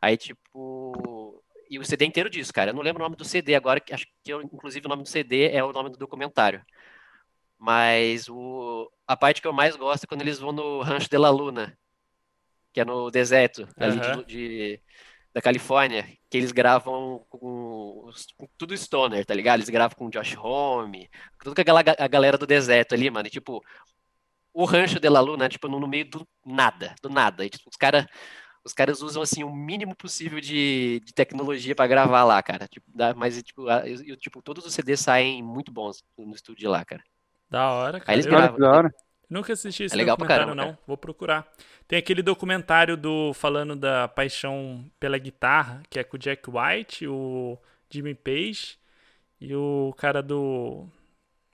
Aí, 0.00 0.16
tipo, 0.16 1.42
e 1.70 1.78
o 1.78 1.84
CD 1.84 2.06
inteiro 2.06 2.30
disso, 2.30 2.52
cara. 2.52 2.70
Eu 2.70 2.74
não 2.74 2.82
lembro 2.82 3.02
o 3.02 3.04
nome 3.04 3.16
do 3.16 3.24
CD 3.24 3.54
agora, 3.54 3.82
acho 3.92 4.06
que 4.24 4.32
eu, 4.32 4.40
inclusive 4.42 4.86
o 4.86 4.88
nome 4.88 5.02
do 5.02 5.08
CD 5.08 5.50
é 5.50 5.62
o 5.62 5.72
nome 5.72 5.90
do 5.90 5.98
documentário. 5.98 6.64
Mas 7.58 8.28
o, 8.28 8.90
a 9.06 9.16
parte 9.16 9.42
que 9.42 9.48
eu 9.48 9.52
mais 9.52 9.74
gosto 9.76 10.04
é 10.04 10.06
quando 10.06 10.22
eles 10.22 10.38
vão 10.38 10.52
no 10.52 10.80
Rancho 10.80 11.10
de 11.10 11.18
la 11.18 11.30
Luna, 11.30 11.76
que 12.72 12.80
é 12.80 12.84
no 12.84 13.10
deserto 13.10 13.62
uhum. 13.62 13.68
ali 13.78 14.00
de, 14.00 14.24
de, 14.24 14.82
da 15.34 15.42
Califórnia, 15.42 16.06
que 16.30 16.38
eles 16.38 16.52
gravam 16.52 17.26
com, 17.28 18.10
com, 18.36 18.48
tudo 18.56 18.76
stoner, 18.76 19.26
tá 19.26 19.34
ligado? 19.34 19.58
Eles 19.58 19.68
gravam 19.68 19.96
com 19.96 20.10
Josh 20.10 20.36
Homme, 20.36 21.10
tudo 21.42 21.54
com 21.54 21.60
aquela 21.60 21.80
a 21.80 22.08
galera 22.08 22.38
do 22.38 22.46
deserto 22.46 22.94
ali, 22.94 23.10
mano. 23.10 23.26
E, 23.26 23.30
tipo, 23.30 23.60
o 24.52 24.64
Rancho 24.64 25.00
de 25.00 25.08
la 25.08 25.20
Luna, 25.20 25.48
tipo, 25.48 25.66
no, 25.68 25.80
no 25.80 25.88
meio 25.88 26.08
do 26.08 26.28
nada, 26.46 26.94
do 27.02 27.08
nada. 27.08 27.44
E, 27.44 27.50
tipo, 27.50 27.68
os 27.68 27.76
caras 27.76 28.06
os 28.64 28.72
caras 28.74 29.00
usam 29.00 29.22
assim 29.22 29.42
o 29.44 29.54
mínimo 29.54 29.96
possível 29.96 30.40
de, 30.40 31.00
de 31.04 31.12
tecnologia 31.14 31.74
para 31.74 31.86
gravar 31.86 32.24
lá, 32.24 32.42
cara. 32.42 32.68
Tipo, 32.68 32.86
dá, 32.94 33.14
mas 33.14 33.42
tipo, 33.42 33.68
a, 33.68 33.88
eu, 33.88 34.16
tipo, 34.16 34.42
todos 34.42 34.64
os 34.66 34.74
CDs 34.74 35.00
saem 35.00 35.42
muito 35.42 35.72
bons 35.72 36.04
no 36.16 36.34
estúdio 36.34 36.70
lá, 36.70 36.84
cara. 36.84 37.02
Da 37.50 37.70
hora, 37.70 38.00
cara. 38.00 38.12
Aí 38.12 38.16
eles 38.16 38.26
gravam. 38.26 38.58
Da 38.58 38.70
hora. 38.70 38.94
Nunca 39.28 39.52
assisti 39.52 39.84
esse 39.84 39.94
é 39.94 39.98
legal 39.98 40.16
documentário, 40.16 40.46
caramba, 40.46 40.62
não. 40.62 40.70
Cara. 40.72 40.84
Vou 40.86 40.96
procurar. 40.96 41.46
Tem 41.86 41.98
aquele 41.98 42.22
documentário 42.22 42.96
do 42.96 43.32
falando 43.34 43.76
da 43.76 44.08
paixão 44.08 44.84
pela 44.98 45.18
guitarra, 45.18 45.82
que 45.90 45.98
é 45.98 46.04
com 46.04 46.16
o 46.16 46.18
Jack 46.18 46.48
White, 46.48 47.06
o 47.06 47.58
Jimmy 47.90 48.14
Page 48.14 48.78
e 49.40 49.54
o 49.54 49.94
cara 49.96 50.22
do. 50.22 50.86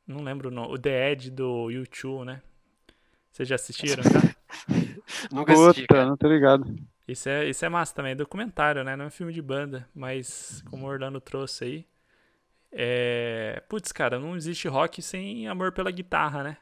Não 0.06 0.22
lembro 0.22 0.48
o 0.48 0.52
nome. 0.52 0.72
O 0.72 0.78
The 0.78 1.12
Ed 1.12 1.30
do 1.30 1.70
YouTube, 1.70 2.24
né? 2.24 2.42
Vocês 3.32 3.48
já 3.48 3.56
assistiram, 3.56 4.02
tá? 4.02 4.34
Nunca 5.32 5.52
assisti. 5.52 5.82
Puta, 5.82 5.94
cara. 5.94 6.06
não 6.06 6.16
tô 6.16 6.28
ligado. 6.28 6.66
Isso 7.06 7.28
é, 7.28 7.48
isso 7.48 7.64
é 7.64 7.68
massa 7.68 7.94
também, 7.94 8.12
é 8.12 8.14
documentário, 8.14 8.82
né? 8.82 8.96
Não 8.96 9.06
é 9.06 9.10
filme 9.10 9.32
de 9.32 9.42
banda, 9.42 9.86
mas 9.94 10.62
como 10.70 10.86
o 10.86 10.88
Orlando 10.88 11.20
trouxe 11.20 11.64
aí. 11.64 11.86
É... 12.76 13.62
Putz, 13.68 13.92
cara, 13.92 14.18
não 14.18 14.36
existe 14.36 14.66
rock 14.66 15.00
sem 15.00 15.46
amor 15.46 15.70
pela 15.70 15.90
guitarra, 15.90 16.42
né? 16.42 16.56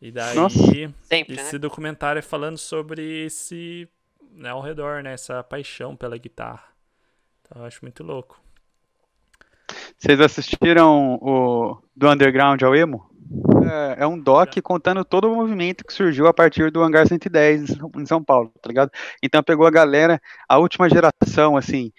E 0.00 0.10
daí, 0.10 0.36
Sempre, 1.02 1.34
esse 1.34 1.54
né? 1.54 1.58
documentário 1.58 2.18
é 2.18 2.22
falando 2.22 2.56
sobre 2.56 3.26
esse, 3.26 3.86
né, 4.32 4.48
ao 4.48 4.62
redor, 4.62 5.02
né? 5.02 5.12
Essa 5.12 5.42
paixão 5.42 5.94
pela 5.94 6.16
guitarra. 6.16 6.64
Então 7.42 7.62
eu 7.62 7.66
acho 7.66 7.80
muito 7.82 8.02
louco. 8.02 8.40
Vocês 9.98 10.20
assistiram 10.20 11.18
o 11.20 11.82
do 11.94 12.08
Underground 12.08 12.62
ao 12.62 12.74
Emo? 12.74 13.10
É, 13.96 14.02
é, 14.02 14.06
um 14.06 14.18
doc 14.18 14.58
contando 14.62 15.04
todo 15.04 15.30
o 15.30 15.36
movimento 15.36 15.84
que 15.84 15.92
surgiu 15.92 16.26
a 16.26 16.34
partir 16.34 16.70
do 16.70 16.82
Hangar 16.82 17.06
110 17.06 17.76
em 17.96 18.06
São 18.06 18.24
Paulo, 18.24 18.50
tá 18.60 18.68
ligado? 18.68 18.90
Então 19.22 19.42
pegou 19.42 19.66
a 19.66 19.70
galera, 19.70 20.20
a 20.48 20.58
última 20.58 20.88
geração, 20.88 21.56
assim, 21.56 21.92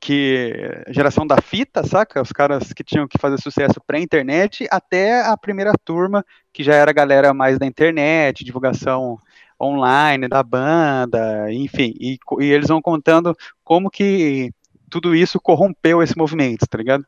que 0.00 0.82
geração 0.88 1.26
da 1.26 1.40
fita, 1.40 1.84
saca? 1.84 2.22
Os 2.22 2.32
caras 2.32 2.72
que 2.72 2.84
tinham 2.84 3.08
que 3.08 3.18
fazer 3.18 3.38
sucesso 3.40 3.80
pré-internet, 3.86 4.66
até 4.70 5.22
a 5.26 5.36
primeira 5.36 5.72
turma, 5.84 6.24
que 6.52 6.62
já 6.62 6.74
era 6.74 6.90
a 6.90 6.94
galera 6.94 7.34
mais 7.34 7.58
da 7.58 7.66
internet, 7.66 8.44
divulgação 8.44 9.18
online 9.60 10.28
da 10.28 10.42
banda, 10.42 11.52
enfim, 11.52 11.92
e, 11.98 12.18
e 12.40 12.44
eles 12.44 12.68
vão 12.68 12.80
contando 12.80 13.36
como 13.64 13.90
que 13.90 14.52
tudo 14.88 15.14
isso 15.14 15.40
corrompeu 15.40 16.02
esse 16.02 16.16
movimento, 16.16 16.66
tá 16.68 16.78
ligado? 16.78 17.04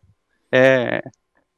É, 0.53 1.01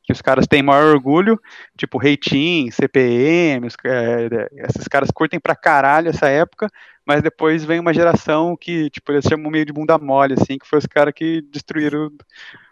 que 0.02 0.12
os 0.12 0.20
caras 0.20 0.46
têm 0.46 0.62
maior 0.62 0.94
orgulho, 0.94 1.40
tipo 1.76 1.96
Reitin, 1.96 2.70
CPM, 2.70 3.66
os, 3.66 3.74
é, 3.84 4.48
esses 4.68 4.86
caras 4.88 5.10
curtem 5.10 5.40
pra 5.40 5.56
caralho 5.56 6.10
essa 6.10 6.28
época, 6.28 6.68
mas 7.06 7.22
depois 7.22 7.64
vem 7.64 7.80
uma 7.80 7.94
geração 7.94 8.56
que, 8.56 8.90
tipo, 8.90 9.12
eles 9.12 9.24
chamam 9.24 9.50
meio 9.50 9.64
de 9.64 9.72
bunda 9.72 9.98
mole, 9.98 10.34
assim, 10.34 10.58
que 10.58 10.66
foi 10.66 10.78
os 10.78 10.86
caras 10.86 11.12
que 11.14 11.42
destruíram 11.42 12.10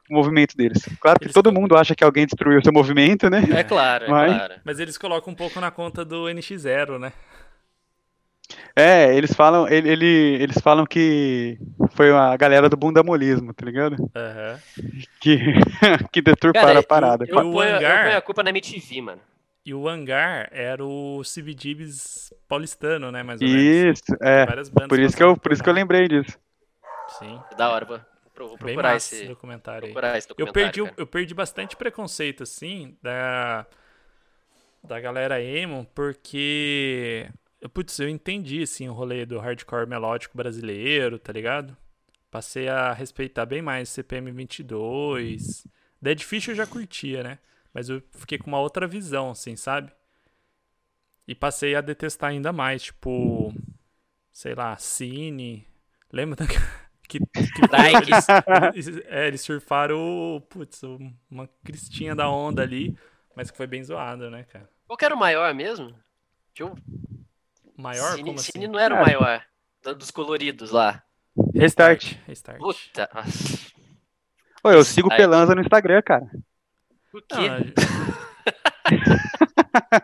o 0.08 0.14
movimento 0.14 0.56
deles. 0.56 0.88
Claro 1.00 1.18
que 1.18 1.26
eles 1.26 1.34
todo 1.34 1.46
colocam... 1.46 1.62
mundo 1.62 1.76
acha 1.76 1.94
que 1.94 2.04
alguém 2.04 2.26
destruiu 2.26 2.58
o 2.58 2.62
seu 2.62 2.72
movimento, 2.72 3.28
né? 3.30 3.42
É 3.50 3.62
claro, 3.62 4.04
é 4.04 4.08
mas... 4.08 4.36
claro. 4.36 4.54
Mas 4.64 4.80
eles 4.80 4.98
colocam 4.98 5.32
um 5.32 5.36
pouco 5.36 5.60
na 5.60 5.70
conta 5.70 6.04
do 6.04 6.24
NX0, 6.24 6.98
né? 6.98 7.12
É, 8.74 9.14
eles 9.14 9.32
falam, 9.32 9.68
ele, 9.68 9.88
ele, 9.88 10.38
eles 10.40 10.58
falam 10.58 10.86
que 10.86 11.58
foi 11.92 12.10
a 12.10 12.36
galera 12.36 12.68
do 12.68 12.76
bundamolismo, 12.76 13.52
tá 13.52 13.64
ligado? 13.64 13.96
Uhum. 14.00 14.90
Que, 15.20 15.38
que 16.12 16.22
deturparam 16.22 16.68
Cara, 16.68 16.80
a 16.80 16.82
parada. 16.82 17.24
Eu, 17.28 17.36
eu, 17.36 17.52
ponho, 17.52 17.76
hangar, 17.76 17.98
eu 17.98 18.04
ponho 18.04 18.18
a 18.18 18.22
culpa 18.22 18.42
na 18.42 18.50
MTV, 18.50 19.02
mano. 19.02 19.20
E 19.70 19.74
o 19.74 19.88
Hangar 19.88 20.48
era 20.50 20.84
o 20.84 21.22
CBGBs 21.22 22.34
paulistano, 22.48 23.12
né? 23.12 23.22
Mais 23.22 23.40
ou 23.40 23.46
menos. 23.46 24.00
Isso, 24.00 24.16
é. 24.20 24.44
Por 24.88 24.98
isso, 24.98 25.16
que 25.16 25.22
eu, 25.22 25.36
por 25.36 25.52
isso 25.52 25.62
que 25.62 25.68
eu 25.68 25.72
lembrei 25.72 26.08
disso. 26.08 26.36
Sim. 27.20 27.40
Da 27.56 27.70
hora, 27.70 27.84
vou 27.84 28.00
vou 28.36 28.58
procurar 28.58 28.96
esse, 28.96 29.26
documentário 29.26 29.86
aí. 29.86 29.92
procurar 29.92 30.18
esse 30.18 30.26
Eu 30.28 30.34
documentário. 30.34 30.66
perdi, 30.66 30.82
o- 30.82 30.84
cara. 30.86 30.96
eu 30.98 31.06
perdi 31.06 31.34
bastante 31.34 31.76
preconceito, 31.76 32.42
assim, 32.42 32.96
da, 33.00 33.64
da 34.82 34.98
galera 34.98 35.40
emo, 35.40 35.86
porque, 35.94 37.28
putz, 37.72 37.96
eu 38.00 38.08
entendi, 38.08 38.64
assim, 38.64 38.88
o 38.88 38.92
rolê 38.92 39.24
do 39.24 39.38
hardcore 39.38 39.86
melódico 39.86 40.36
brasileiro, 40.36 41.16
tá 41.16 41.32
ligado? 41.32 41.76
Passei 42.28 42.68
a 42.68 42.92
respeitar 42.92 43.46
bem 43.46 43.62
mais 43.62 43.88
CPM 43.88 44.32
22. 44.32 45.64
Dead 46.02 46.20
Fish 46.22 46.48
eu 46.48 46.56
já 46.56 46.66
curtia, 46.66 47.22
né? 47.22 47.38
Mas 47.72 47.88
eu 47.88 48.02
fiquei 48.12 48.38
com 48.38 48.48
uma 48.48 48.60
outra 48.60 48.86
visão, 48.86 49.30
assim, 49.30 49.56
sabe? 49.56 49.92
E 51.26 51.34
passei 51.34 51.74
a 51.74 51.80
detestar 51.80 52.30
ainda 52.30 52.52
mais, 52.52 52.82
tipo, 52.82 53.54
sei 54.32 54.54
lá, 54.54 54.76
Cine. 54.76 55.66
Lembra 56.12 56.36
da... 56.36 56.46
que, 57.08 57.18
que 57.18 57.24
eles, 58.74 58.88
é, 59.06 59.26
eles 59.28 59.40
surfaram, 59.40 60.42
putz, 60.48 60.82
uma 61.30 61.48
cristinha 61.64 62.14
da 62.14 62.28
onda 62.28 62.62
ali, 62.62 62.96
mas 63.36 63.50
que 63.50 63.56
foi 63.56 63.66
bem 63.66 63.82
zoado, 63.84 64.30
né, 64.30 64.44
cara? 64.44 64.68
Qual 64.86 64.96
que 64.96 65.04
era 65.04 65.14
o 65.14 65.18
maior 65.18 65.54
mesmo? 65.54 65.94
Tinha 66.52 66.66
um... 66.66 66.74
Maior? 67.76 68.16
Cine, 68.16 68.24
Como 68.24 68.38
Cine 68.38 68.64
assim? 68.64 68.72
não 68.72 68.78
era 68.80 68.94
o 68.94 69.00
maior. 69.00 69.44
do- 69.82 69.94
Dos 69.94 70.10
coloridos 70.10 70.70
lá. 70.70 71.02
Restart. 71.54 72.16
Restart. 72.26 72.58
Puta. 72.58 73.08
nossa. 73.14 73.70
Ô, 74.62 74.70
eu 74.70 74.84
sigo 74.84 75.08
o 75.08 75.12
Aí. 75.12 75.16
Pelanza 75.16 75.54
no 75.54 75.62
Instagram, 75.62 76.02
cara. 76.02 76.28
Por 77.10 77.22
Não, 77.30 77.38
quê? 77.38 77.48
a 77.48 77.58
gente- 78.90 79.20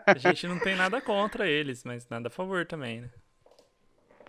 a 0.07 0.17
gente 0.17 0.47
não 0.47 0.59
tem 0.59 0.75
nada 0.75 0.99
contra 1.01 1.47
eles, 1.47 1.83
mas 1.83 2.07
nada 2.09 2.27
a 2.27 2.31
favor 2.31 2.65
também, 2.65 3.01
né? 3.01 3.09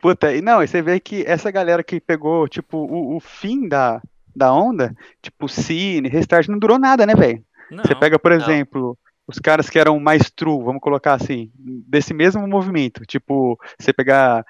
Puta, 0.01 0.33
e 0.33 0.41
não, 0.41 0.63
e 0.63 0.69
você 0.69 0.81
vê 0.81 1.01
que 1.01 1.25
essa 1.27 1.51
galera 1.51 1.83
que 1.83 2.01
pegou, 2.01 2.47
tipo, 2.49 2.79
o, 2.79 3.17
o 3.17 3.21
fim 3.21 3.67
da, 3.69 4.01
da 4.35 4.53
onda, 4.53 4.95
tipo, 5.21 5.49
Cine, 5.49 6.09
Restart, 6.09 6.47
não 6.47 6.59
durou 6.59 6.79
nada, 6.79 7.05
né, 7.05 7.15
velho? 7.15 7.45
Você 7.71 7.95
pega, 7.97 8.19
por 8.19 8.31
não. 8.31 8.41
exemplo, 8.41 8.97
os 9.27 9.39
caras 9.41 9.69
que 9.69 9.79
eram 9.79 9.99
mais 9.99 10.31
true, 10.31 10.63
vamos 10.65 10.81
colocar 10.81 11.15
assim, 11.15 11.51
desse 11.55 12.15
mesmo 12.15 12.47
movimento, 12.47 13.05
tipo, 13.05 13.59
você 13.79 13.93
pegar 13.93 14.45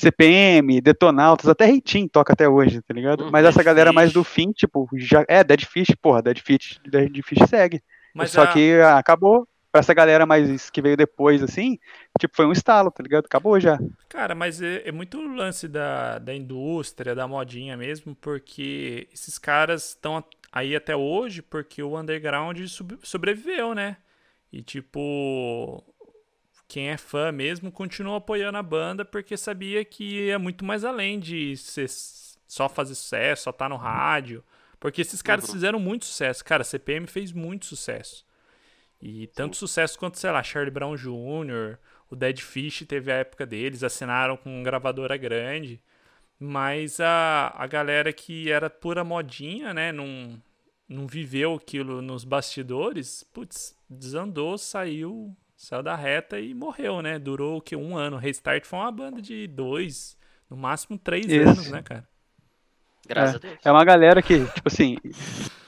CPM, 0.00 0.80
Detonautas, 0.80 1.48
até 1.48 1.66
Reitinho 1.66 2.08
toca 2.08 2.32
até 2.32 2.48
hoje, 2.48 2.80
tá 2.82 2.94
ligado? 2.94 3.24
Hum, 3.26 3.30
Mas 3.30 3.44
essa 3.44 3.58
Dead 3.58 3.66
galera 3.66 3.92
mais 3.92 4.12
do 4.12 4.24
fim, 4.24 4.50
tipo, 4.52 4.88
já 4.94 5.24
é 5.28 5.44
Dead 5.44 5.64
Fish, 5.64 5.94
porra, 6.00 6.22
Dead 6.22 6.38
Fish, 6.40 6.80
Dead 6.86 7.12
Fish 7.24 7.38
segue. 7.48 7.82
mas 8.14 8.30
Só 8.30 8.42
a- 8.42 8.46
que 8.48 8.74
ah, 8.80 8.98
acabou. 8.98 9.46
Pra 9.72 9.78
essa 9.78 9.94
galera 9.94 10.26
mais 10.26 10.68
que 10.68 10.82
veio 10.82 10.96
depois, 10.96 11.40
assim, 11.44 11.78
tipo, 12.18 12.34
foi 12.34 12.44
um 12.44 12.50
estalo, 12.50 12.90
tá 12.90 13.04
ligado? 13.04 13.26
Acabou 13.26 13.60
já. 13.60 13.78
Cara, 14.08 14.34
mas 14.34 14.60
é, 14.60 14.82
é 14.88 14.90
muito 14.90 15.20
lance 15.20 15.68
da, 15.68 16.18
da 16.18 16.34
indústria, 16.34 17.14
da 17.14 17.28
modinha 17.28 17.76
mesmo, 17.76 18.16
porque 18.16 19.06
esses 19.14 19.38
caras 19.38 19.90
estão 19.90 20.24
aí 20.50 20.74
até 20.74 20.96
hoje 20.96 21.40
porque 21.40 21.80
o 21.84 21.96
underground 21.96 22.58
sobreviveu, 23.04 23.72
né? 23.72 23.96
E 24.52 24.60
tipo, 24.60 25.84
quem 26.70 26.88
é 26.90 26.96
fã 26.96 27.32
mesmo 27.32 27.72
continua 27.72 28.18
apoiando 28.18 28.58
a 28.58 28.62
banda 28.62 29.04
porque 29.04 29.36
sabia 29.36 29.84
que 29.84 30.30
é 30.30 30.38
muito 30.38 30.64
mais 30.64 30.84
além 30.84 31.18
de 31.20 31.56
ser 31.56 31.88
só 32.46 32.68
fazer 32.68 32.94
sucesso, 32.94 33.44
só 33.44 33.52
tá 33.52 33.68
no 33.68 33.76
rádio. 33.76 34.44
Porque 34.78 35.00
esses 35.02 35.20
caras 35.22 35.46
Uhum. 35.46 35.52
fizeram 35.52 35.80
muito 35.80 36.04
sucesso. 36.06 36.44
Cara, 36.44 36.64
CPM 36.64 37.06
fez 37.06 37.32
muito 37.32 37.66
sucesso. 37.66 38.24
E 39.00 39.26
tanto 39.28 39.56
sucesso 39.56 39.98
quanto, 39.98 40.18
sei 40.18 40.30
lá, 40.30 40.42
Charlie 40.42 40.70
Brown 40.70 40.96
Jr., 40.96 41.78
o 42.10 42.16
Dead 42.16 42.38
Fish 42.40 42.84
teve 42.86 43.10
a 43.12 43.16
época 43.16 43.46
deles, 43.46 43.82
assinaram 43.84 44.36
com 44.36 44.62
gravadora 44.62 45.16
grande. 45.16 45.80
Mas 46.38 47.00
a, 47.00 47.54
a 47.56 47.66
galera 47.66 48.12
que 48.12 48.50
era 48.50 48.70
pura 48.70 49.04
modinha, 49.04 49.74
né, 49.74 49.92
não, 49.92 50.40
não 50.88 51.06
viveu 51.06 51.54
aquilo 51.54 52.02
nos 52.02 52.24
bastidores, 52.24 53.24
putz, 53.32 53.76
desandou, 53.88 54.58
saiu, 54.58 55.36
saiu 55.60 55.82
da 55.82 55.94
reta 55.94 56.40
e 56.40 56.54
morreu, 56.54 57.02
né? 57.02 57.18
Durou 57.18 57.58
o 57.58 57.60
que? 57.60 57.76
Um 57.76 57.96
ano. 57.96 58.16
Restart 58.16 58.64
foi 58.64 58.78
uma 58.78 58.90
banda 58.90 59.20
de 59.20 59.46
dois, 59.46 60.16
no 60.48 60.56
máximo 60.56 60.98
três 60.98 61.26
Isso. 61.26 61.48
anos, 61.48 61.70
né, 61.70 61.82
cara? 61.82 62.08
Graças 63.06 63.36
a 63.36 63.38
Deus. 63.38 63.58
É 63.64 63.70
uma 63.70 63.84
galera 63.84 64.22
que, 64.22 64.38
tipo 64.54 64.68
assim, 64.68 64.96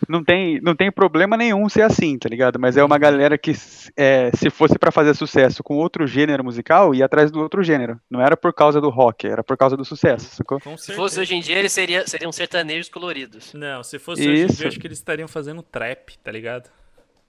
não 0.08 0.22
tem, 0.24 0.60
não 0.62 0.74
tem 0.74 0.90
problema 0.90 1.36
nenhum 1.36 1.68
ser 1.68 1.82
assim, 1.82 2.18
tá 2.18 2.28
ligado? 2.28 2.58
Mas 2.58 2.76
é 2.76 2.84
uma 2.84 2.96
galera 2.96 3.36
que, 3.36 3.52
é, 3.96 4.30
se 4.34 4.48
fosse 4.48 4.78
pra 4.78 4.90
fazer 4.90 5.14
sucesso 5.14 5.62
com 5.62 5.76
outro 5.76 6.06
gênero 6.06 6.42
musical, 6.42 6.94
ia 6.94 7.04
atrás 7.04 7.30
do 7.30 7.40
outro 7.40 7.62
gênero. 7.62 8.00
Não 8.08 8.20
era 8.20 8.36
por 8.36 8.54
causa 8.54 8.80
do 8.80 8.88
rock, 8.88 9.26
era 9.26 9.42
por 9.42 9.56
causa 9.56 9.76
do 9.76 9.84
sucesso, 9.84 10.34
sacou? 10.36 10.58
Com 10.60 10.76
Se 10.76 10.94
fosse 10.94 11.20
hoje 11.20 11.34
em 11.34 11.40
dia, 11.40 11.58
eles 11.58 11.72
seria, 11.72 12.06
seriam 12.06 12.32
sertanejos 12.32 12.88
coloridos. 12.88 13.52
Não, 13.52 13.82
se 13.82 13.98
fosse 13.98 14.22
hoje 14.22 14.42
em 14.42 14.46
Isso. 14.46 14.56
dia, 14.56 14.68
acho 14.68 14.80
que 14.80 14.86
eles 14.86 14.98
estariam 14.98 15.28
fazendo 15.28 15.62
trap, 15.62 16.16
tá 16.22 16.30
ligado? 16.32 16.70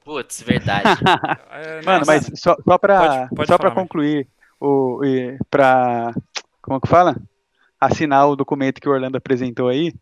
Putz, 0.03 0.41
verdade. 0.41 0.83
É, 1.51 1.81
Mano, 1.83 2.03
mas 2.05 2.29
só, 2.35 2.55
só 2.67 2.77
pra, 2.77 2.99
Pode- 2.99 3.35
pode 3.35 3.47
só 3.47 3.57
pra 3.57 3.69
falar, 3.69 3.81
Mike. 3.81 3.87
concluir, 3.89 4.27
o, 4.59 5.03
e, 5.05 5.37
pra, 5.49 6.13
como 6.61 6.81
que 6.81 6.87
fala? 6.87 7.15
Assinar 7.79 8.27
o 8.27 8.35
documento 8.35 8.81
que 8.81 8.89
o 8.89 8.91
Orlando 8.91 9.17
apresentou 9.17 9.67
aí, 9.69 9.93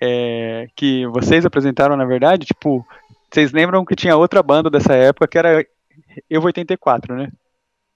é, 0.00 0.66
que 0.74 1.06
vocês 1.08 1.44
apresentaram, 1.44 1.96
na 1.96 2.04
verdade, 2.04 2.46
tipo, 2.46 2.86
vocês 3.30 3.52
lembram 3.52 3.84
que 3.84 3.94
tinha 3.94 4.16
outra 4.16 4.42
banda 4.42 4.70
dessa 4.70 4.94
época 4.94 5.28
que 5.28 5.38
era 5.38 5.64
Eu 6.30 6.42
84, 6.42 7.14
né? 7.14 7.30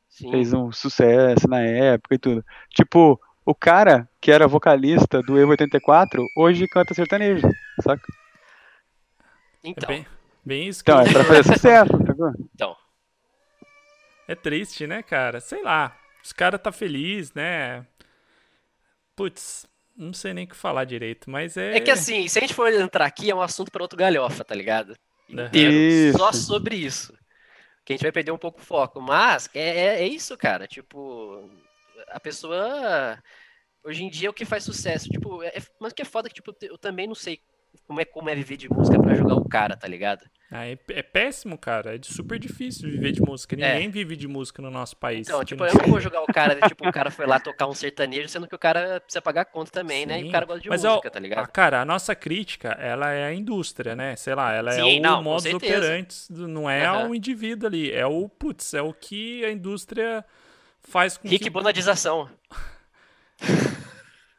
Sim. 0.09 0.31
fez 0.31 0.53
um 0.53 0.71
sucesso 0.71 1.49
na 1.49 1.61
época 1.61 2.15
e 2.15 2.19
tudo. 2.19 2.45
Tipo, 2.75 3.19
o 3.47 3.55
cara 3.55 4.07
que 4.21 4.31
era 4.31 4.47
vocalista 4.47 5.23
do 5.23 5.39
Evo 5.39 5.53
84, 5.53 6.23
hoje 6.37 6.69
canta 6.69 6.93
sertanejo, 6.93 7.49
saca? 7.83 8.03
é 9.65 9.69
Então, 9.71 9.89
bem, 9.89 10.05
bem 10.45 10.69
isso 10.69 10.83
Então, 10.83 11.01
é 11.01 11.13
pra 11.13 11.25
fazer 11.25 11.45
sucesso, 11.45 11.91
sacou? 12.07 12.33
então. 12.55 12.77
É 14.29 14.35
triste, 14.35 14.87
né, 14.87 15.03
cara? 15.03 15.41
Sei 15.41 15.63
lá. 15.63 15.97
Os 16.25 16.33
caras 16.33 16.61
tá 16.61 16.71
feliz, 16.71 17.33
né? 17.35 17.85
Putz, 19.17 19.67
não 19.97 20.13
sei 20.13 20.33
nem 20.33 20.45
o 20.45 20.49
que 20.49 20.57
falar 20.57 20.85
direito, 20.85 21.29
mas 21.29 21.57
é. 21.57 21.77
É 21.77 21.81
que 21.81 21.91
assim, 21.91 22.29
se 22.29 22.39
a 22.39 22.43
gente 22.43 22.55
for 22.55 22.73
entrar 22.73 23.05
aqui, 23.05 23.31
é 23.31 23.35
um 23.35 23.43
assunto 23.43 23.71
para 23.71 23.83
outro 23.83 23.99
galhofa, 23.99 24.45
tá 24.45 24.55
ligado? 24.55 24.97
Inteiro. 25.29 25.73
Isso. 25.73 26.19
Só 26.19 26.33
sobre 26.33 26.77
isso. 26.77 27.13
Que 27.85 27.93
a 27.93 27.97
gente 27.97 28.03
vai 28.05 28.13
perder 28.13 28.31
um 28.31 28.39
pouco 28.39 28.61
o 28.61 28.65
foco. 28.65 29.01
Mas 29.01 29.51
é, 29.55 29.61
é, 29.61 29.87
é 30.03 30.07
isso, 30.07 30.37
cara. 30.37 30.67
Tipo, 30.67 31.51
a 32.09 32.21
pessoa. 32.21 33.19
Hoje 33.85 34.05
em 34.05 34.09
dia, 34.09 34.31
o 34.31 34.33
que 34.33 34.45
faz 34.45 34.63
sucesso? 34.63 35.09
Tipo, 35.09 35.43
é, 35.43 35.55
mas 35.81 35.93
o 35.93 35.95
que 35.95 36.03
é 36.03 36.05
foda 36.05 36.29
que, 36.29 36.37
tipo, 36.37 36.55
eu 36.63 36.79
também 36.79 37.09
não 37.09 37.17
sei 37.17 37.41
como 37.87 38.01
é, 38.01 38.05
como 38.05 38.29
é 38.31 38.35
viver 38.35 38.57
de 38.57 38.69
música 38.69 39.01
pra 39.01 39.15
jogar 39.15 39.35
o 39.35 39.49
cara, 39.49 39.77
tá 39.77 39.87
ligado? 39.89 40.25
Ah, 40.51 40.67
é, 40.67 40.79
é 40.91 41.03
péssimo, 41.03 41.57
cara. 41.57 41.95
É 41.97 41.99
super 42.03 42.39
difícil 42.39 42.91
viver 42.91 43.11
de 43.13 43.23
música. 43.23 43.55
É. 43.59 43.73
Ninguém 43.75 43.91
vive 43.91 44.17
de 44.17 44.29
música 44.29 44.61
no 44.61 44.71
nosso 44.71 44.95
país. 44.97 45.27
Então, 45.27 45.43
tipo, 45.43 45.65
eu 45.65 45.75
não 45.75 45.87
vou 45.89 45.99
jogar 45.99 46.21
o 46.23 46.27
cara, 46.27 46.61
tipo, 46.69 46.87
o 46.87 46.93
cara 46.93 47.11
foi 47.11 47.27
lá 47.27 47.41
tocar 47.41 47.67
um 47.67 47.75
sertanejo, 47.75 48.29
sendo 48.29 48.47
que 48.47 48.55
o 48.55 48.59
cara 48.59 49.01
precisa 49.01 49.23
pagar 49.23 49.47
conta 49.47 49.71
também, 49.71 50.05
né? 50.05 50.19
E 50.19 50.23
Sim. 50.25 50.29
o 50.29 50.33
cara 50.33 50.45
gosta 50.45 50.61
de 50.61 50.69
Mas, 50.69 50.85
música, 50.85 51.09
ó, 51.09 51.11
tá 51.11 51.19
Ah, 51.19 51.23
ligado? 51.23 51.49
cara, 51.51 51.81
a 51.81 51.85
nossa 51.87 52.15
crítica, 52.15 52.69
ela 52.73 53.11
é 53.13 53.25
a 53.25 53.33
indústria, 53.35 53.97
né? 53.97 54.15
Sei 54.17 54.35
lá, 54.35 54.53
ela 54.53 54.71
é 54.75 54.83
Sim, 54.83 54.99
o 54.99 55.03
não, 55.03 55.23
modus 55.23 56.29
do- 56.29 56.47
não 56.49 56.69
é 56.69 56.85
Aham. 56.85 57.09
o 57.09 57.15
indivíduo 57.15 57.67
ali. 57.67 57.91
É 57.91 58.05
o, 58.07 58.29
putz, 58.29 58.75
é 58.75 58.83
o 58.83 58.93
que 58.93 59.43
a 59.47 59.51
indústria 59.51 60.23
faz 60.83 61.17
com 61.17 61.29
Rick 61.29 61.45
que... 61.45 61.51
Bonadização. 61.51 62.29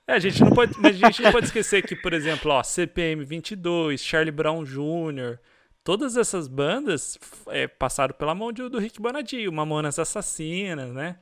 É, 0.07 0.13
a 0.13 0.19
gente 0.19 0.41
não 0.43 0.51
pode, 0.51 0.73
mas 0.79 1.01
a 1.01 1.07
gente 1.07 1.21
não 1.21 1.31
pode 1.31 1.45
esquecer 1.45 1.81
que, 1.81 1.95
por 1.95 2.11
exemplo, 2.13 2.51
ó, 2.51 2.61
CPM 2.61 3.23
22, 3.23 4.03
Charlie 4.03 4.31
Brown 4.31 4.63
Jr., 4.65 5.39
todas 5.83 6.17
essas 6.17 6.47
bandas 6.47 7.17
é, 7.47 7.67
passaram 7.67 8.13
pela 8.13 8.35
mão 8.35 8.51
de- 8.51 8.67
do 8.67 8.79
Rick 8.79 8.99
Bonadio, 9.01 9.51
Mamonas 9.51 9.97
Assassinas, 9.99 10.91
né? 10.93 11.17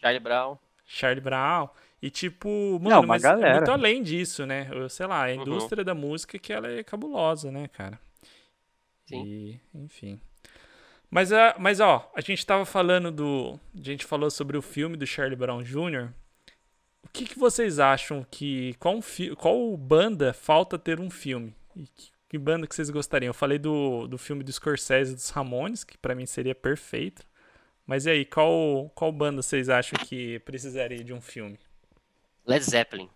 Charlie 0.00 0.20
Brown. 0.20 0.58
Charlie 0.86 1.20
Brown. 1.20 1.68
E 2.00 2.10
tipo, 2.10 2.78
mano, 2.80 3.00
uma 3.00 3.06
mas 3.06 3.24
é 3.24 3.28
galera. 3.28 3.56
muito 3.56 3.70
além 3.72 4.02
disso, 4.02 4.46
né? 4.46 4.68
Eu 4.70 4.88
sei 4.88 5.06
lá, 5.06 5.26
a 5.26 5.28
Uhum. 5.34 5.42
indústria 5.42 5.84
da 5.84 5.94
música 5.94 6.38
que 6.38 6.52
ela 6.52 6.68
é 6.70 6.82
cabulosa, 6.84 7.50
né, 7.50 7.68
cara? 7.68 7.98
Sim. 9.06 9.24
E, 9.26 9.60
enfim. 9.74 10.20
Mas, 11.10 11.32
a, 11.32 11.56
mas 11.58 11.80
ó, 11.80 12.10
a 12.14 12.20
gente 12.20 12.44
tava 12.46 12.64
falando 12.64 13.10
do. 13.10 13.58
A 13.76 13.82
gente 13.82 14.04
falou 14.04 14.30
sobre 14.30 14.56
o 14.56 14.62
filme 14.62 14.96
do 14.96 15.06
Charlie 15.06 15.36
Brown 15.36 15.62
Jr. 15.62 16.10
O 17.08 17.12
que, 17.12 17.24
que 17.26 17.38
vocês 17.38 17.78
acham 17.78 18.24
que. 18.30 18.74
Qual, 18.74 19.00
qual 19.36 19.76
banda 19.76 20.32
falta 20.32 20.78
ter 20.78 21.00
um 21.00 21.10
filme? 21.10 21.54
E 21.74 21.86
que, 21.86 22.10
que 22.28 22.38
banda 22.38 22.66
que 22.66 22.74
vocês 22.74 22.90
gostariam? 22.90 23.30
Eu 23.30 23.34
falei 23.34 23.58
do, 23.58 24.06
do 24.06 24.18
filme 24.18 24.44
do 24.44 24.52
Scorsese 24.52 25.14
dos 25.14 25.30
Ramones, 25.30 25.82
que 25.84 25.96
pra 25.98 26.14
mim 26.14 26.26
seria 26.26 26.54
perfeito. 26.54 27.26
Mas 27.86 28.04
e 28.06 28.10
aí, 28.10 28.24
qual, 28.24 28.90
qual 28.94 29.10
banda 29.10 29.40
vocês 29.40 29.68
acham 29.68 29.98
que 30.04 30.38
precisaria 30.40 31.02
de 31.02 31.12
um 31.12 31.20
filme? 31.20 31.58
Led 32.46 32.62
Zeppelin. 32.62 33.08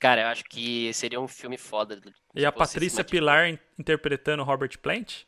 Cara, 0.00 0.22
eu 0.22 0.26
acho 0.28 0.42
que 0.44 0.92
seria 0.94 1.20
um 1.20 1.28
filme 1.28 1.56
foda. 1.56 2.00
E 2.34 2.44
a 2.44 2.50
fosse 2.50 2.74
Patrícia 2.74 3.04
Pilar 3.04 3.48
in- 3.50 3.58
interpretando 3.78 4.42
Robert 4.42 4.76
Plant? 4.78 5.24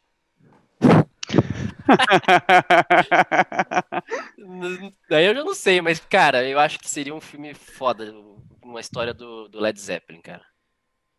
Daí 5.09 5.27
eu 5.27 5.35
já 5.35 5.45
não 5.45 5.55
sei, 5.55 5.81
mas, 5.81 6.01
cara, 6.01 6.47
eu 6.49 6.59
acho 6.59 6.79
que 6.79 6.89
seria 6.89 7.15
um 7.15 7.21
filme 7.21 7.55
foda. 7.55 8.13
Um 8.13 8.35
uma 8.65 8.81
história 8.81 9.13
do, 9.13 9.47
do 9.49 9.61
Led 9.61 9.79
Zeppelin, 9.79 10.21
cara. 10.21 10.43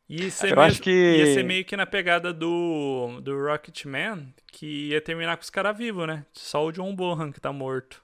Ia 0.09 0.29
ser, 0.29 0.47
Eu 0.47 0.49
mesmo- 0.57 0.61
acho 0.63 0.81
que- 0.81 1.17
ia 1.17 1.33
ser 1.33 1.43
meio 1.43 1.63
que 1.63 1.77
na 1.77 1.85
pegada 1.85 2.33
do, 2.33 3.19
do 3.21 3.37
Rocketman, 3.39 4.33
que 4.51 4.89
ia 4.89 4.99
terminar 5.01 5.37
com 5.37 5.43
os 5.43 5.49
caras 5.49 5.77
vivos, 5.77 6.07
né? 6.07 6.25
Só 6.33 6.65
o 6.65 6.71
John 6.71 6.93
Bonham 6.95 7.31
que 7.31 7.39
tá 7.39 7.53
morto. 7.53 8.03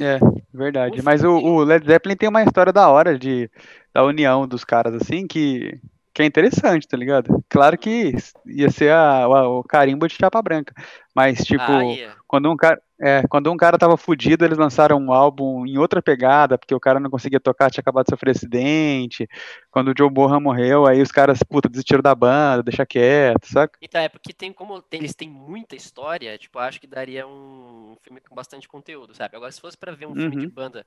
É, 0.00 0.18
verdade. 0.52 0.94
Ufa, 1.00 1.04
Mas 1.04 1.22
o, 1.22 1.32
o 1.36 1.62
Led 1.62 1.86
Zeppelin 1.86 2.16
tem 2.16 2.28
uma 2.30 2.42
história 2.42 2.72
da 2.72 2.88
hora 2.88 3.18
de, 3.18 3.50
da 3.92 4.02
união 4.02 4.48
dos 4.48 4.64
caras, 4.64 4.94
assim, 4.94 5.26
que, 5.26 5.78
que 6.14 6.22
é 6.22 6.26
interessante, 6.26 6.86
tá 6.88 6.96
ligado? 6.96 7.44
Claro 7.48 7.78
que 7.78 8.12
ia 8.46 8.70
ser 8.70 8.92
a, 8.92 9.28
o, 9.28 9.60
o 9.60 9.64
carimbo 9.64 10.06
de 10.08 10.14
chapa 10.14 10.40
branca. 10.42 10.74
Mas, 11.14 11.38
tipo, 11.44 12.00
Ah, 12.00 12.22
quando 12.26 12.50
um 12.50 12.56
cara, 12.56 12.80
é, 13.00 13.22
quando 13.28 13.50
um 13.50 13.56
cara 13.56 13.78
tava 13.78 13.96
fudido, 13.96 14.44
eles 14.44 14.58
lançaram 14.58 14.98
um 14.98 15.12
álbum 15.12 15.66
em 15.66 15.78
outra 15.78 16.02
pegada, 16.02 16.58
porque 16.58 16.74
o 16.74 16.80
cara 16.80 17.00
não 17.00 17.10
conseguia 17.10 17.40
tocar, 17.40 17.70
tinha 17.70 17.80
acabado 17.82 18.06
de 18.06 18.10
sofrer 18.10 18.30
acidente. 18.32 19.28
Quando 19.70 19.88
o 19.88 19.94
Joe 19.96 20.10
Bonham 20.10 20.40
morreu, 20.40 20.86
aí 20.86 21.00
os 21.02 21.12
caras, 21.12 21.40
puta, 21.42 21.68
desistiram 21.68 22.02
da 22.02 22.14
banda, 22.14 22.62
deixa 22.62 22.86
quieto, 22.86 23.46
saca? 23.46 23.78
Então, 23.80 24.00
é 24.00 24.08
porque 24.08 24.32
tem 24.32 24.52
como 24.52 24.80
tem- 24.80 25.00
eles 25.00 25.14
têm 25.14 25.28
muita 25.28 25.74
história, 25.74 26.38
tipo, 26.38 26.58
acho 26.58 26.80
que 26.80 26.86
daria 26.86 27.26
um 27.26 27.96
filme 28.02 28.20
com 28.20 28.34
bastante 28.34 28.68
conteúdo, 28.68 29.14
sabe? 29.14 29.36
Agora, 29.36 29.50
se 29.50 29.60
fosse 29.60 29.76
pra 29.76 29.92
ver 29.92 30.06
um 30.06 30.14
filme 30.14 30.36
de 30.36 30.46
Uhum. 30.46 30.52
banda, 30.52 30.86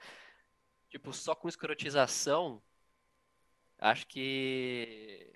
tipo, 0.89 1.13
só 1.13 1.35
com 1.35 1.49
escrotização, 1.49 2.61
acho 3.79 4.07
que 4.07 5.33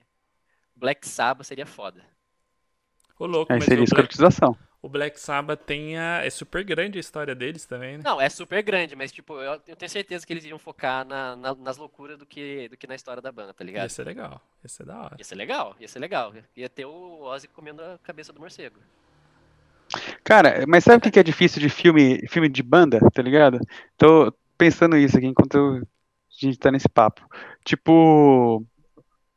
Black 0.76 1.08
Sabbath 1.08 1.48
seria 1.48 1.66
foda. 1.68 2.06
Ô, 3.20 3.26
louco, 3.28 3.54
Aí 3.54 3.60
mas 3.60 3.68
seria 3.68 3.84
o 3.84 3.86
Black, 3.88 4.10
escrotização. 4.24 4.58
o 4.82 4.90
Black 4.90 5.20
Sabbath 5.20 5.64
tem 5.66 5.98
a... 5.98 6.24
É 6.26 6.30
super 6.32 6.64
grande 6.64 6.98
a 6.98 7.02
história 7.02 7.36
deles 7.36 7.66
também, 7.66 7.98
né? 8.00 8.06
Não, 8.06 8.20
é 8.20 8.30
super 8.30 8.62
grande, 8.64 8.96
mas, 8.96 9.12
tipo, 9.12 9.34
eu, 9.42 9.62
eu 9.68 9.76
tenho 9.76 9.90
certeza 9.90 10.26
que 10.26 10.32
eles 10.34 10.46
iam 10.46 10.58
focar 10.60 11.06
na- 11.06 11.36
na- 11.36 11.56
nas 11.56 11.78
loucuras 11.78 12.18
do 12.18 12.26
que, 12.26 12.68
do 12.70 12.78
que 12.78 12.88
na 12.88 12.96
história 12.96 13.22
da 13.22 13.32
banda, 13.32 13.54
tá 13.54 13.64
Ia 13.84 13.90
ligado? 13.90 13.94
ser 13.96 14.06
legal. 14.06 14.42
Ia 14.64 14.70
ser 14.70 14.86
da 14.86 15.02
hora. 15.02 15.20
Ia 15.20 15.24
ser 15.24 15.36
legal, 15.36 15.76
ia 15.80 15.88
ser 15.88 16.00
legal. 16.00 16.34
Ia 16.56 16.68
ter 16.70 16.86
o 16.86 17.22
Ozzy 17.22 17.48
comendo 17.48 17.84
a 17.84 18.00
cabeça 18.00 18.34
do 18.34 18.40
morcego. 18.40 18.82
Cara, 20.24 20.66
mas 20.68 20.84
sabe 20.84 20.98
o 20.98 21.02
que 21.02 21.12
que 21.12 21.20
é 21.20 21.24
difícil 21.24 21.62
de 21.62 21.70
filme, 21.70 22.28
filme 22.28 22.50
de 22.50 22.62
banda, 22.64 23.00
tá 23.14 23.22
ligado? 23.22 23.60
Tô 23.98 24.32
pensando 24.58 24.98
isso 24.98 25.18
aqui 25.18 25.28
enquanto 25.28 25.56
eu- 25.58 25.88
a 26.46 26.50
gente 26.50 26.60
tá 26.60 26.72
nesse 26.72 26.90
papo. 26.90 27.22
Tipo, 27.64 28.64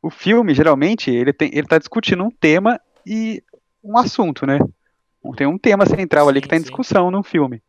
o 0.01 0.09
filme, 0.09 0.53
geralmente, 0.53 1.09
ele, 1.11 1.33
tem, 1.33 1.49
ele 1.53 1.67
tá 1.67 1.77
discutindo 1.77 2.23
um 2.23 2.31
tema 2.31 2.79
e 3.05 3.43
um 3.83 3.97
assunto, 3.97 4.45
né? 4.45 4.59
Tem 5.37 5.47
um 5.47 5.57
tema 5.57 5.85
central 5.85 6.27
ali 6.27 6.41
que 6.41 6.45
Sim, 6.45 6.49
tá 6.49 6.55
em 6.55 6.59
sim. 6.59 6.63
discussão 6.65 7.09
no 7.09 7.23
filme. 7.23 7.61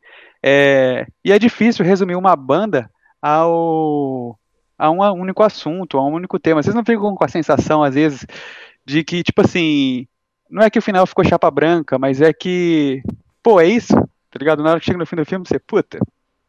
É, 0.42 1.06
e 1.24 1.32
é 1.32 1.38
difícil 1.38 1.84
resumir 1.84 2.16
uma 2.16 2.34
banda 2.34 2.90
ao, 3.22 4.38
a 4.76 4.90
um 4.90 5.00
único 5.20 5.42
assunto, 5.42 5.96
a 5.96 6.06
um 6.06 6.12
único 6.12 6.38
tema. 6.38 6.62
Vocês 6.62 6.74
não 6.74 6.84
ficam 6.84 7.14
com 7.14 7.24
a 7.24 7.28
sensação, 7.28 7.82
às 7.82 7.94
vezes, 7.94 8.26
de 8.84 9.02
que, 9.04 9.22
tipo 9.22 9.40
assim, 9.40 10.06
não 10.50 10.62
é 10.62 10.68
que 10.68 10.78
o 10.78 10.82
final 10.82 11.06
ficou 11.06 11.24
chapa 11.24 11.50
branca, 11.50 11.98
mas 11.98 12.20
é 12.20 12.32
que, 12.32 13.02
pô, 13.42 13.60
é 13.60 13.66
isso, 13.66 13.94
tá 13.94 14.38
ligado? 14.38 14.62
Na 14.62 14.70
hora 14.70 14.80
que 14.80 14.86
chega 14.86 14.98
no 14.98 15.06
fim 15.06 15.16
do 15.16 15.24
filme, 15.24 15.46
você, 15.46 15.58
puta, 15.58 15.98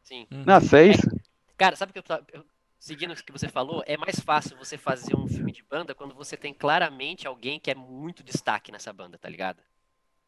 Sim. 0.04 0.28
Nossa, 0.46 0.80
é 0.80 0.88
isso? 0.88 1.10
Cara, 1.58 1.76
sabe 1.76 1.90
o 1.92 1.94
que 1.94 2.00
eu, 2.00 2.18
eu- 2.34 2.46
seguindo 2.86 3.12
o 3.14 3.16
que 3.16 3.32
você 3.32 3.48
falou, 3.50 3.84
é 3.88 3.98
mais 3.98 4.20
fácil 4.20 4.56
você 4.58 4.78
fazer 4.78 5.16
um 5.16 5.28
filme 5.28 5.52
de 5.52 5.64
banda 5.64 5.96
quando 5.96 6.14
você 6.14 6.38
tem 6.38 6.54
claramente 6.54 7.28
alguém 7.28 7.60
que 7.60 7.72
é 7.72 7.76
muito 7.76 8.24
destaque 8.24 8.72
nessa 8.72 8.94
banda, 8.94 9.18
tá 9.18 9.28
ligado? 9.28 9.62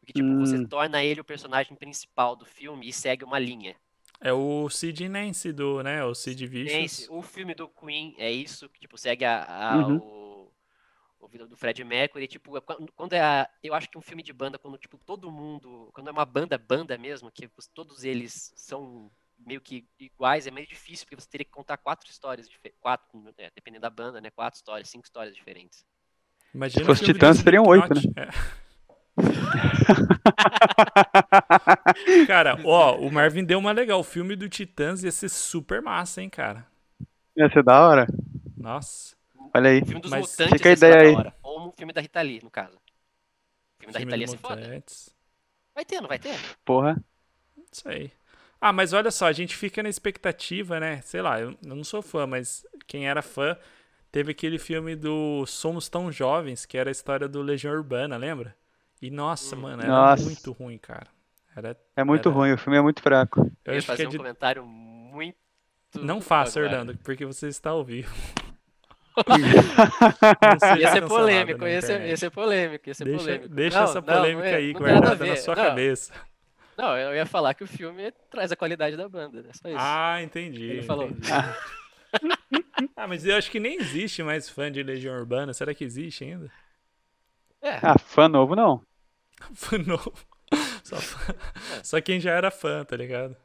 Porque, 0.00 0.12
tipo, 0.12 0.34
você 0.36 0.58
Hum. 0.58 0.66
torna 0.68 1.04
ele 1.04 1.20
o 1.20 1.24
personagem 1.24 1.76
principal 1.76 2.34
do 2.34 2.44
filme 2.44 2.88
e 2.88 2.92
segue 2.92 3.24
uma 3.24 3.38
linha. 3.38 3.76
É 4.20 4.32
o 4.32 4.68
Sid 4.68 5.08
Nance 5.08 5.52
do, 5.52 5.82
né? 5.82 6.04
O 6.04 6.14
Sid 6.14 6.44
Vicious. 6.46 7.08
O 7.10 7.22
filme 7.22 7.54
do 7.54 7.68
Queen 7.68 8.14
é 8.18 8.30
isso, 8.30 8.68
que, 8.68 8.80
tipo, 8.80 8.98
segue 8.98 9.24
a, 9.24 9.44
a- 9.44 9.88
Uhum. 9.88 10.00
o, 10.00 10.52
o 11.20 11.28
vida 11.28 11.46
do 11.46 11.56
Fred 11.56 11.82
Mercury, 11.84 12.26
tipo, 12.26 12.56
é 12.56 12.60
quando, 12.60 13.12
é 13.12 13.20
a, 13.20 13.48
eu 13.62 13.74
acho 13.74 13.88
que 13.88 13.98
um 13.98 14.02
filme 14.02 14.22
de 14.22 14.32
banda, 14.32 14.58
quando, 14.58 14.76
tipo, 14.78 14.98
todo 14.98 15.30
mundo, 15.30 15.90
quando 15.94 16.08
é 16.08 16.12
uma 16.12 16.24
banda, 16.24 16.58
banda 16.58 16.98
mesmo, 16.98 17.30
que 17.30 17.48
os- 17.56 17.68
todos 17.68 18.04
eles 18.04 18.52
são 18.56 19.10
meio 19.38 19.60
que 19.60 19.86
iguais, 19.98 20.46
é 20.46 20.50
meio 20.50 20.66
difícil, 20.66 21.06
porque 21.06 21.20
você 21.20 21.28
teria 21.28 21.44
que 21.44 21.50
contar 21.50 21.76
quatro 21.78 22.08
histórias, 22.10 22.48
dife- 22.48 22.74
quatro, 22.80 23.06
é, 23.38 23.50
dependendo 23.54 23.82
da 23.82 23.90
banda, 23.90 24.20
né, 24.20 24.30
quatro 24.30 24.56
histórias, 24.58 24.88
cinco 24.88 25.04
histórias 25.04 25.34
diferentes. 25.34 25.84
Imagina 26.54 26.82
Se 26.82 26.86
fosse 26.86 27.02
o 27.02 27.06
Titãs, 27.12 27.38
seriam 27.38 27.64
oito, 27.66 27.92
Slipknot. 27.94 28.14
É. 28.16 28.28
Cara, 32.26 32.58
ó, 32.64 32.96
o 32.96 33.10
Marvin 33.12 33.44
deu 33.44 33.58
uma 33.58 33.72
legal. 33.72 34.00
O 34.00 34.04
filme 34.04 34.34
do 34.36 34.48
Titãs 34.48 35.02
ia 35.02 35.12
ser 35.12 35.28
super 35.28 35.82
massa, 35.82 36.22
hein, 36.22 36.30
cara. 36.30 36.66
Ia 37.36 37.48
ser 37.50 37.62
da 37.62 37.86
hora, 37.86 38.06
Nossa. 38.56 39.16
olha 39.54 39.70
aí. 39.70 39.80
O 39.80 39.86
filme 39.86 40.00
dos 40.00 40.10
Mas 40.10 40.30
Mutantes 40.30 40.54
fica 40.56 40.68
a 40.68 40.70
ia 40.70 40.76
ser 40.76 40.86
ideia 40.86 40.96
da 40.96 41.02
aí. 41.08 41.14
hora, 41.14 41.34
ou 41.42 41.68
o 41.68 41.72
filme 41.72 41.92
da 41.92 42.00
Rita 42.00 42.20
Lee, 42.22 42.40
no 42.42 42.50
caso. 42.50 42.76
O 42.76 42.80
filme 43.80 43.92
da 43.92 43.98
filme 43.98 44.00
Rita 44.00 44.16
Lee 44.16 44.22
ia 44.22 44.28
ser 44.28 44.38
foda. 44.38 44.82
Vai 45.74 45.84
ter, 45.84 46.00
não 46.00 46.08
vai 46.08 46.18
ter? 46.18 46.36
Porra. 46.64 46.96
Isso 47.72 47.88
aí. 47.88 48.10
Ah, 48.60 48.72
mas 48.72 48.92
olha 48.92 49.10
só, 49.10 49.26
a 49.26 49.32
gente 49.32 49.56
fica 49.56 49.82
na 49.82 49.88
expectativa, 49.88 50.80
né? 50.80 51.00
Sei 51.02 51.22
lá, 51.22 51.40
eu, 51.40 51.50
eu 51.64 51.76
não 51.76 51.84
sou 51.84 52.02
fã, 52.02 52.26
mas 52.26 52.66
quem 52.86 53.08
era 53.08 53.22
fã 53.22 53.56
teve 54.10 54.32
aquele 54.32 54.58
filme 54.58 54.96
do 54.96 55.46
Somos 55.46 55.88
Tão 55.88 56.10
Jovens, 56.10 56.66
que 56.66 56.76
era 56.76 56.90
a 56.90 56.92
história 56.92 57.28
do 57.28 57.40
Legião 57.40 57.72
Urbana, 57.72 58.16
lembra? 58.16 58.56
E 59.00 59.10
nossa, 59.10 59.54
mano, 59.54 59.80
era 59.82 59.92
Nossa. 59.92 60.24
muito 60.24 60.50
ruim, 60.52 60.76
cara. 60.78 61.06
Era, 61.56 61.76
É 61.96 62.02
muito 62.02 62.28
Era- 62.28 62.36
ruim, 62.36 62.52
o 62.52 62.58
filme 62.58 62.76
é 62.78 62.82
muito 62.82 63.00
fraco. 63.00 63.40
eu 63.40 63.50
Eu 63.66 63.72
ia 63.74 63.78
acho 63.78 63.86
que 63.86 63.92
fazer 63.92 64.04
é 64.04 64.06
um 64.08 64.10
de... 64.10 64.16
comentário 64.18 64.64
muito. 64.66 65.36
Não 65.94 66.20
faça. 66.20 66.60
Orlando, 66.60 66.96
porque 67.04 67.24
você 67.24 67.46
está 67.48 67.70
ao 67.70 67.84
vivo. 67.84 68.12
Ia 70.78 70.92
ser 70.92 71.06
polêmico, 71.08 71.66
ia 71.66 71.82
ser, 71.82 72.06
ia 72.06 72.16
ser 72.16 72.30
polêmico, 72.30 72.88
ia 72.88 72.94
ser 72.94 73.04
Deixa, 73.04 73.18
polêmico. 73.24 73.48
deixa 73.48 73.78
Não, 73.78 73.84
essa 73.84 74.02
polêmica 74.02 74.38
não 74.38 74.44
é- 74.44 74.54
aí 74.54 74.72
não 74.72 74.80
tem 74.80 74.86
nada 74.94 74.96
a 74.98 75.00
guardada 75.00 75.26
na 75.26 75.36
sua 75.36 75.56
Não, 75.56 75.64
cabeça. 75.64 76.12
Não, 76.78 76.96
eu 76.96 77.14
ia 77.14 77.26
falar 77.26 77.54
que 77.54 77.64
o 77.64 77.66
filme 77.66 78.12
traz 78.30 78.52
a 78.52 78.56
qualidade 78.56 78.96
da 78.96 79.08
banda, 79.08 79.40
é 79.40 79.52
só 79.52 79.68
isso. 79.68 79.76
Ah, 79.78 80.22
entendi. 80.22 80.62
Ele 80.64 80.82
falou. 80.82 81.08
entendi. 81.08 81.28
Ah, 82.96 83.06
mas 83.08 83.26
eu 83.26 83.36
acho 83.36 83.50
que 83.50 83.58
nem 83.60 83.76
existe 83.78 84.22
mais 84.22 84.48
fã 84.48 84.70
de 84.70 84.82
Legião 84.82 85.14
Urbana. 85.16 85.52
Será 85.52 85.74
que 85.74 85.84
existe 85.84 86.24
ainda? 86.24 86.50
É, 87.60 87.78
Ah, 87.82 87.98
fã 87.98 88.28
novo 88.28 88.54
não. 88.54 88.80
Fã 89.54 89.76
novo. 89.78 90.12
Só, 90.82 90.96
fã- 90.96 91.34
só 91.82 92.00
quem 92.00 92.18
já 92.20 92.30
era 92.32 92.50
fã, 92.50 92.84
tá 92.84 92.96
ligado? 92.96 93.36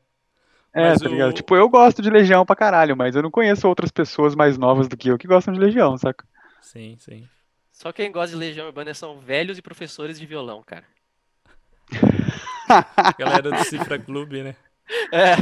É, 0.73 0.89
Mas 0.89 1.01
tá 1.01 1.07
o- 1.07 1.11
ligado? 1.11 1.33
Tipo, 1.33 1.55
eu 1.55 1.67
gosto 1.69 2.01
de 2.01 2.09
Legião 2.09 2.45
pra 2.45 2.55
caralho, 2.55 2.95
mas 2.95 3.15
eu 3.15 3.21
não 3.21 3.29
conheço 3.31 3.67
outras 3.67 3.91
pessoas 3.91 4.33
mais 4.35 4.57
novas 4.57 4.87
do 4.87 4.95
que 4.97 5.09
eu 5.09 5.17
que 5.17 5.27
gostam 5.27 5.53
de 5.53 5.59
Legião, 5.59 5.97
saca? 5.97 6.25
Sim, 6.61 6.95
sim. 6.99 7.27
só 7.71 7.91
quem 7.91 8.11
gosta 8.11 8.29
de 8.35 8.39
Legião 8.39 8.65
Urbana 8.67 8.93
são 8.93 9.19
velhos 9.19 9.57
e 9.57 9.61
professores 9.61 10.19
de 10.19 10.25
violão, 10.25 10.63
cara. 10.63 10.85
Galera 13.17 13.51
do 13.51 13.63
Cifra 13.65 13.99
Clube, 13.99 14.43
né? 14.43 14.55
É. 15.11 15.35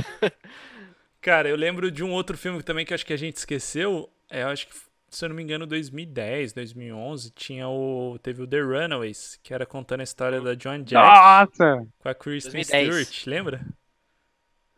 Cara, 1.22 1.47
eu 1.49 1.56
lembro 1.56 1.91
de 1.91 2.04
um 2.04 2.12
outro 2.12 2.38
filme 2.38 2.62
também 2.64 2.86
que 2.86 2.93
acho 2.93 3.06
que 3.06 3.14
a 3.14 3.18
gente 3.18 3.38
esqueceu. 3.38 4.10
É, 4.30 4.43
eu 4.43 4.47
acho 4.47 4.68
que, 4.68 4.74
se 5.10 5.24
eu 5.26 5.30
não 5.30 5.36
me 5.36 5.43
engano, 5.43 5.66
2010, 5.68 6.54
2011, 6.54 7.32
tinha 7.32 7.68
o. 7.68 8.18
Teve 8.24 8.41
o 8.43 8.47
The 8.47 8.60
Runaways, 8.62 9.39
que 9.43 9.54
era 9.54 9.66
contando 9.66 9.99
a 10.02 10.04
história 10.04 10.41
da 10.41 10.56
Joan 10.58 10.80
Jett 10.80 10.93
Nossa! 10.95 11.86
com 11.99 12.10
a 12.10 12.16
Kristen 12.16 12.54
2010. 12.64 13.08
Stewart, 13.08 13.28
lembra? 13.28 13.62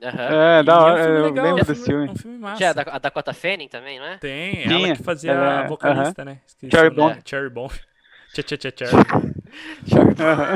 Aham. 0.01 0.21
É, 0.21 0.59
E 0.59 0.63
da 0.63 0.73
é 0.73 0.75
um 0.75 0.79
hora, 0.79 1.03
filme 1.03 1.17
eu 1.19 1.23
legal, 1.25 1.45
lembro 1.45 1.59
é 1.59 1.63
um 1.63 1.65
desse 1.65 1.85
filme- 1.85 1.85
filme. 1.85 2.07
É 2.07 2.11
um 2.11 2.15
filme 2.15 2.37
massa. 2.39 2.57
Tinha 2.57 2.69
a 2.71 2.73
Da- 2.73 2.91
a 2.95 2.99
Dakota 2.99 3.33
Fanning 3.33 3.69
também, 3.69 3.99
não 3.99 4.05
é? 4.05 4.17
Tem, 4.17 4.63
Tinha, 4.63 4.87
ela 4.87 4.95
que 4.97 5.03
fazia 5.03 5.31
ela- 5.31 5.61
a 5.61 5.67
vocalista, 5.67 6.25
né? 6.25 6.41
Esqueci 6.45 6.71
Cherry 6.75 6.89
o 6.89 6.93
nome. 6.97 7.13
Bomb. 7.15 7.23
Cherry 7.29 7.49
Bomb. 7.49 7.71
Tchá, 8.33 8.43
tchá, 8.43 8.57
tchá, 8.57 8.71
tchá. 8.71 8.87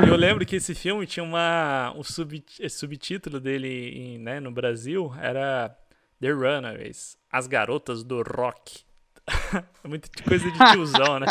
Eu 0.06 0.16
lembro 0.16 0.44
que 0.44 0.56
esse 0.56 0.74
filme 0.74 1.06
tinha 1.06 1.22
uma, 1.22 1.92
um 1.96 2.02
sub, 2.02 2.44
subtítulo 2.68 3.40
dele 3.40 3.68
em, 3.68 4.18
né, 4.18 4.40
no 4.40 4.50
Brasil 4.50 5.12
era 5.20 5.76
The 6.20 6.30
Runaways, 6.30 7.16
As 7.30 7.46
Garotas 7.46 8.02
do 8.02 8.22
Rock. 8.22 8.84
É 9.84 9.88
muita 9.88 10.08
coisa 10.24 10.50
de 10.50 10.58
tiozão, 10.70 11.20
né? 11.20 11.26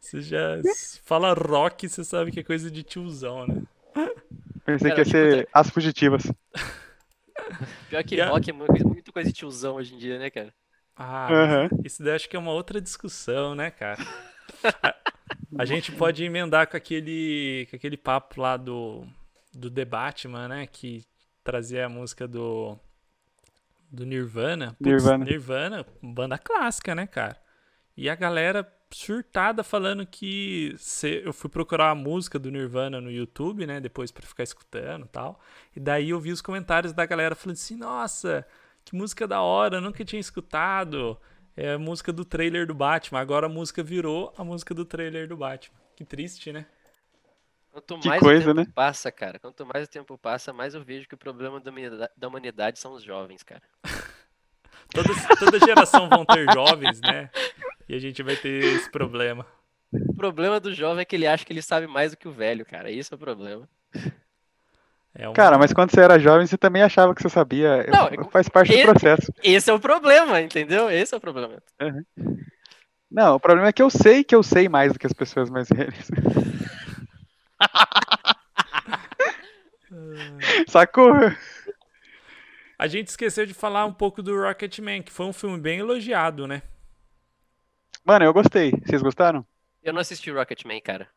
Você 0.00 0.20
já 0.20 0.60
fala 1.04 1.32
rock, 1.32 1.88
você 1.88 2.04
sabe 2.04 2.30
que 2.30 2.40
é 2.40 2.42
coisa 2.42 2.70
de 2.70 2.82
tiozão, 2.82 3.46
né? 3.46 3.62
Pensei 4.64 4.90
Cara, 4.90 4.94
que 4.94 5.00
ia 5.00 5.04
tipo, 5.04 5.10
ser 5.10 5.48
As 5.52 5.70
Fugitivas. 5.70 6.22
Pior 7.88 8.04
que 8.04 8.14
Yeah. 8.16 8.32
rock 8.32 8.50
é 8.50 8.52
muito, 8.52 8.88
muito 8.88 9.12
coisa 9.12 9.30
de 9.30 9.34
tiozão 9.36 9.76
hoje 9.76 9.94
em 9.94 9.98
dia, 9.98 10.18
né, 10.18 10.30
cara? 10.30 10.52
Ah, 10.96 11.28
mas 11.70 11.84
isso 11.84 12.02
daí 12.02 12.14
acho 12.14 12.28
que 12.28 12.36
é 12.36 12.38
uma 12.38 12.52
outra 12.52 12.80
discussão, 12.80 13.54
né, 13.54 13.70
cara? 13.70 13.98
A, 15.58 15.64
gente 15.64 15.92
pode 15.92 16.24
emendar 16.24 16.68
com 16.68 16.76
aquele, 16.76 17.66
com 17.70 17.76
aquele 17.76 17.96
papo 17.96 18.40
lá 18.40 18.56
do, 18.56 19.06
do 19.52 19.70
The 19.70 19.84
Batman, 19.84 20.48
né? 20.48 20.66
Que 20.66 21.04
trazia 21.42 21.86
a 21.86 21.88
música 21.88 22.26
do, 22.26 22.78
do 23.90 24.04
Nirvana. 24.04 24.76
Putz, 24.78 24.86
Nirvana. 24.86 25.24
Nirvana, 25.24 25.86
banda 26.02 26.38
clássica, 26.38 26.94
né, 26.94 27.06
cara? 27.06 27.36
E 27.96 28.10
a 28.10 28.14
galera 28.14 28.70
surtada 28.90 29.64
falando 29.64 30.06
que 30.06 30.74
se, 30.78 31.22
eu 31.24 31.32
fui 31.32 31.50
procurar 31.50 31.90
a 31.90 31.94
música 31.94 32.38
do 32.38 32.50
Nirvana 32.50 33.00
no 33.00 33.10
YouTube, 33.10 33.66
né? 33.66 33.80
Depois 33.80 34.10
pra 34.10 34.26
ficar 34.26 34.42
escutando 34.42 35.06
e 35.06 35.08
tal. 35.08 35.40
E 35.74 35.80
daí 35.80 36.10
eu 36.10 36.20
vi 36.20 36.32
os 36.32 36.42
comentários 36.42 36.92
da 36.92 37.06
galera 37.06 37.34
falando 37.34 37.56
assim, 37.56 37.76
nossa, 37.76 38.46
que 38.84 38.94
música 38.94 39.26
da 39.26 39.40
hora, 39.40 39.78
eu 39.78 39.80
nunca 39.80 40.04
tinha 40.04 40.20
escutado. 40.20 41.18
É 41.56 41.72
a 41.72 41.78
música 41.78 42.12
do 42.12 42.24
trailer 42.24 42.66
do 42.66 42.74
Batman. 42.74 43.20
Agora 43.20 43.46
a 43.46 43.48
música 43.48 43.82
virou 43.82 44.32
a 44.36 44.44
música 44.44 44.74
do 44.74 44.84
trailer 44.84 45.26
do 45.26 45.36
Batman. 45.36 45.78
Que 45.96 46.04
triste, 46.04 46.52
né? 46.52 46.66
Quanto 47.72 47.98
Que 47.98 48.08
mais 48.08 48.20
coisa, 48.20 48.50
o 48.50 48.54
tempo 48.54 48.68
né? 48.68 48.72
passa, 48.74 49.12
cara, 49.12 49.38
quanto 49.38 49.66
mais 49.66 49.86
o 49.86 49.90
tempo 49.90 50.16
passa, 50.16 50.52
mais 50.52 50.74
eu 50.74 50.82
vejo 50.82 51.06
que 51.06 51.14
o 51.14 51.18
problema 51.18 51.60
da 51.60 51.70
humanidade, 51.70 52.12
da 52.16 52.28
humanidade 52.28 52.78
são 52.78 52.92
os 52.92 53.02
jovens, 53.02 53.42
cara. 53.42 53.62
Toda, 54.92 55.08
toda 55.40 55.58
geração 55.58 56.08
vão 56.08 56.24
ter 56.24 56.46
jovens, 56.52 57.00
né? 57.00 57.28
E 57.88 57.94
a 57.94 57.98
gente 57.98 58.22
vai 58.22 58.36
ter 58.36 58.62
esse 58.62 58.88
problema. 58.88 59.44
O 59.92 60.14
problema 60.14 60.60
do 60.60 60.72
jovem 60.72 61.02
é 61.02 61.04
que 61.04 61.16
ele 61.16 61.26
acha 61.26 61.44
que 61.44 61.52
ele 61.52 61.60
sabe 61.60 61.88
mais 61.88 62.12
do 62.12 62.16
que 62.16 62.28
o 62.28 62.32
velho, 62.32 62.64
cara. 62.64 62.88
Isso 62.88 63.12
é 63.12 63.16
o 63.16 63.18
problema. 63.18 63.68
É 65.18 65.28
um... 65.28 65.32
Cara, 65.32 65.56
mas 65.56 65.72
quando 65.72 65.90
você 65.90 66.00
era 66.00 66.18
jovem, 66.18 66.46
você 66.46 66.58
também 66.58 66.82
achava 66.82 67.14
que 67.14 67.22
você 67.22 67.30
sabia. 67.30 67.86
Não, 67.86 68.06
é- 68.06 68.30
Faz 68.30 68.48
parte 68.48 68.72
do 68.72 68.78
e- 68.78 68.82
processo. 68.82 69.32
Esse 69.42 69.70
é 69.70 69.72
o 69.72 69.80
problema, 69.80 70.40
entendeu? 70.40 70.90
Esse 70.90 71.14
é 71.14 71.16
o 71.16 71.20
problema. 71.20 71.62
Não, 73.10 73.36
o 73.36 73.40
problema 73.40 73.68
é 73.68 73.72
que 73.72 73.82
eu 73.82 73.88
sei 73.88 74.22
que 74.22 74.34
eu 74.34 74.42
sei 74.42 74.68
mais 74.68 74.92
do 74.92 74.98
que 74.98 75.06
as 75.06 75.12
pessoas 75.14 75.48
mais 75.48 75.68
velhas. 75.68 76.08
Sacou? 80.68 81.12
A 82.78 82.86
gente 82.86 83.08
esqueceu 83.08 83.46
de 83.46 83.54
falar 83.54 83.86
um 83.86 83.92
pouco 83.92 84.22
do 84.22 84.38
Rocketman, 84.38 85.02
que 85.02 85.12
foi 85.12 85.24
um 85.24 85.32
filme 85.32 85.58
bem 85.58 85.78
elogiado, 85.78 86.46
né? 86.46 86.60
Mano, 88.04 88.24
eu 88.24 88.32
gostei. 88.32 88.72
Vocês 88.84 89.00
gostaram? 89.00 89.46
Eu 89.82 89.94
não 89.94 90.00
assisti 90.00 90.30
Rocketman, 90.30 90.80
cara. 90.82 91.08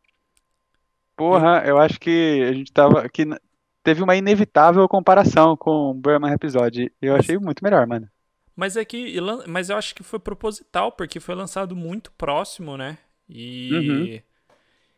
Porra, 1.18 1.64
eu 1.66 1.78
acho 1.78 2.00
que 2.00 2.48
a 2.50 2.54
gente 2.54 2.72
tava. 2.72 3.10
Que 3.10 3.26
teve 3.84 4.04
uma 4.04 4.16
inevitável 4.16 4.88
comparação 4.88 5.56
com 5.56 5.92
o 5.92 5.94
Burman 5.94 6.34
Episódio. 6.34 6.92
Eu 7.02 7.16
achei 7.16 7.38
muito 7.38 7.64
melhor, 7.64 7.86
mano. 7.88 8.08
Mas 8.56 8.76
é 8.76 8.84
que. 8.84 9.16
Mas 9.48 9.70
eu 9.70 9.78
acho 9.78 9.96
que 9.96 10.04
foi 10.04 10.20
proposital, 10.20 10.92
porque 10.92 11.20
foi 11.20 11.36
lançado 11.36 11.76
muito 11.76 12.12
próximo, 12.12 12.76
né? 12.76 12.98
E. 13.28 13.70
Uhum. 13.74 14.22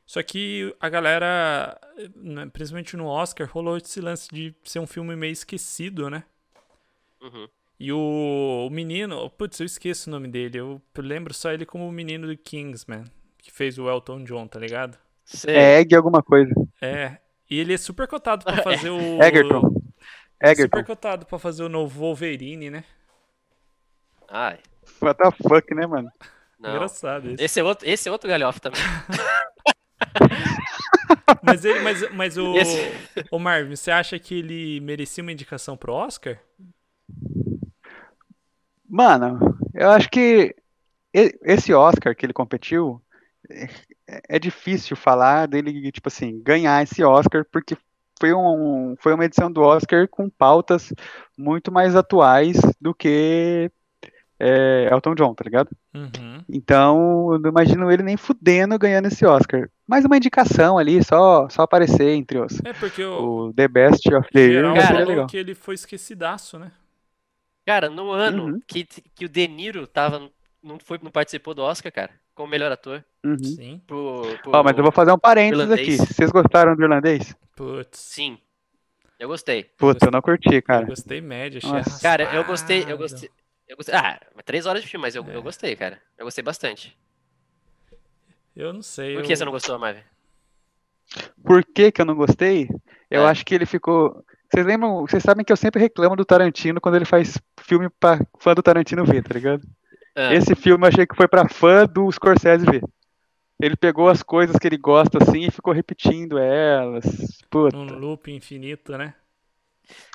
Só 0.05 0.21
que 0.21 0.75
a 0.79 0.89
galera, 0.89 1.79
né, 2.15 2.45
principalmente 2.51 2.97
no 2.97 3.05
Oscar, 3.05 3.49
rolou 3.49 3.77
esse 3.77 4.01
lance 4.01 4.27
de 4.29 4.53
ser 4.63 4.79
um 4.79 4.87
filme 4.87 5.15
meio 5.15 5.31
esquecido, 5.31 6.09
né? 6.09 6.23
Uhum. 7.21 7.47
E 7.79 7.93
o, 7.93 8.67
o 8.67 8.69
menino, 8.69 9.29
putz, 9.29 9.59
eu 9.59 9.65
esqueço 9.65 10.09
o 10.09 10.11
nome 10.11 10.27
dele. 10.27 10.57
Eu 10.57 10.81
lembro 10.97 11.33
só 11.33 11.51
ele 11.51 11.65
como 11.65 11.87
o 11.87 11.91
menino 11.91 12.27
do 12.27 12.37
Kingsman, 12.37 13.05
que 13.37 13.51
fez 13.51 13.77
o 13.79 13.89
Elton 13.89 14.23
John, 14.23 14.47
tá 14.47 14.59
ligado? 14.59 14.97
É 15.47 15.79
Egg 15.79 15.95
alguma 15.95 16.21
coisa. 16.21 16.53
É. 16.81 17.17
E 17.51 17.59
ele 17.59 17.73
é 17.73 17.77
super 17.77 18.07
cotado 18.07 18.45
pra 18.45 18.57
fazer 18.63 18.89
o. 18.89 19.21
Egerton. 19.21 19.61
Egerton. 20.41 20.77
Super 20.77 20.85
cotado 20.85 21.25
pra 21.25 21.37
fazer 21.37 21.63
o 21.63 21.69
novo 21.69 21.99
Wolverine, 21.99 22.69
né? 22.69 22.83
Ai, 24.29 24.57
What 25.01 25.19
the 25.21 25.29
fuck, 25.47 25.75
né, 25.75 25.85
mano? 25.85 26.09
não. 26.57 26.75
Engraçado 26.75 27.29
isso. 27.31 27.43
Esse 27.43 27.59
é 27.59 27.63
outro, 27.63 27.87
esse 27.89 28.07
é 28.07 28.11
outro 28.11 28.29
galhofa 28.29 28.59
também. 28.59 28.79
Mas 31.43 31.65
ele, 31.65 31.79
mas, 31.79 32.11
mas 32.13 32.37
o, 32.37 32.55
Esse- 32.55 32.91
o 33.31 33.39
Marvin, 33.39 33.75
você 33.75 33.89
acha 33.91 34.17
que 34.19 34.35
ele 34.39 34.79
merecia 34.81 35.21
uma 35.23 35.31
indicação 35.31 35.75
pro 35.75 35.93
Oscar? 35.93 36.39
Mano, 38.87 39.57
eu 39.73 39.89
acho 39.89 40.09
que 40.09 40.55
esse 41.13 41.73
Oscar 41.73 42.15
que 42.15 42.25
ele 42.25 42.33
competiu 42.33 43.01
é, 44.29 44.39
difícil 44.39 44.95
falar 44.95 45.47
dele, 45.47 45.91
tipo 45.91 46.07
assim, 46.07 46.41
ganhar 46.41 46.81
esse 46.83 47.03
Oscar, 47.03 47.45
porque 47.51 47.77
foi, 48.19 48.33
um, 48.33 48.95
foi 48.99 49.13
uma 49.13 49.25
edição 49.25 49.51
do 49.51 49.61
Oscar 49.61 50.07
com 50.07 50.29
pautas 50.29 50.93
muito 51.37 51.71
mais 51.71 51.95
atuais 51.95 52.57
do 52.79 52.93
que 52.93 53.71
é, 54.39 54.89
Elton 54.91 55.15
John, 55.15 55.33
tá 55.35 55.43
ligado? 55.43 55.69
Uhum. 55.93 56.43
Então, 56.49 57.33
eu 57.33 57.39
não 57.39 57.49
imagino 57.49 57.91
ele 57.91 58.03
nem 58.03 58.17
fudendo 58.17 58.77
ganhando 58.77 59.07
esse 59.07 59.25
Oscar. 59.25 59.69
Mais 59.87 60.03
uma 60.05 60.17
indicação 60.17 60.77
ali, 60.77 61.03
só, 61.03 61.47
só 61.49 61.61
aparecer 61.63 62.09
entre 62.09 62.39
os 62.39 62.59
É 62.65 62.73
porque 62.73 63.03
o 63.03 63.47
o 63.47 63.53
The 63.53 63.67
Best 63.67 64.13
of 64.13 64.29
the 64.31 64.39
Year 64.39 64.81
seria 64.81 65.05
legal. 65.05 65.27
que 65.27 65.37
ele 65.37 65.53
foi 65.55 65.75
esquecidaço, 65.75 66.57
né? 66.59 66.71
Cara, 67.65 67.89
no 67.89 68.11
ano 68.11 68.45
Uhum. 68.45 68.59
que, 68.67 68.83
que 68.83 69.25
o 69.25 69.29
De 69.29 69.47
Niro 69.47 69.85
tava, 69.85 70.29
não, 70.63 70.79
foi, 70.79 70.99
não 71.01 71.11
participou 71.11 71.53
do 71.53 71.61
Oscar, 71.61 71.91
cara, 71.91 72.11
como 72.35 72.49
melhor 72.49 72.71
ator. 72.71 73.03
Uhum. 73.23 73.37
Sim. 73.43 73.81
Pro, 73.85 74.23
pro- 74.41 74.51
Ó, 74.55 74.63
mas 74.63 74.75
eu 74.77 74.83
vou 74.83 74.91
fazer 74.91 75.11
um 75.11 75.17
parênteses 75.19 75.69
aqui. 75.71 75.81
irlandês. 75.91 76.07
Vocês 76.15 76.31
gostaram 76.31 76.75
do 76.75 76.81
irlandês? 76.83 77.35
Putz. 77.55 77.99
Sim, 77.99 78.37
eu 79.19 79.27
gostei. 79.27 79.63
Puta, 79.77 80.07
eu 80.07 80.11
não 80.11 80.21
curti, 80.21 80.55
Eu 80.55 80.63
cara. 80.63 80.85
gostei 80.85 81.21
média, 81.21 81.59
achei 81.59 81.71
Nossa. 81.71 82.01
Cara, 82.01 82.23
eu 82.35 82.43
gostei, 82.43 82.85
eu 82.87 82.97
gostei. 82.97 83.29
Eu 83.67 83.77
gostei. 83.77 83.95
Ah, 83.95 84.19
mas 84.35 84.43
três 84.43 84.65
horas 84.65 84.81
de 84.81 84.87
filme, 84.87 85.01
mas 85.03 85.15
eu, 85.15 85.23
É. 85.29 85.35
eu 85.35 85.41
gostei, 85.43 85.75
cara. 85.75 86.01
Eu 86.17 86.25
gostei 86.25 86.43
bastante. 86.43 86.97
Eu 88.55 88.73
não 88.73 88.81
sei. 88.81 89.13
Por 89.13 89.21
eu... 89.21 89.27
que 89.27 89.35
você 89.35 89.45
não 89.45 89.51
gostou, 89.51 89.77
Marvin? 89.79 90.01
Por 91.43 91.63
que 91.63 91.91
que 91.91 92.01
eu 92.01 92.05
não 92.05 92.15
gostei? 92.15 92.69
Eu 93.09 93.23
É. 93.23 93.29
acho 93.29 93.45
que 93.45 93.53
ele 93.55 93.65
ficou. 93.65 94.23
Vocês 94.51 94.65
lembram? 94.65 95.01
Vocês 95.01 95.23
sabem 95.23 95.45
que 95.45 95.51
eu 95.51 95.57
sempre 95.57 95.79
reclamo 95.81 96.15
do 96.15 96.25
Tarantino 96.25 96.81
quando 96.81 96.95
ele 96.95 97.05
faz 97.05 97.37
filme 97.61 97.89
pra 97.99 98.19
fã 98.39 98.53
do 98.53 98.61
Tarantino 98.63 99.05
ver, 99.05 99.23
tá 99.23 99.33
ligado? 99.33 99.61
Ah, 100.15 100.33
Esse 100.33 100.55
filme 100.55 100.85
eu 100.85 100.89
achei 100.89 101.05
que 101.07 101.15
foi 101.15 101.27
pra 101.27 101.47
fã 101.47 101.85
do 101.85 102.11
Scorsese 102.11 102.65
ver. 102.65 102.83
Ele 103.61 103.75
pegou 103.77 104.09
as 104.09 104.23
coisas 104.23 104.57
que 104.57 104.67
ele 104.67 104.77
gosta 104.77 105.19
assim 105.23 105.41
e 105.45 105.51
ficou 105.51 105.73
repetindo 105.73 106.37
elas. 106.37 107.05
Puta. 107.49 107.77
Num 107.77 107.85
loop 107.99 108.31
infinito, 108.31 108.97
né? 108.97 109.13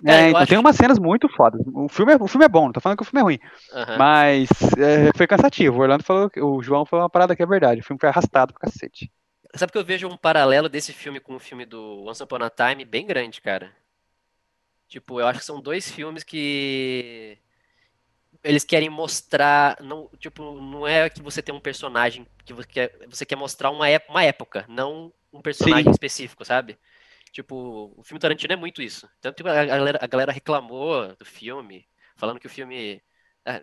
É, 0.05 0.27
eu 0.27 0.31
então 0.31 0.47
tem 0.47 0.59
umas 0.59 0.77
cenas 0.77 0.99
muito 0.99 1.29
fodas. 1.29 1.61
O 1.73 1.89
filme 1.89 2.13
é, 2.13 2.17
o 2.17 2.27
filme 2.29 2.45
é 2.45 2.49
bom, 2.49 2.67
não 2.67 2.73
tô 2.73 2.81
falando 2.81 2.99
que 2.99 3.03
o 3.03 3.07
filme 3.07 3.21
é 3.21 3.25
ruim. 3.25 3.39
aham. 3.73 3.99
Mas 3.99 4.49
é, 4.79 5.11
foi 5.17 5.27
cansativo. 5.27 5.79
O 5.79 5.81
Orlando 5.81 6.05
falou, 6.05 6.31
que- 6.31 6.41
o 6.41 6.63
João 6.63 6.85
falou 6.87 7.05
uma 7.05 7.11
parada 7.11 7.35
que 7.35 7.43
é 7.43 7.47
verdade. 7.47 7.81
O 7.81 7.85
filme 7.85 8.01
foi 8.01 8.09
arrastado 8.09 8.53
pro 8.53 8.61
cacete. 8.61 9.11
Sabe 9.57 9.73
que 9.73 9.79
eu 9.79 9.85
vejo 9.85 10.07
um 10.07 10.17
paralelo 10.17 10.69
desse 10.69 10.93
filme 10.93 11.19
com 11.19 11.35
o 11.35 11.41
filme 11.41 11.67
do 11.67 12.05
Once 12.07 12.23
Upon 12.23 12.45
a 12.45 12.51
Time 12.51 12.85
bem 12.85 13.05
grande, 13.07 13.41
cara. 13.41 13.75
Tipo, 14.89 15.21
eu 15.21 15.27
acho 15.27 15.41
que 15.41 15.45
são 15.45 15.61
dois 15.61 15.91
filmes 15.91 16.23
que 16.23 17.39
eles 18.47 18.65
querem 18.65 18.89
mostrar, 18.89 19.77
não, 19.83 20.09
tipo, 20.19 20.61
não 20.61 20.87
é 20.87 21.11
que 21.11 21.21
você 21.23 21.43
tem 21.43 21.55
um 21.55 21.61
personagem 21.61 22.27
que 22.45 22.53
você 22.53 22.69
quer, 22.69 22.99
você 23.09 23.27
quer 23.27 23.37
mostrar 23.37 23.71
uma, 23.71 23.89
ép- 23.89 24.09
uma 24.09 24.23
época, 24.23 24.65
não 24.69 25.13
um 25.33 25.43
personagem 25.43 25.85
Sim. 25.85 25.91
específico, 25.91 26.45
sabe? 26.45 26.79
Tipo, 27.33 27.93
o 27.97 28.03
filme 28.03 28.19
Tarantino 28.21 28.53
é 28.55 28.57
muito 28.57 28.81
isso. 28.81 29.09
Tanto 29.21 29.43
que 29.43 29.49
a 29.49 29.65
galera, 29.65 29.99
a 30.01 30.07
galera 30.07 30.33
reclamou 30.33 31.15
do 31.17 31.25
filme, 31.25 31.87
falando 32.17 32.39
que 32.41 32.47
o 32.47 32.51
filme. 32.51 33.03
ah, 33.45 33.61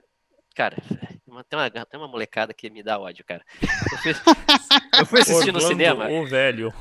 cara, 0.56 0.78
uma- 1.26 1.44
tem 1.44 1.58
uma, 1.58 1.70
tem 1.70 2.00
uma 2.00 2.08
molecada 2.08 2.54
que 2.54 2.70
me 2.70 2.84
dá 2.84 3.00
ódio, 3.00 3.26
cara. 3.26 3.44
Eu 3.92 3.98
fui, 3.98 4.12
eu 5.00 5.06
fui 5.06 5.20
assistir 5.22 5.52
no 5.52 5.58
Orlando, 5.58 5.68
cinema. 5.68 6.08
O 6.10 6.26
velho. 6.28 6.72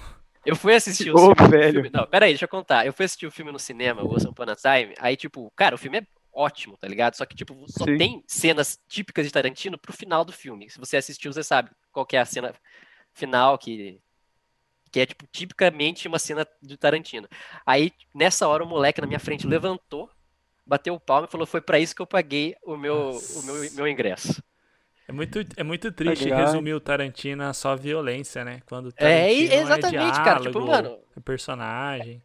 Eu 0.45 0.57
fui 0.57 0.75
assistir 0.75 1.11
o 1.11 1.15
Ô, 1.17 1.35
filme, 1.37 1.51
velho. 1.51 1.73
filme- 1.75 1.91
Não, 1.93 2.07
peraí, 2.07 2.33
deixa 2.33 2.45
eu 2.45 2.49
contar. 2.49 2.85
Eu 2.85 2.93
fui 2.93 3.05
assistir 3.07 3.27
o 3.27 3.31
filme 3.31 3.53
no 3.53 3.59
cinema, 3.61 4.03
o 4.03 4.17
Upon 4.17 4.43
a 4.51 4.57
Time. 4.57 4.93
Aí, 4.99 5.17
tipo, 5.17 5.51
cara, 5.57 5.75
o 5.77 5.79
filme 5.79 5.99
é 5.99 6.07
ótimo, 6.33 6.77
tá 6.77 6.89
ligado? 6.89 7.15
Só 7.15 7.25
que, 7.27 7.35
tipo, 7.35 7.55
só 7.69 7.85
Sim. 7.85 7.97
tem 7.99 8.25
cenas 8.27 8.79
típicas 8.89 9.27
de 9.27 9.33
Tarantino 9.33 9.79
pro 9.79 9.93
final 9.93 10.25
do 10.25 10.33
filme. 10.33 10.71
Se 10.71 10.79
você 10.79 10.97
assistiu, 10.97 11.33
você 11.33 11.43
sabe 11.45 11.71
qual 11.91 12.07
que 12.07 12.17
é 12.17 12.21
a 12.21 12.25
cena 12.25 12.55
final 13.13 13.59
que. 13.59 14.01
Que 14.91 15.01
é, 15.01 15.07
tipo, 15.07 15.27
tipicamente 15.33 16.07
uma 16.07 16.19
cena 16.19 16.47
de 16.61 16.77
Tarantino. 16.77 17.27
Aí, 17.65 17.93
nessa 18.15 18.47
hora, 18.47 18.63
o 18.63 18.67
moleque 18.69 19.01
na 19.01 19.07
minha 19.07 19.19
frente 19.19 19.47
levantou, 19.47 20.11
bateu 20.67 20.95
o 20.95 21.01
palmo 21.01 21.27
e 21.27 21.31
falou: 21.31 21.47
Foi 21.47 21.61
pra 21.63 21.79
isso 21.79 21.95
que 21.95 22.03
eu 22.03 22.07
paguei 22.07 22.55
o 22.63 22.77
meu, 22.77 23.11
o 23.11 23.43
meu, 23.43 23.73
meu 23.73 23.89
ingresso. 23.89 24.43
É 25.09 25.13
muito, 25.13 25.41
é 25.57 25.63
muito 25.63 25.91
triste 25.91 26.25
Legal. 26.25 26.41
resumir 26.47 26.75
o 26.75 26.81
Tarantino 26.81 27.43
a 27.43 27.53
só 27.53 27.75
violência, 27.75 28.45
né? 28.45 28.61
Quando 28.67 28.87
o 28.87 28.93
É, 28.97 29.29
Tarantino 29.29 29.55
exatamente, 29.55 30.17
cara. 30.25 30.41
Tipo, 30.41 30.61
diálogo, 30.63 30.71
mano, 30.71 30.99
é 31.17 31.21
personagem. 31.21 32.23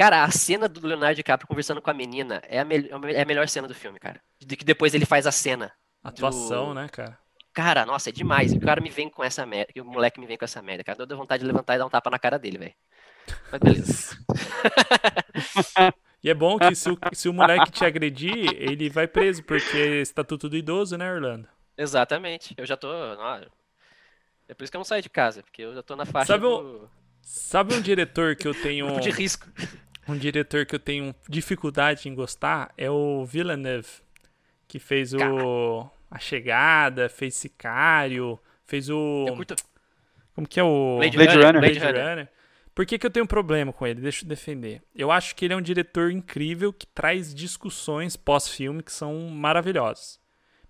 Cara, 0.00 0.24
a 0.24 0.30
cena 0.30 0.66
do 0.66 0.86
Leonardo 0.86 1.16
DiCaprio 1.16 1.46
conversando 1.46 1.82
com 1.82 1.90
a 1.90 1.92
menina 1.92 2.40
é 2.48 2.58
a, 2.58 2.64
mel- 2.64 2.88
é 3.14 3.20
a 3.20 3.24
melhor 3.26 3.46
cena 3.50 3.68
do 3.68 3.74
filme, 3.74 3.98
cara. 3.98 4.18
De 4.38 4.56
que 4.56 4.64
depois 4.64 4.94
ele 4.94 5.04
faz 5.04 5.26
a 5.26 5.30
cena. 5.32 5.70
Atuação, 6.02 6.68
Do- 6.68 6.74
né, 6.74 6.88
cara? 6.88 7.18
Cara, 7.52 7.84
nossa, 7.84 8.08
é 8.08 8.12
demais. 8.12 8.50
O 8.54 8.60
cara 8.60 8.80
me 8.80 8.88
vem 8.88 9.10
com 9.10 9.22
essa 9.22 9.44
merda. 9.44 9.70
O 9.78 9.84
moleque 9.84 10.18
me 10.18 10.26
vem 10.26 10.38
com 10.38 10.44
essa 10.46 10.62
merda, 10.62 10.82
cara. 10.82 11.04
Deu 11.04 11.18
vontade 11.18 11.42
de 11.42 11.46
levantar 11.46 11.74
e 11.74 11.78
dar 11.78 11.84
um 11.84 11.90
tapa 11.90 12.08
na 12.08 12.18
cara 12.18 12.38
dele, 12.38 12.56
velho. 12.56 12.74
Mas 13.52 13.60
beleza. 13.60 14.16
E 16.22 16.28
é 16.28 16.34
bom 16.34 16.58
que 16.58 16.74
se 16.74 16.90
o, 16.90 16.98
se 17.14 17.28
o 17.30 17.32
moleque 17.32 17.70
te 17.70 17.82
agredir, 17.84 18.54
ele 18.54 18.88
vai 18.90 19.06
preso, 19.08 19.42
porque 19.42 19.76
é 19.76 20.00
estatuto 20.02 20.48
do 20.50 20.56
idoso, 20.56 20.96
né, 20.98 21.10
Orlando? 21.10 21.48
Exatamente. 21.78 22.54
Eu 22.58 22.66
já 22.66 22.76
tô. 22.76 22.88
É 24.46 24.54
por 24.54 24.62
isso 24.64 24.70
que 24.70 24.76
eu 24.76 24.80
não 24.80 24.84
saio 24.84 25.02
de 25.02 25.08
casa, 25.08 25.42
porque 25.42 25.62
eu 25.62 25.74
já 25.74 25.82
tô 25.82 25.96
na 25.96 26.04
faixa 26.04 26.26
Sabe 26.34 26.44
o- 26.44 26.58
do 26.62 26.90
Sabe 27.22 27.74
um 27.74 27.80
diretor 27.80 28.36
que 28.36 28.46
eu 28.46 28.54
tenho. 28.54 28.86
grupo 28.86 29.00
de 29.02 29.10
risco. 29.10 29.46
Um 30.10 30.18
diretor 30.18 30.66
que 30.66 30.74
eu 30.74 30.78
tenho 30.80 31.14
dificuldade 31.28 32.08
em 32.08 32.14
gostar 32.14 32.72
é 32.76 32.90
o 32.90 33.24
Villeneuve, 33.24 33.88
que 34.66 34.80
fez 34.80 35.14
o. 35.14 35.88
A 36.10 36.18
Chegada, 36.18 37.08
fez 37.08 37.36
Sicário, 37.36 38.38
fez 38.66 38.90
o. 38.90 39.26
Eu 39.28 39.36
curto. 39.36 39.54
Como 40.34 40.48
que 40.48 40.58
é 40.58 40.64
o. 40.64 40.96
Blade, 40.98 41.16
Blade 41.16 41.32
Runner. 41.34 41.46
Runner. 41.46 41.60
Blade 41.60 41.78
Blade 41.78 41.96
Runner. 41.96 42.10
Runner. 42.10 42.28
Por 42.74 42.86
que, 42.86 42.98
que 42.98 43.06
eu 43.06 43.10
tenho 43.10 43.24
um 43.24 43.28
problema 43.28 43.72
com 43.72 43.86
ele? 43.86 44.00
Deixa 44.00 44.24
eu 44.24 44.28
defender. 44.28 44.82
Eu 44.94 45.12
acho 45.12 45.36
que 45.36 45.44
ele 45.44 45.54
é 45.54 45.56
um 45.56 45.62
diretor 45.62 46.10
incrível 46.10 46.72
que 46.72 46.86
traz 46.86 47.32
discussões 47.32 48.16
pós-filme 48.16 48.82
que 48.82 48.92
são 48.92 49.28
maravilhosas. 49.28 50.18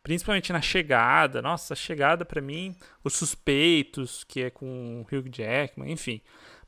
Principalmente 0.03 0.53
na 0.53 0.61
chegada. 0.61 1.41
Nossa, 1.41 1.74
a 1.74 1.76
chegada 1.76 2.24
para 2.24 2.41
mim, 2.41 2.76
os 3.05 3.14
suspeitos, 3.14 4.24
que 4.24 4.43
é 4.43 4.51
com 4.51 5.01
o 5.01 5.03
Hugh 5.03 5.30
Jackman, 5.30 5.93
enfim. 5.93 6.20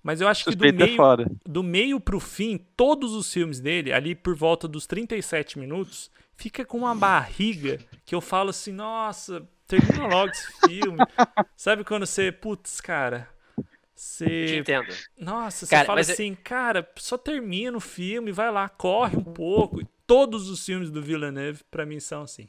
Mas 0.03 0.21
eu 0.21 0.27
acho 0.29 0.45
Suspeito 0.45 0.73
que 0.77 0.79
do 0.79 0.83
é 0.83 0.87
meio, 0.87 0.97
foda. 0.97 1.31
do 1.47 1.63
meio 1.63 2.01
pro 2.01 2.19
fim, 2.19 2.59
todos 2.77 3.13
os 3.15 3.33
filmes 3.33 3.61
dele, 3.61 3.93
ali 3.93 4.15
por 4.15 4.35
volta 4.35 4.67
dos 4.67 4.87
37 4.87 5.59
minutos, 5.59 6.11
fica 6.37 6.65
com 6.65 6.79
uma 6.79 6.95
barriga 6.95 7.79
que 8.05 8.15
eu 8.15 8.21
falo 8.21 8.51
assim, 8.51 8.73
nossa, 8.73 9.49
termina 9.67 10.07
logo 10.09 10.33
esse 10.33 10.53
filme. 10.69 10.99
Sabe 11.57 11.85
quando 11.85 12.05
você, 12.05 12.33
putz, 12.33 12.81
cara, 12.81 13.29
Te 13.57 13.63
você. 13.95 14.59
entendo. 14.59 14.89
Nossa, 15.17 15.67
você 15.67 15.71
Cara, 15.71 15.87
fala 15.87 16.01
mas 16.01 16.09
eu- 16.09 16.15
assim, 16.15 16.35
cara, 16.35 16.91
só 16.97 17.17
termina 17.17 17.77
o 17.77 17.81
filme, 17.81 18.33
vai 18.33 18.51
lá, 18.51 18.69
corre 18.69 19.17
um 19.17 19.23
pouco. 19.23 19.81
E 19.81 19.87
Todos 20.05 20.51
os 20.51 20.67
filmes 20.67 20.91
do 20.91 21.01
Villeneuve, 21.01 21.63
pra 21.71 21.87
mim, 21.87 22.01
são 22.01 22.23
assim. 22.23 22.49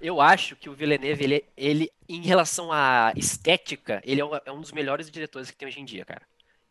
Eu 0.00 0.20
acho 0.20 0.54
que 0.56 0.68
o 0.70 0.72
Villeneuve, 0.72 1.24
ele, 1.24 1.44
ele 1.56 1.90
em 2.08 2.22
relação 2.22 2.70
à 2.72 3.12
estética, 3.16 4.00
ele 4.04 4.20
é 4.20 4.24
um, 4.24 4.30
é 4.46 4.52
um 4.52 4.60
dos 4.60 4.70
melhores 4.72 5.10
diretores 5.10 5.50
que 5.50 5.56
tem 5.56 5.66
hoje 5.68 5.80
em 5.80 5.84
dia, 5.84 6.04
cara. 6.04 6.22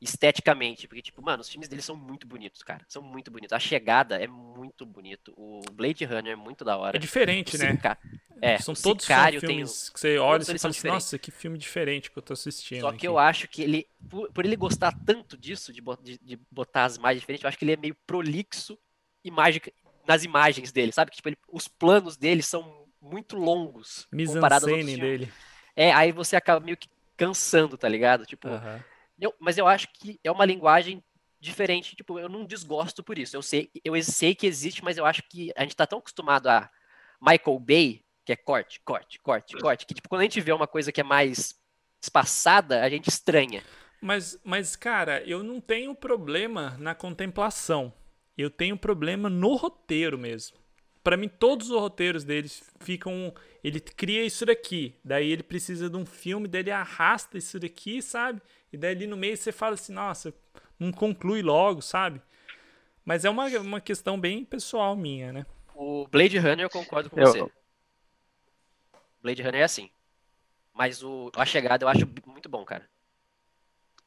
Esteticamente, 0.02 0.88
porque, 0.88 1.02
tipo, 1.02 1.22
mano, 1.22 1.42
os 1.42 1.50
filmes 1.50 1.68
dele 1.70 1.82
são 1.82 1.96
muito 1.96 2.28
bonitos, 2.28 2.62
cara. 2.62 2.86
São 2.88 3.02
muito 3.02 3.32
bonitos. 3.32 3.54
A 3.54 3.60
chegada 3.60 4.22
é 4.22 4.28
muito 4.28 4.86
bonito. 4.86 5.34
O 5.38 5.62
Blade 5.72 6.04
Runner 6.06 6.34
é 6.34 6.36
muito 6.36 6.64
da 6.66 6.78
hora. 6.78 6.98
É 6.98 7.00
diferente, 7.00 7.58
né? 7.58 7.80
É, 8.42 8.58
São 8.60 8.76
todos 8.76 9.04
Sicário 9.04 9.40
tem 9.42 9.56
filmes 9.58 9.90
que 9.90 10.00
você 10.00 10.18
olha 10.18 10.42
e 10.42 10.46
fala 10.46 10.58
são 10.60 10.70
assim, 10.70 10.88
nossa, 10.88 11.18
que 11.18 11.32
filme 11.32 11.58
diferente 11.58 12.12
que 12.12 12.18
eu 12.18 12.22
tô 12.22 12.34
assistindo. 12.34 12.82
Só 12.82 12.92
que 12.92 12.98
aqui." 12.98 13.08
eu 13.08 13.18
acho 13.18 13.48
que 13.48 13.62
ele, 13.64 13.88
por, 14.10 14.30
por 14.32 14.46
ele 14.46 14.56
gostar 14.56 14.92
tanto 14.92 15.38
disso, 15.38 15.72
de, 15.74 15.82
de- 16.04 16.18
de 16.20 16.40
botar 16.52 16.86
as 16.86 16.98
imagens 16.98 17.22
diferentes, 17.22 17.44
eu 17.44 17.48
acho 17.48 17.58
que 17.58 17.64
ele 17.66 17.74
é 17.74 17.78
meio 17.78 17.96
prolixo 18.06 18.78
imagem, 19.24 19.62
nas 20.08 20.24
imagens 20.24 20.72
dele, 20.72 20.92
sabe? 20.92 21.10
Que 21.12 21.18
tipo, 21.18 21.30
ele- 21.30 21.38
os 21.52 21.68
planos 21.68 22.18
dele 22.18 22.44
são 22.44 22.86
muito 23.02 23.36
longos 23.38 24.08
Mise-en-scène 24.12 24.60
filmes. 24.60 25.00
dele. 25.00 25.32
É, 25.76 25.92
aí 25.94 26.12
você 26.12 26.36
acaba 26.36 26.64
meio 26.64 26.78
que 26.78 26.90
cansando, 27.18 27.78
tá 27.78 27.88
ligado? 27.88 28.26
Tipo, 28.26 28.48
Aham. 28.48 28.80
Eu- 29.20 29.34
mas 29.40 29.58
eu 29.58 29.68
acho 29.68 29.88
que 29.94 30.20
é 30.24 30.32
uma 30.32 30.46
linguagem 30.46 31.04
diferente, 31.40 31.96
tipo, 31.96 32.18
eu 32.18 32.28
não 32.28 32.46
desgosto 32.46 33.04
por 33.04 33.18
isso. 33.20 33.36
Eu 33.36 33.42
sei, 33.42 33.70
eu 33.84 34.02
sei 34.04 34.34
que 34.34 34.48
existe, 34.48 34.84
mas 34.84 34.98
eu 34.98 35.06
acho 35.06 35.22
que 35.30 35.52
a 35.56 35.62
gente 35.64 35.76
tá 35.76 35.86
tão 35.86 36.00
acostumado 36.00 36.48
a 36.48 36.70
Michael 37.22 37.60
Bay, 37.60 38.04
que 38.26 38.32
é 38.32 38.36
corte, 38.36 38.80
corte, 38.84 39.20
corte, 39.20 39.56
corte, 39.58 39.86
que 39.86 39.94
tipo, 39.94 40.10
quando 40.10 40.22
a 40.22 40.24
gente 40.24 40.42
vê 40.42 40.52
uma 40.52 40.66
coisa 40.68 40.92
que 40.92 41.00
é 41.02 41.04
mais 41.04 41.54
espaçada, 42.02 42.82
a 42.84 42.90
gente 42.90 43.10
estranha. 43.10 43.64
Mas, 44.02 44.40
mas, 44.44 44.76
cara, 44.76 45.22
eu 45.24 45.44
não 45.44 45.60
tenho 45.60 45.94
problema 45.96 46.76
na 46.80 46.94
contemplação. 46.96 47.94
Eu 48.38 48.50
tenho 48.50 48.78
problema 48.78 49.30
no 49.30 49.56
roteiro 49.56 50.18
mesmo. 50.18 50.58
Pra 51.04 51.16
mim, 51.18 51.28
todos 51.30 51.70
os 51.70 51.80
roteiros 51.80 52.24
deles 52.24 52.64
ficam. 52.80 53.34
Ele 53.64 53.80
cria 53.80 54.26
isso 54.26 54.46
daqui. 54.46 54.96
Daí 55.04 55.32
ele 55.32 55.44
precisa 55.44 55.90
de 55.90 55.96
um 55.96 56.06
filme, 56.06 56.48
daí 56.48 56.62
ele 56.62 56.72
arrasta 56.72 57.38
isso 57.38 57.60
daqui, 57.60 58.02
sabe? 58.02 58.42
E 58.76 58.78
daí 58.78 58.92
ali 58.92 59.08
no 59.08 59.18
meio 59.18 59.38
você 59.38 59.52
fala 59.52 59.76
assim, 59.76 59.94
nossa, 59.94 60.34
não 60.80 60.92
conclui 60.92 61.42
logo, 61.42 61.82
sabe? 61.82 62.22
Mas 63.06 63.26
é 63.26 63.30
uma, 63.30 63.48
uma 63.60 63.82
questão 63.82 64.20
bem 64.20 64.46
pessoal 64.46 64.96
minha, 64.96 65.34
né? 65.34 65.46
O 65.76 66.08
Blade 66.08 66.38
Runner 66.40 66.62
eu 66.66 66.70
concordo 66.70 67.10
com 67.10 67.18
Eu- 67.18 67.26
você. 67.26 67.52
Blade 69.22 69.42
Runner 69.44 69.62
é 69.62 69.64
assim. 69.64 69.90
Mas 70.74 71.04
o 71.04 71.32
A 71.36 71.46
Chegada 71.46 71.86
eu 71.86 71.90
acho 71.90 72.08
muito 72.28 72.50
bom, 72.50 72.66
cara. 72.66 72.90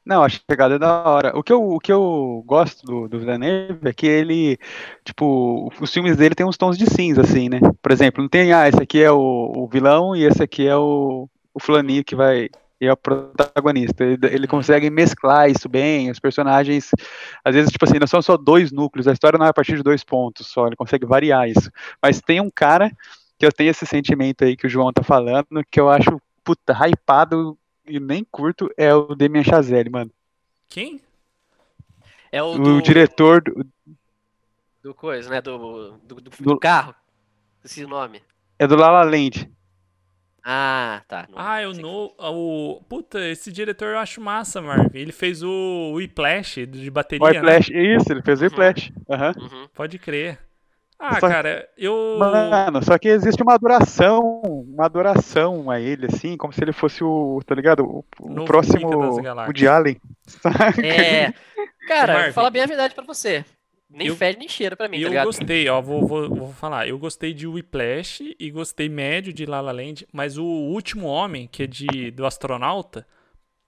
Não, 0.05 0.23
a 0.23 0.29
chegada 0.29 0.75
é 0.75 0.79
da 0.79 1.07
hora. 1.07 1.37
O 1.37 1.43
que 1.43 1.53
eu, 1.53 1.61
o 1.61 1.79
que 1.79 1.91
eu 1.91 2.43
gosto 2.47 2.83
do, 2.85 3.07
do 3.07 3.19
Villeneuve 3.19 3.87
é 3.89 3.93
que 3.93 4.07
ele, 4.07 4.57
tipo, 5.03 5.71
os 5.79 5.93
filmes 5.93 6.17
dele 6.17 6.33
tem 6.33 6.45
uns 6.45 6.57
tons 6.57 6.77
de 6.77 6.87
cinza, 6.87 7.21
assim, 7.21 7.47
né? 7.49 7.59
Por 7.81 7.91
exemplo, 7.91 8.21
não 8.23 8.29
tem, 8.29 8.51
ah, 8.51 8.67
esse 8.67 8.81
aqui 8.81 9.03
é 9.03 9.11
o, 9.11 9.17
o 9.55 9.67
vilão 9.67 10.15
e 10.15 10.23
esse 10.23 10.41
aqui 10.41 10.65
é 10.67 10.75
o, 10.75 11.29
o 11.53 11.59
fulaninho 11.59 12.03
que 12.03 12.15
vai, 12.15 12.49
e 12.79 12.85
é 12.87 12.93
o 12.93 12.97
protagonista. 12.97 14.03
Ele, 14.03 14.17
ele 14.23 14.47
consegue 14.47 14.89
mesclar 14.89 15.49
isso 15.49 15.67
bem, 15.67 16.09
os 16.09 16.19
personagens, 16.19 16.91
às 17.43 17.53
vezes, 17.55 17.71
tipo 17.71 17.85
assim, 17.85 17.99
não 17.99 18.07
são 18.07 18.21
só 18.21 18.37
dois 18.37 18.71
núcleos, 18.71 19.07
a 19.07 19.13
história 19.13 19.37
não 19.37 19.45
é 19.45 19.49
a 19.49 19.53
partir 19.53 19.75
de 19.75 19.83
dois 19.83 20.03
pontos 20.03 20.47
só, 20.47 20.67
ele 20.67 20.75
consegue 20.75 21.05
variar 21.05 21.49
isso. 21.49 21.69
Mas 22.01 22.21
tem 22.21 22.39
um 22.39 22.49
cara 22.49 22.91
que 23.37 23.45
eu 23.45 23.51
tenho 23.51 23.69
esse 23.71 23.85
sentimento 23.85 24.43
aí 24.43 24.55
que 24.55 24.67
o 24.67 24.69
João 24.69 24.91
tá 24.93 25.03
falando, 25.03 25.63
que 25.69 25.79
eu 25.79 25.89
acho, 25.89 26.21
puta, 26.43 26.73
hypado 26.73 27.57
e 27.87 27.99
nem 27.99 28.23
curto, 28.23 28.69
é 28.77 28.93
o 28.93 29.15
Damien 29.15 29.43
Chazelle, 29.43 29.89
mano. 29.89 30.11
Quem? 30.67 31.01
É 32.31 32.43
o, 32.43 32.53
O 32.53 32.59
do, 32.59 32.81
diretor 32.81 33.41
do, 33.41 33.65
do 34.83 34.93
coisa, 34.93 35.29
né? 35.29 35.41
Do, 35.41 35.91
do, 36.03 36.15
do, 36.21 36.29
Do- 36.29 36.59
carro. 36.59 36.93
Esse 37.65 37.85
nome. 37.85 38.21
é 38.57 38.67
do 38.67 38.75
La 38.75 38.89
La 38.91 39.03
Land. 39.03 39.51
Ah, 40.43 41.01
tá. 41.07 41.27
Não 41.29 41.37
Ah, 41.39 41.61
eu 41.61 41.73
não. 41.73 42.11
O, 42.17 42.81
puta, 42.87 43.19
esse 43.27 43.51
diretor 43.51 43.89
eu 43.89 43.97
acho 43.99 44.19
massa, 44.21 44.61
Marvin. 44.61 44.89
Ele 44.97 45.11
fez 45.11 45.43
o 45.43 45.93
Whiplash 45.95 46.65
de 46.65 46.87
O 46.89 46.91
bateria, 46.91 47.25
né? 47.33 47.39
Whiplash, 47.39 47.69
isso, 47.71 48.11
ele 48.11 48.21
fez 48.21 48.39
o 48.41 48.43
Uhum. 48.45 48.49
Whiplash. 48.49 48.93
aham. 49.09 49.33
Uhum. 49.37 49.67
Pode 49.73 49.99
crer. 49.99 50.39
Ah, 51.01 51.17
Só- 51.19 51.29
cara, 51.29 51.65
eu. 51.77 52.17
Mano, 52.19 52.83
só 52.83 52.97
que 52.97 53.07
existe 53.07 53.41
uma 53.41 53.53
adoração, 53.53 54.41
uma 54.43 54.83
adoração 54.85 55.71
a 55.71 55.79
ele, 55.79 56.07
assim, 56.07 56.35
como 56.35 56.51
se 56.51 56.61
ele 56.61 56.73
fosse 56.73 57.01
o, 57.03 57.39
tá 57.45 57.55
ligado? 57.55 57.85
O, 57.85 58.05
o 58.19 58.43
próximo 58.45 58.89
Galáxias. 59.21 59.47
Woody 59.47 59.67
Allen. 59.67 60.01
saca? 60.27 60.81
É. 60.85 61.33
Cara, 61.87 62.13
Marvin. 62.13 62.33
falar 62.33 62.49
bem 62.49 62.61
a 62.63 62.65
verdade 62.67 62.93
pra 62.93 63.05
você. 63.05 63.45
Nem 63.89 64.07
Eu- 64.07 64.15
fede 64.15 64.37
nem 64.39 64.47
cheira 64.47 64.75
pra 64.75 64.87
mim, 64.87 64.97
tá 64.97 65.03
eu 65.03 65.09
ligado? 65.09 65.25
gostei, 65.25 65.67
ó, 65.67 65.81
vou, 65.81 66.05
vou, 66.07 66.29
vou 66.29 66.53
falar. 66.53 66.87
Eu 66.87 66.99
gostei 66.99 67.33
de 67.33 67.47
Whiplash 67.47 68.35
e 68.39 68.51
gostei 68.51 68.87
médio 68.87 69.33
de 69.33 69.45
La 69.47 69.61
La 69.61 69.71
Land, 69.71 70.07
mas 70.13 70.37
o 70.37 70.43
Último 70.45 71.07
Homem, 71.07 71.47
que 71.47 71.63
é 71.63 71.67
de 71.67 72.11
do 72.11 72.25
astronauta, 72.25 73.07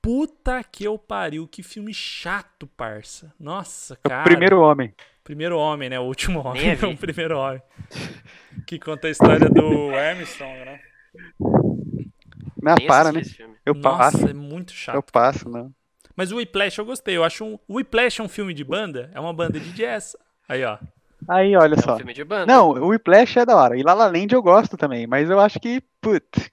puta 0.02 0.64
que 0.64 0.84
eu 0.84 0.98
pariu, 0.98 1.48
que 1.48 1.64
filme 1.64 1.94
chato, 1.94 2.68
parça. 2.68 3.34
Nossa, 3.40 3.98
É 4.04 4.10
cara. 4.10 4.22
o 4.22 4.24
primeiro 4.26 4.62
homem. 4.62 4.94
Primeiro 5.24 5.58
homem, 5.58 5.90
né? 5.90 6.00
O 6.00 6.04
último 6.04 6.40
homem, 6.46 6.76
não 6.82 6.92
o 6.92 6.98
primeiro 6.98 7.38
homem. 7.38 7.62
Que 8.68 8.78
conta 8.80 9.08
a 9.08 9.12
história 9.12 9.50
do 9.50 9.90
Armstrong, 9.96 10.66
né? 10.66 10.80
Não, 12.62 12.76
para, 12.88 13.12
né? 13.12 13.22
Eu 13.66 13.74
Nossa, 13.74 13.98
passo, 14.18 14.28
é 14.28 14.34
muito 14.34 14.72
chato. 14.72 14.96
eu 14.96 15.04
passo, 15.04 15.50
não. 15.50 15.72
Mas 16.16 16.32
o 16.32 16.38
Whiplash 16.38 16.78
eu 16.80 16.86
gostei. 16.86 17.18
Eu 17.18 17.24
acho 17.24 17.44
um. 17.46 17.60
O 17.68 17.76
Whiplash 17.76 18.20
é 18.20 18.24
um 18.24 18.30
filme 18.30 18.54
de 18.54 18.64
banda? 18.64 19.10
É 19.14 19.20
uma 19.20 19.34
banda 19.34 19.60
de 19.60 19.72
jazz. 19.74 20.16
Aí, 20.48 20.64
ó. 20.64 20.78
Aí, 21.28 21.56
olha 21.56 21.76
É 21.76 21.78
um 21.78 21.82
só. 21.82 21.98
filme 21.98 22.14
de 22.14 22.24
banda. 22.24 22.46
Não, 22.52 22.70
o 22.72 22.88
Whiplash 22.88 23.38
é 23.40 23.46
da 23.46 23.56
hora. 23.56 23.78
E 23.78 23.84
La 23.84 23.94
La 23.94 24.08
Land 24.08 24.34
eu 24.34 24.42
gosto 24.42 24.76
também, 24.76 25.06
mas 25.08 25.30
eu 25.30 25.40
acho 25.40 25.60
que, 25.60 25.82
putz. 26.02 26.50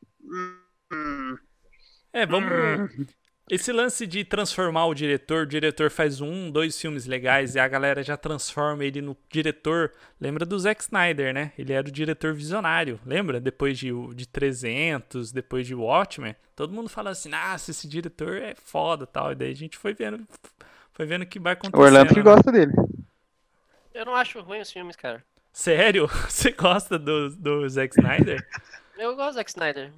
É, 2.13 2.27
vamos. 2.27 2.51
Esse 3.51 3.73
lance 3.73 4.07
de 4.07 4.25
transformar 4.25 4.87
o 4.87 4.95
diretor, 4.95 5.45
o 5.45 5.47
diretor 5.47 5.91
faz 5.91 6.21
um, 6.21 6.51
dois 6.51 6.79
filmes 6.79 7.07
legais 7.07 7.55
e 7.55 7.59
a 7.59 7.67
galera 7.67 8.03
já 8.03 8.17
transforma 8.17 8.85
ele 8.85 9.01
no 9.01 9.17
diretor. 9.31 9.93
Lembra 10.21 10.45
do 10.45 10.59
Zack 10.59 10.83
Snyder, 10.83 11.33
né? 11.33 11.53
Ele 11.59 11.73
era 11.73 11.89
o 11.89 11.91
diretor 11.91 12.35
visionário, 12.35 13.01
lembra? 13.07 13.41
Depois 13.41 13.79
de, 13.79 13.91
de 14.15 14.29
300, 14.29 15.33
depois 15.33 15.67
de 15.67 15.75
Watchmen, 15.75 16.37
todo 16.55 16.75
mundo 16.75 16.91
fala 16.91 17.11
assim: 17.11 17.31
"Nossa, 17.31 17.71
esse 17.71 17.89
diretor 17.89 18.37
é 18.37 18.55
foda", 18.55 19.07
tal. 19.07 19.33
E 19.33 19.35
daí 19.35 19.51
a 19.51 19.57
gente 19.57 19.79
foi 19.79 19.95
vendo, 19.95 20.27
foi 20.93 21.07
vendo 21.07 21.25
que 21.25 21.39
vai 21.39 21.55
O 21.55 21.55
acontecendo. 21.55 21.83
Orlando 21.83 22.13
que 22.13 22.21
né? 22.21 22.23
gosta 22.23 22.53
dele. 22.53 22.73
Eu 23.95 24.05
não 24.05 24.15
acho 24.15 24.41
ruim 24.41 24.61
os 24.61 24.71
filmes, 24.71 24.95
cara. 24.95 25.25
Sério? 25.53 26.07
Você 26.29 26.53
gosta 26.53 26.99
do, 26.99 27.31
do 27.31 27.69
Zack 27.69 27.99
Snyder? 27.99 28.47
Eu 28.99 29.17
gosto 29.17 29.31
do 29.31 29.35
Zack 29.37 29.51
Snyder. 29.51 29.93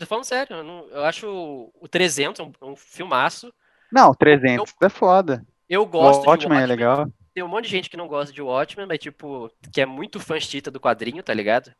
Tô 0.00 0.06
falando 0.06 0.24
sério, 0.24 0.56
eu, 0.56 0.64
não- 0.64 0.88
eu 0.88 1.04
acho 1.04 1.28
o 1.28 1.72
o 1.80 1.86
300 1.88 2.40
um, 2.40 2.52
um 2.62 2.74
filmaço. 2.74 3.52
Não, 3.92 4.14
300 4.14 4.74
é 4.82 4.88
foda. 4.88 5.44
Eu 5.68 5.82
O 5.82 5.86
gosto 5.86 6.22
de 6.22 6.26
Watchmen 6.28 6.58
é 6.58 6.60
Watchmen. 6.62 6.66
legal. 6.76 7.12
Tem 7.34 7.44
um 7.44 7.48
monte 7.48 7.64
de 7.66 7.70
gente 7.70 7.88
que 7.90 7.96
não 7.96 8.08
gosta 8.08 8.32
de 8.34 8.42
Watchmen, 8.42 8.86
mas 8.86 8.98
tipo, 8.98 9.50
que 9.72 9.80
é 9.80 9.86
muito 9.86 10.18
fãstita 10.18 10.70
do 10.70 10.80
quadrinho, 10.80 11.22
tá 11.22 11.32
ligado? 11.34 11.72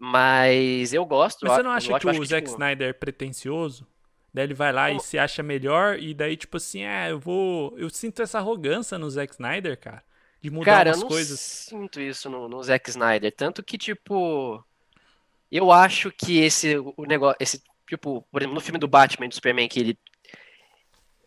Mas 0.00 0.92
eu 0.92 1.04
gosto. 1.04 1.40
Mas 1.42 1.52
você 1.54 1.60
eu 1.60 1.64
não 1.64 1.70
acha 1.70 1.86
que 1.86 1.92
Watchmen, 1.92 2.16
eu 2.16 2.22
o 2.22 2.26
Zack 2.26 2.42
tipo, 2.46 2.54
Snyder 2.56 2.88
é 2.88 2.92
pretencioso? 2.92 3.86
Daí 4.34 4.44
ele 4.44 4.54
vai 4.54 4.72
lá 4.72 4.90
e 4.90 4.94
Como- 4.94 5.04
se 5.04 5.18
acha 5.18 5.42
melhor, 5.42 5.98
e 5.98 6.14
daí, 6.14 6.36
tipo 6.36 6.56
assim, 6.56 6.82
é, 6.82 7.10
eu 7.10 7.18
vou. 7.20 7.74
Eu 7.78 7.90
sinto 7.90 8.22
essa 8.22 8.38
arrogância 8.38 8.98
no 8.98 9.08
Zack 9.10 9.32
Snyder, 9.34 9.78
cara. 9.78 10.02
De 10.40 10.50
mudar 10.50 10.64
Cara, 10.64 10.88
eu 10.90 10.94
umas 10.94 11.00
não 11.02 11.08
coisas. 11.08 11.38
sinto 11.38 12.00
isso 12.00 12.28
no, 12.30 12.48
no 12.48 12.62
Zack 12.62 12.88
Snyder. 12.90 13.30
Tanto 13.36 13.62
que, 13.62 13.76
tipo, 13.78 14.64
eu 15.52 15.70
acho 15.70 16.10
que 16.10 16.40
esse 16.40 16.76
o 16.78 17.04
negócio, 17.06 17.36
esse 17.40 17.62
tipo, 17.88 18.22
por 18.32 18.40
exemplo, 18.42 18.54
no 18.54 18.60
filme 18.60 18.78
do 18.78 18.88
Batman 18.88 19.28
do 19.28 19.34
Superman 19.34 19.68
que 19.68 19.78
ele 19.80 19.98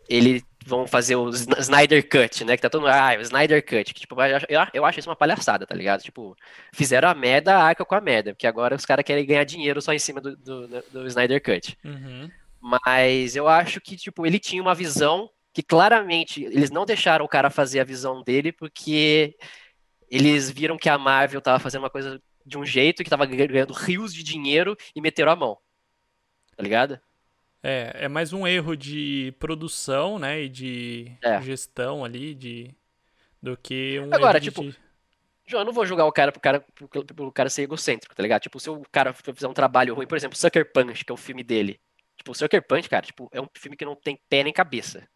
ele 0.07 0.43
vão 0.65 0.87
fazer 0.87 1.15
o 1.15 1.29
Sn- 1.29 1.59
Snyder 1.59 2.07
Cut, 2.07 2.43
né? 2.43 2.55
Que 2.55 2.61
tá 2.61 2.69
todo 2.69 2.81
mundo, 2.81 2.91
ah, 2.91 3.15
o 3.17 3.21
Snyder 3.21 3.63
Cut. 3.63 3.93
Que, 3.93 4.01
tipo, 4.01 4.15
eu, 4.15 4.35
acho- 4.35 4.45
eu, 4.49 4.59
eu 4.73 4.85
acho 4.85 4.99
isso 4.99 5.09
uma 5.09 5.15
palhaçada, 5.15 5.65
tá 5.65 5.75
ligado? 5.75 6.01
Tipo, 6.01 6.35
fizeram 6.73 7.09
a 7.09 7.13
merda, 7.15 7.57
arca 7.57 7.83
com 7.85 7.95
a 7.95 8.01
merda. 8.01 8.33
Porque 8.33 8.47
agora 8.47 8.75
os 8.75 8.85
caras 8.85 9.03
querem 9.05 9.25
ganhar 9.25 9.43
dinheiro 9.43 9.81
só 9.81 9.93
em 9.93 9.99
cima 9.99 10.21
do, 10.21 10.35
do, 10.35 10.67
do 10.91 11.07
Snyder 11.07 11.41
Cut. 11.41 11.77
Uhum. 11.83 12.29
Mas 12.61 13.35
eu 13.35 13.47
acho 13.47 13.79
que, 13.81 13.95
tipo, 13.95 14.25
ele 14.25 14.39
tinha 14.39 14.61
uma 14.61 14.75
visão 14.75 15.29
que 15.53 15.63
claramente 15.63 16.43
eles 16.43 16.69
não 16.71 16.85
deixaram 16.85 17.25
o 17.25 17.29
cara 17.29 17.49
fazer 17.49 17.79
a 17.79 17.83
visão 17.83 18.21
dele 18.23 18.51
porque 18.51 19.35
eles 20.09 20.49
viram 20.51 20.77
que 20.77 20.89
a 20.89 20.97
Marvel 20.97 21.41
tava 21.41 21.59
fazendo 21.59 21.83
uma 21.83 21.89
coisa 21.89 22.21
de 22.45 22.57
um 22.57 22.65
jeito 22.65 23.03
que 23.03 23.09
tava 23.09 23.25
ganhando 23.25 23.73
rios 23.73 24.13
de 24.13 24.23
dinheiro 24.23 24.77
e 24.95 25.01
meteram 25.01 25.31
a 25.31 25.35
mão. 25.35 25.57
Tá 26.55 26.63
ligado? 26.63 26.99
É, 27.63 27.91
é 28.05 28.07
mais 28.07 28.31
um 28.31 28.45
erro 28.45 28.75
de 28.75 29.33
produção, 29.39 30.19
né? 30.19 30.43
E 30.43 30.49
de 30.49 31.11
É. 31.23 31.41
gestão 31.41 32.05
ali, 32.05 32.35
de. 32.35 32.75
Do 33.41 33.57
que 33.57 33.99
um 33.99 34.13
Agora, 34.13 34.39
tipo, 34.39 34.63
de... 34.63 34.75
João, 35.47 35.61
eu 35.61 35.65
não 35.65 35.73
vou 35.73 35.85
julgar 35.85 36.05
o 36.05 36.11
cara 36.11 36.31
pro 36.31 36.41
cara, 36.41 36.59
pro, 36.73 36.87
pelo 37.05 37.31
cara 37.31 37.49
ser 37.49 37.63
egocêntrico, 37.63 38.15
tá 38.15 38.23
ligado? 38.23 38.41
Tipo, 38.41 38.59
se 38.59 38.69
o 38.69 38.81
cara 38.91 39.13
fizer 39.13 39.47
um 39.47 39.53
trabalho 39.53 39.93
ruim, 39.93 40.07
por 40.07 40.17
exemplo, 40.17 40.37
Sucker 40.37 40.71
Punch, 40.71 41.05
que 41.05 41.11
é 41.11 41.13
o 41.13 41.17
filme 41.17 41.43
dele. 41.43 41.79
Tipo, 42.17 42.31
o 42.31 42.35
Sucker 42.35 42.65
Punch, 42.65 42.89
cara, 42.89 43.05
tipo, 43.05 43.29
é 43.31 43.39
um 43.41 43.47
filme 43.55 43.77
que 43.77 43.85
não 43.85 43.95
tem 43.95 44.19
pé 44.29 44.43
nem 44.43 44.53
cabeça. 44.53 45.07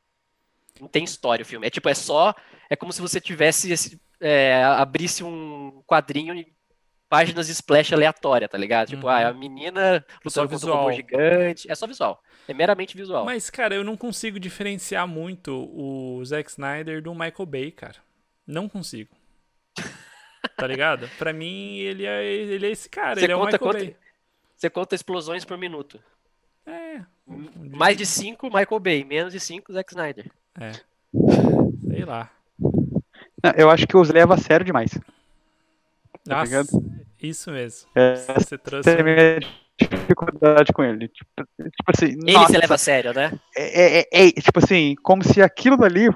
Não 0.80 0.88
tem 0.88 1.04
história 1.04 1.42
o 1.44 1.46
filme. 1.46 1.66
É 1.66 1.70
tipo, 1.70 1.90
é 1.90 1.94
só. 1.96 2.34
É 2.70 2.76
como 2.76 2.94
se 2.94 3.02
você 3.02 3.20
tivesse. 3.20 3.72
esse- 3.72 4.00
é, 4.22 4.64
abrisse 4.64 5.24
um 5.24 5.82
quadrinho 5.88 6.34
em 6.36 6.46
páginas 7.10 7.48
de 7.48 7.54
splash 7.54 7.92
aleatória, 7.94 8.48
tá 8.48 8.58
ligado? 8.58 8.90
Tipo, 8.90 9.08
Uhum. 9.08 9.12
ah, 9.14 9.28
a 9.30 9.34
menina 9.34 10.06
Só 10.28 10.44
lutando 10.44 10.50
contra 10.50 10.72
um 10.72 10.76
robô 10.78 10.92
gigante. 10.92 11.70
É 11.72 11.76
só 11.76 11.88
visual. 11.88 12.22
É 12.48 12.54
meramente 12.54 12.96
visual. 12.96 13.26
Mas, 13.26 13.50
cara, 13.50 13.76
eu 13.76 13.84
não 13.84 13.98
consigo 13.98 14.40
diferenciar 14.40 15.08
muito 15.08 15.52
o 15.74 16.24
Zack 16.24 16.50
Snyder 16.50 17.02
do 17.02 17.14
Michael 17.14 17.46
Bay, 17.46 17.72
cara. 17.72 17.96
Não 18.48 18.70
consigo. 18.70 19.10
Tá 20.56 20.66
ligado? 20.68 21.10
Pra 21.18 21.34
mim, 21.34 21.78
ele 21.80 22.06
é, 22.06 22.26
ele 22.26 22.66
é 22.66 22.72
esse 22.72 22.88
cara, 22.90 23.16
Você 23.20 23.26
ele 23.26 23.34
é 23.34 23.36
o 23.36 23.40
conta 23.40 23.52
Michael 23.54 23.72
quanto- 23.72 23.84
Bay. 23.86 23.96
Você 24.56 24.70
conta 24.70 24.96
explosões 24.96 25.44
por 25.46 25.58
minuto. 25.58 26.00
É, 26.66 27.02
Mais 27.76 27.98
de 27.98 28.06
5, 28.06 28.48
Michael 28.48 28.80
Bay. 28.80 29.04
Menos 29.04 29.34
de 29.34 29.40
5, 29.40 29.72
Zack 29.74 29.92
Snyder. 29.92 30.32
é. 30.60 30.72
Sei 31.90 32.06
lá. 32.06 32.30
Não, 32.60 33.52
Eu 33.58 33.70
acho 33.70 33.86
que 33.88 33.98
os 33.98 34.10
leva 34.10 34.36
a 34.36 34.38
sério 34.38 34.66
demais. 34.66 34.98
Tá 36.26 36.44
Nossa, 36.46 36.78
isso 37.22 37.52
mesmo. 37.52 37.90
É, 37.96 38.16
Você 38.16 38.58
trouxe. 38.58 38.90
Essa 38.90 39.00
é 39.00 39.02
a 39.02 39.04
minha 39.04 39.40
dificuldade 39.80 40.74
com 40.74 40.84
ele. 40.84 41.08
Tipo, 41.08 41.30
tipo 41.58 41.92
assim, 41.94 42.06
Ele 42.08 42.34
nossa, 42.34 42.52
se 42.54 42.58
leva 42.58 42.76
a 42.76 42.78
sério, 42.78 43.14
né? 43.14 43.32
é, 43.56 44.00
é- 44.02 44.08
é- 44.12 44.32
tipo 44.32 44.60
assim, 44.60 44.96
como 45.02 45.24
se 45.24 45.42
aquilo 45.42 45.78
dali. 45.78 46.10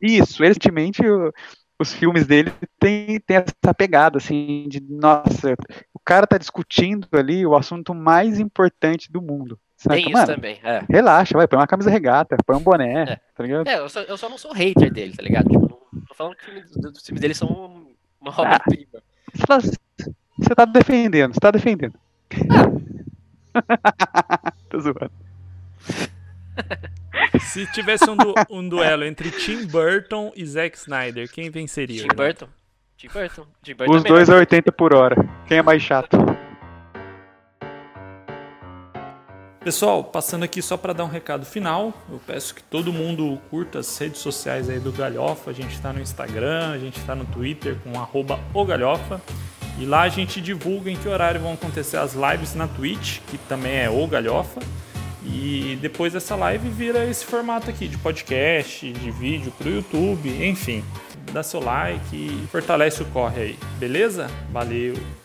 Isso, 0.00 0.42
recentemente 0.42 1.02
o- 1.06 1.32
os 1.78 1.92
filmes 1.92 2.26
dele 2.26 2.52
tem, 2.78 3.18
tem 3.20 3.38
essa 3.38 3.74
pegada, 3.74 4.18
assim, 4.18 4.66
de 4.68 4.80
nossa, 4.88 5.54
o 5.94 5.98
cara 6.04 6.26
tá 6.26 6.36
discutindo 6.38 7.08
ali 7.12 7.44
o 7.46 7.56
assunto 7.56 7.94
mais 7.94 8.38
importante 8.38 9.10
do 9.10 9.20
mundo. 9.22 9.58
Saca? 9.76 9.94
Tem 9.96 10.04
isso 10.04 10.12
Mano, 10.12 10.26
também. 10.34 10.60
É. 10.62 10.84
relaxa, 10.90 11.36
vai, 11.36 11.48
põe 11.48 11.58
uma 11.58 11.66
camisa 11.66 11.88
regata, 11.90 12.36
põe 12.46 12.54
um 12.56 12.62
boné, 12.62 13.02
É. 13.04 13.16
tá 13.34 13.42
ligado? 13.42 13.66
É, 13.66 13.78
eu 13.78 13.88
só, 13.88 14.00
eu 14.02 14.16
só 14.18 14.28
não 14.28 14.36
sou 14.36 14.52
hater 14.52 14.92
dele, 14.92 15.16
tá 15.16 15.22
ligado? 15.22 15.48
Tipo, 15.48 15.88
não 15.92 16.04
tô 16.06 16.14
falando 16.14 16.36
que 16.36 16.50
os 16.86 17.02
filmes 17.04 17.20
dele 17.20 17.32
são 17.34 17.86
uma 18.20 18.30
obra-prima. 18.30 18.86
Você 18.92 18.98
tá, 18.98 19.00
você 19.34 20.54
tá 20.54 20.64
defendendo, 20.64 21.34
você 21.34 21.40
tá 21.40 21.50
defendendo. 21.50 21.94
Tô 24.68 24.80
zoando. 24.80 25.10
Se 27.40 27.66
tivesse 27.72 28.08
um, 28.08 28.16
du- 28.16 28.34
um 28.50 28.68
duelo 28.68 29.04
entre 29.04 29.30
Tim 29.30 29.66
Burton 29.66 30.32
e 30.36 30.44
Zack 30.46 30.76
Snyder, 30.76 31.30
quem 31.30 31.50
venceria? 31.50 32.02
Tim 32.02 32.08
né? 32.08 32.14
Burton. 32.14 32.48
Tim 32.96 33.08
Burton. 33.08 33.46
Tim 33.62 33.74
Burton 33.74 33.92
Os 33.96 34.04
é 34.04 34.08
dois 34.08 34.30
a 34.30 34.36
80 34.36 34.72
por 34.72 34.94
hora. 34.94 35.16
Quem 35.46 35.58
é 35.58 35.62
mais 35.62 35.82
chato? 35.82 36.16
Pessoal, 39.62 40.02
passando 40.02 40.42
aqui 40.42 40.62
só 40.62 40.78
para 40.78 40.94
dar 40.94 41.04
um 41.04 41.08
recado 41.08 41.44
final, 41.44 41.92
eu 42.10 42.18
peço 42.26 42.54
que 42.54 42.62
todo 42.62 42.90
mundo 42.90 43.38
curta 43.50 43.80
as 43.80 43.98
redes 43.98 44.20
sociais 44.20 44.70
aí 44.70 44.80
do 44.80 44.90
Galhofa. 44.90 45.50
A 45.50 45.52
gente 45.52 45.74
está 45.74 45.92
no 45.92 46.00
Instagram, 46.00 46.70
a 46.70 46.78
gente 46.78 46.98
está 46.98 47.14
no 47.14 47.26
Twitter 47.26 47.76
com 47.84 48.00
arroba 48.00 48.40
o 48.54 48.64
Galhofa. 48.64 49.20
E 49.78 49.84
lá 49.84 50.00
a 50.00 50.08
gente 50.08 50.40
divulga 50.40 50.90
em 50.90 50.96
que 50.96 51.06
horário 51.06 51.42
vão 51.42 51.52
acontecer 51.52 51.98
as 51.98 52.14
lives 52.14 52.54
na 52.54 52.66
Twitch, 52.68 53.18
que 53.28 53.36
também 53.36 53.80
é 53.80 53.90
o 53.90 54.06
Galhofa. 54.06 54.60
E 55.22 55.78
depois 55.82 56.14
dessa 56.14 56.34
live 56.36 56.70
vira 56.70 57.04
esse 57.04 57.26
formato 57.26 57.68
aqui 57.68 57.86
de 57.86 57.98
podcast, 57.98 58.90
de 58.90 59.10
vídeo 59.10 59.52
pro 59.58 59.68
YouTube, 59.68 60.42
enfim. 60.42 60.82
Dá 61.34 61.42
seu 61.42 61.60
like 61.60 62.16
e 62.16 62.46
fortalece 62.50 63.02
o 63.02 63.06
corre 63.06 63.42
aí, 63.42 63.58
beleza? 63.78 64.26
Valeu! 64.50 65.19